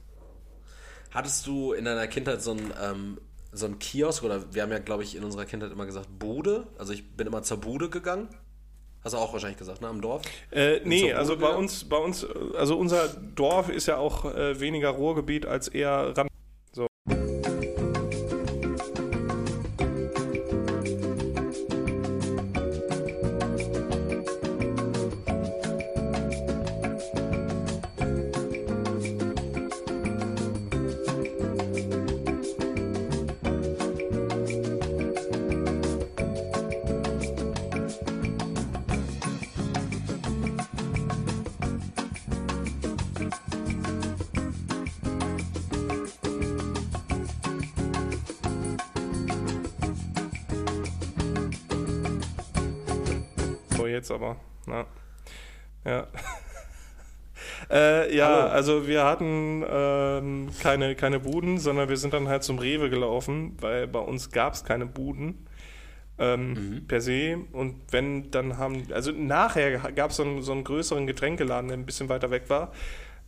[1.11, 3.21] Hattest du in deiner Kindheit so ein, ähm,
[3.51, 6.67] so ein Kiosk oder wir haben ja, glaube ich, in unserer Kindheit immer gesagt Bude?
[6.77, 8.29] Also ich bin immer zur Bude gegangen.
[9.03, 10.21] Hast du auch wahrscheinlich gesagt, ne, am Dorf?
[10.51, 14.59] Äh, nee, also bei uns, bei uns, äh, also unser Dorf ist ja auch äh,
[14.59, 16.30] weniger Ruhrgebiet als eher Rand.
[58.11, 58.47] Ja, Hallo.
[58.49, 63.57] also wir hatten ähm, keine, keine Buden, sondern wir sind dann halt zum Rewe gelaufen,
[63.61, 65.47] weil bei uns gab es keine Buden.
[66.19, 67.37] Ähm, Per se.
[67.51, 68.83] Und wenn, dann haben.
[68.93, 72.43] Also nachher gab es so, einen- so einen größeren Getränkeladen, der ein bisschen weiter weg
[72.49, 72.71] war.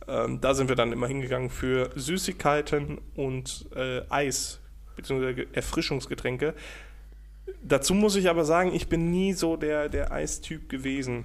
[0.06, 4.60] Ähm, da sind wir dann immer hingegangen für Süßigkeiten und äh, Eis,
[4.96, 6.54] beziehungsweise Ge- Erfrischungsgetränke.
[7.62, 11.24] Dazu muss ich aber sagen, ich bin nie so der, der Eistyp gewesen.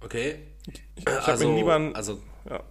[0.00, 0.36] Okay.
[0.66, 2.62] Ich, ich habe mir lieber ein, also ja.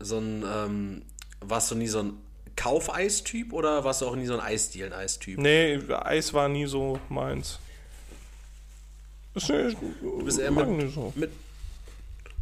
[0.00, 1.02] so ein, ähm,
[1.40, 2.14] warst du nie so ein
[2.56, 5.38] Kaufeistyp oder warst du auch nie so ein Eisdielen-Eistyp?
[5.38, 7.58] Nee, Eis war nie so meins.
[9.34, 11.12] Ist, Du bist eher mit, so.
[11.14, 11.30] mit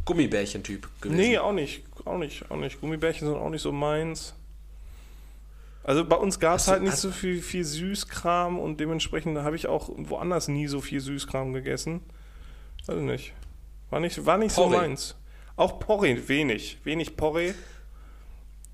[0.05, 1.17] Gummibärchen-Typ gewesen.
[1.17, 1.83] Nee, auch nicht.
[2.05, 2.79] Auch nicht, auch nicht.
[2.79, 4.33] Gummibärchen sind auch nicht so meins.
[5.83, 9.67] Also bei uns gab es halt nicht so viel, viel Süßkram und dementsprechend habe ich
[9.67, 12.01] auch woanders nie so viel Süßkram gegessen.
[12.87, 13.33] Also nicht.
[13.89, 15.15] War nicht, war nicht so meins.
[15.55, 16.79] Auch Porree, wenig.
[16.83, 17.53] Wenig Porree.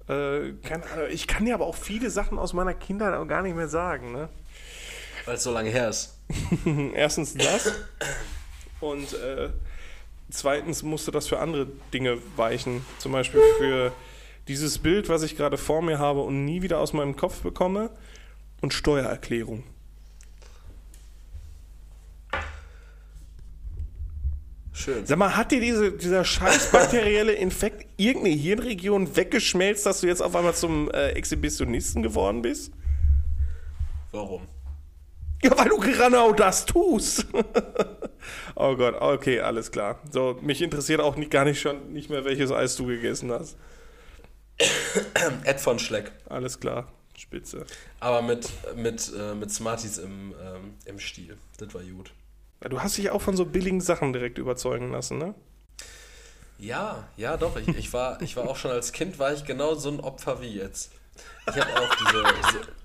[0.07, 1.07] Äh, keine Ahnung.
[1.11, 4.11] ich kann dir aber auch viele Sachen aus meiner Kindheit auch gar nicht mehr sagen.
[4.11, 4.29] Ne?
[5.25, 6.17] Weil es so lange her ist.
[6.95, 7.73] Erstens das
[8.79, 9.49] und äh,
[10.29, 12.85] zweitens musste das für andere Dinge weichen.
[12.97, 13.91] Zum Beispiel für
[14.47, 17.91] dieses Bild, was ich gerade vor mir habe und nie wieder aus meinem Kopf bekomme
[18.61, 19.63] und Steuererklärung.
[24.73, 25.05] Schön.
[25.05, 30.21] Sag mal, hat dir diese, dieser scheiß bakterielle Infekt irgendeine Hirnregion weggeschmelzt, dass du jetzt
[30.21, 32.71] auf einmal zum äh, Exhibitionisten geworden bist?
[34.11, 34.47] Warum?
[35.43, 37.25] Ja, weil du genau das tust.
[38.55, 39.99] oh Gott, okay, alles klar.
[40.11, 43.57] So, mich interessiert auch nicht, gar nicht schon nicht mehr, welches Eis du gegessen hast.
[45.43, 46.11] Ed von Schleck.
[46.29, 47.65] Alles klar, spitze.
[47.99, 51.37] Aber mit, mit, äh, mit Smarties im, ähm, im Stiel.
[51.57, 52.13] Das war gut.
[52.69, 55.33] Du hast dich auch von so billigen Sachen direkt überzeugen lassen, ne?
[56.59, 57.57] Ja, ja, doch.
[57.57, 60.41] Ich, ich, war, ich war auch schon als Kind, war ich genau so ein Opfer
[60.41, 60.91] wie jetzt.
[61.49, 62.23] Ich habe auch diese,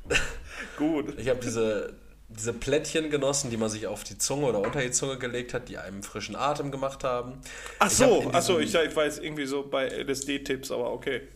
[0.08, 0.22] diese
[0.78, 1.18] Gut.
[1.18, 1.94] ich habe diese,
[2.28, 5.68] diese Plättchen genossen, die man sich auf die Zunge oder unter die Zunge gelegt hat,
[5.68, 7.42] die einem frischen Atem gemacht haben.
[7.78, 10.90] Ach Ich so, in ach so, ich, ich war jetzt irgendwie so bei LSD-Tipps, aber
[10.92, 11.28] okay.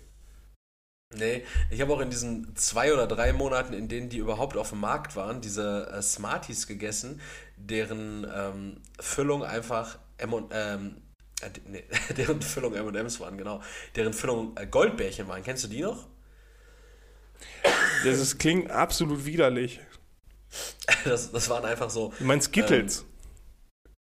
[1.13, 4.71] Nee, ich habe auch in diesen zwei oder drei Monaten, in denen die überhaupt auf
[4.71, 7.21] dem Markt waren, diese äh, Smarties gegessen,
[7.67, 10.97] deren ähm, Füllung einfach M und, ähm,
[11.41, 11.85] äh, nee,
[12.17, 13.61] deren Füllung M&M's waren, genau.
[13.97, 15.43] Deren Füllung äh, Goldbärchen waren.
[15.43, 16.07] Kennst du die noch?
[18.05, 19.81] Das ist, klingt absolut widerlich.
[21.05, 22.13] Das, das waren einfach so.
[22.19, 23.05] Du meinst Skittles?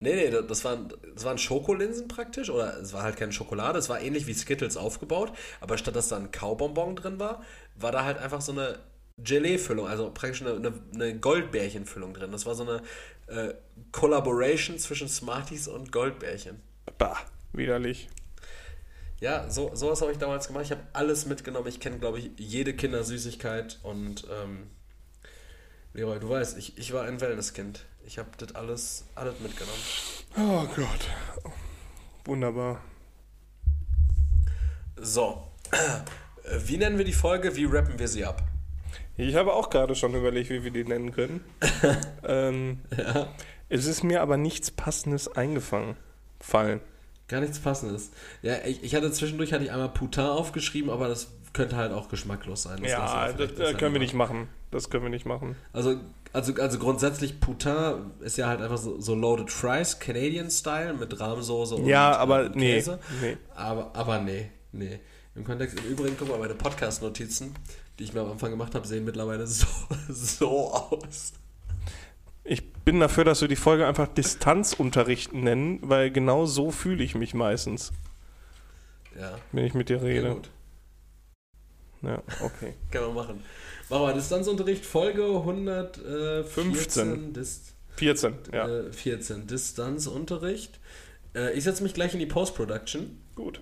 [0.00, 3.88] Nee, nee, das waren, das waren Schokolinsen praktisch, oder es war halt keine Schokolade, es
[3.88, 7.44] war ähnlich wie Skittles aufgebaut, aber statt dass da ein Kaubonbon drin war,
[7.76, 8.80] war da halt einfach so eine
[9.18, 12.32] Gelee-Füllung, also praktisch eine, eine, eine Goldbärchen-Füllung drin.
[12.32, 12.82] Das war so eine
[13.32, 13.54] äh,
[13.90, 16.60] Collaboration zwischen Smarties und Goldbärchen.
[16.98, 17.16] bah,
[17.52, 18.08] widerlich.
[19.20, 20.64] Ja, so, sowas habe ich damals gemacht.
[20.64, 21.68] Ich habe alles mitgenommen.
[21.68, 24.66] Ich kenne, glaube ich, jede Kindersüßigkeit und ähm,
[25.94, 27.84] Leroy, du weißt, ich, ich war ein Wellnesskind.
[28.04, 29.78] Ich habe das alles, alles mitgenommen.
[30.36, 31.52] Oh Gott.
[32.24, 32.80] Wunderbar.
[34.96, 35.46] So,
[36.58, 37.54] wie nennen wir die Folge?
[37.54, 38.42] Wie rappen wir sie ab?
[39.16, 41.44] Ich habe auch gerade schon überlegt, wie wir die nennen können.
[42.24, 42.80] ähm,
[43.68, 45.96] Es ist mir aber nichts Passendes eingefangen.
[46.40, 46.80] Fallen.
[47.28, 48.10] Gar nichts Passendes.
[48.42, 52.08] Ja, ich, ich hatte zwischendurch hatte ich einmal Putin aufgeschrieben, aber das könnte halt auch
[52.08, 52.80] geschmacklos sein.
[52.82, 54.48] Das ja, das, äh, besser können wir nicht machen.
[54.70, 55.56] Das können wir nicht machen.
[55.72, 55.96] Also,
[56.32, 61.18] also, also grundsätzlich Putin ist ja halt einfach so, so Loaded Fries, Canadian Style mit
[61.20, 62.98] Rahmsoße und Ja, aber und nee, Käse.
[63.20, 63.36] nee.
[63.54, 64.98] Aber, aber nee, nee.
[65.34, 67.54] Im Kontext, im Übrigen, guck mal, meine Podcast-Notizen.
[67.98, 69.66] Die ich mir am Anfang gemacht habe, sehen mittlerweile so,
[70.08, 71.32] so aus.
[72.44, 77.14] Ich bin dafür, dass wir die Folge einfach Distanzunterricht nennen, weil genau so fühle ich
[77.14, 77.92] mich meistens.
[79.18, 79.38] Ja.
[79.52, 80.28] Wenn ich mit dir rede.
[80.28, 80.50] Ja, gut.
[82.02, 82.74] Ja, okay.
[82.90, 83.44] Kann man machen.
[83.88, 87.32] Machen wir Distanzunterricht, Folge 115.
[87.32, 88.68] Dis 14, ja.
[88.68, 89.46] Äh, 14.
[89.46, 90.80] Distanzunterricht.
[91.34, 93.20] Äh, ich setze mich gleich in die Post-Production.
[93.34, 93.60] Gut.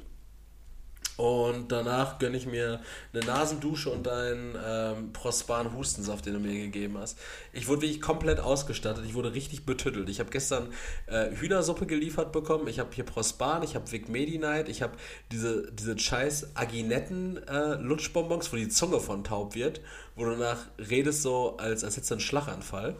[1.21, 2.81] Und danach gönne ich mir
[3.13, 7.19] eine Nasendusche und einen ähm, Prospan Hustensaft, den du mir gegeben hast.
[7.53, 9.05] Ich wurde wirklich komplett ausgestattet.
[9.07, 10.09] Ich wurde richtig betüttelt.
[10.09, 10.73] Ich habe gestern
[11.09, 12.69] äh, Hühnersuppe geliefert bekommen.
[12.69, 14.95] Ich habe hier Prospan, ich habe Vic Medi-Night, ich habe
[15.31, 19.83] diese, diese scheiß Aginetten-Lutschbonbons, äh, wo die Zunge von taub wird,
[20.17, 22.97] wo du danach redest so, als, als hättest du einen Schlaganfall.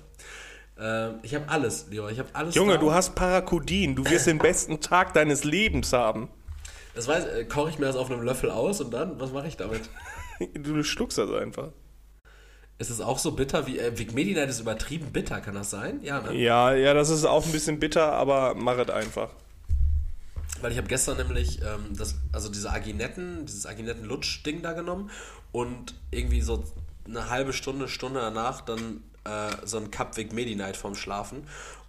[0.79, 2.13] Äh, ich habe alles, Leon.
[2.13, 2.55] Ich habe alles.
[2.55, 2.81] Junge, da.
[2.81, 3.97] du hast Parakudin.
[3.97, 6.29] Du wirst den besten Tag deines Lebens haben.
[6.95, 9.49] Das weiß, äh, koche ich mir das auf einem Löffel aus und dann, was mache
[9.49, 9.83] ich damit?
[10.55, 11.69] Du schluckst das einfach.
[12.79, 16.01] Ist es auch so bitter wie, äh, Vic ist übertrieben bitter, kann das sein?
[16.03, 16.35] Ja, ne?
[16.35, 19.29] Ja, ja, das ist auch ein bisschen bitter, aber mach es einfach.
[20.63, 25.11] Weil ich habe gestern nämlich ähm, das, also diese Aginetten, dieses Aginetten-Lutsch-Ding da genommen
[25.53, 26.65] und irgendwie so
[27.07, 31.47] eine halbe Stunde, Stunde danach dann äh, so ein Cup Vic Medi-Night vorm Schlafen.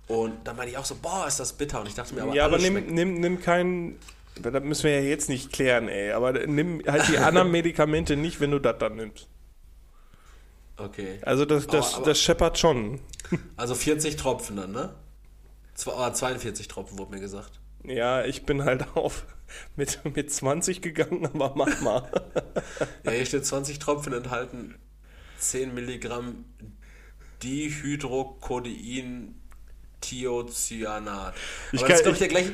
[0.08, 1.80] Und dann meinte ich auch so, boah, ist das bitter.
[1.80, 3.98] Und ich dachte mir aber, Ja, aber nimm, nimm, nimm keinen.
[4.36, 6.12] Das müssen wir ja jetzt nicht klären, ey.
[6.12, 9.28] Aber nimm halt die anderen Medikamente nicht, wenn du das dann nimmst.
[10.78, 11.20] Okay.
[11.24, 13.00] Also das, das, Aber- das scheppert schon.
[13.56, 14.96] Also 40 Tropfen dann, ne?
[15.76, 17.60] Zwei, oh, 42 Tropfen wurde mir gesagt.
[17.84, 19.26] Ja, ich bin halt auf
[19.76, 22.10] mit, mit 20 gegangen, aber mach mal.
[23.04, 24.76] Ja, hier steht 20 Tropfen enthalten
[25.40, 26.46] 10 Milligramm
[27.44, 29.36] Dihydrocodein
[30.02, 31.34] Thiocyanat.
[31.72, 32.52] Ich Aber kann- das ist, glaube ich, ich- der gleiche.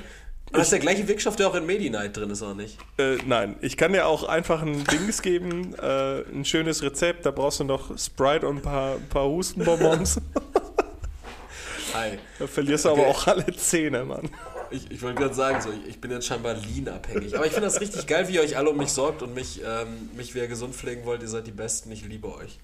[0.54, 2.78] Das ist der gleiche Wirkstoff, der auch in Medi-Night drin ist, oder nicht?
[2.98, 7.26] Äh, nein, ich kann dir auch einfach ein Dings geben, äh, ein schönes Rezept.
[7.26, 10.22] Da brauchst du noch Sprite und ein paar, paar Hustenbonbons.
[11.94, 12.18] Hi.
[12.40, 13.10] da verlierst du aber Okay.
[13.12, 14.30] auch alle Zähne, Mann.
[14.70, 17.36] Ich, ich wollte gerade sagen, so, ich, ich bin jetzt scheinbar lean-abhängig.
[17.36, 19.62] Aber ich finde das richtig geil, wie ihr euch alle um mich sorgt und mich,
[19.66, 21.22] ähm, mich wieder gesund pflegen wollt.
[21.22, 22.60] Ihr seid die Besten, ich liebe euch.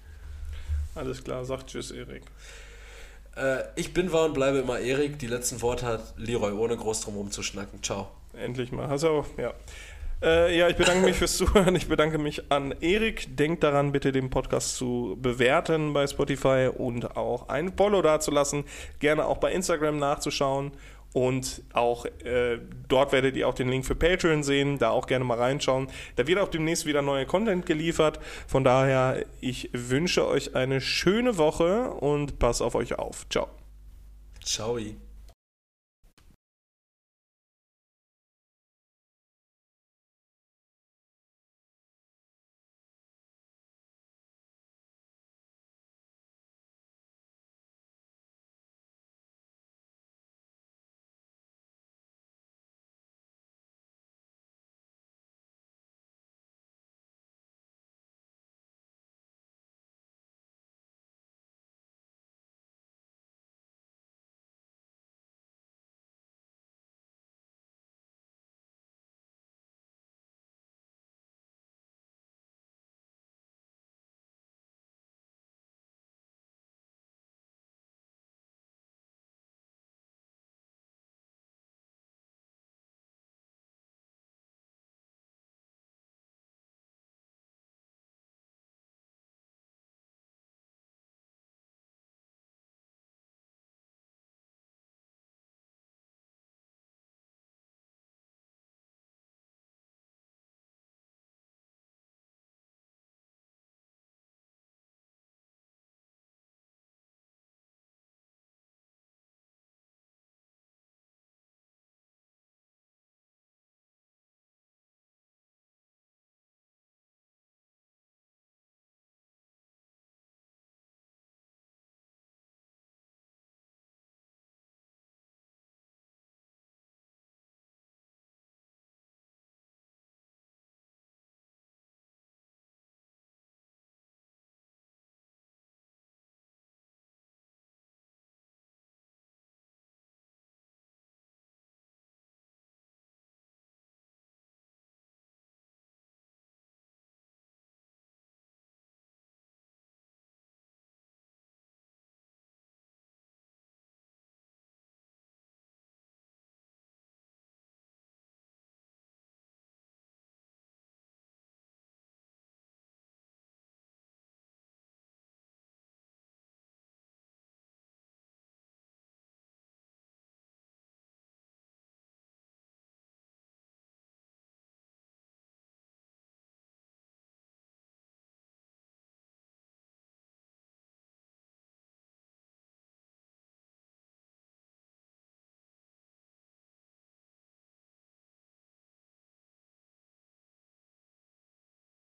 [0.94, 2.22] Alles klar, sag Tschüss, Erik.
[3.36, 5.18] Äh, ich bin, war und bleibe immer Erik.
[5.18, 7.82] Die letzten Worte hat Leroy, ohne groß drum rumzuschnacken.
[7.82, 8.08] Ciao.
[8.36, 8.90] Endlich mal.
[8.90, 9.52] Auch, ja.
[10.22, 11.76] Äh, ja, ich bedanke mich fürs Zuhören.
[11.76, 13.36] Ich bedanke mich an Erik.
[13.36, 18.64] Denkt daran, bitte den Podcast zu bewerten bei Spotify und auch ein Follow dazulassen.
[19.00, 20.72] Gerne auch bei Instagram nachzuschauen.
[21.14, 22.58] Und auch äh,
[22.88, 24.78] dort werdet ihr auch den Link für Patreon sehen.
[24.78, 25.86] Da auch gerne mal reinschauen.
[26.16, 28.18] Da wird auch demnächst wieder neue Content geliefert.
[28.48, 33.26] Von daher, ich wünsche euch eine schöne Woche und pass auf euch auf.
[33.30, 33.48] Ciao.
[34.44, 34.78] Ciao.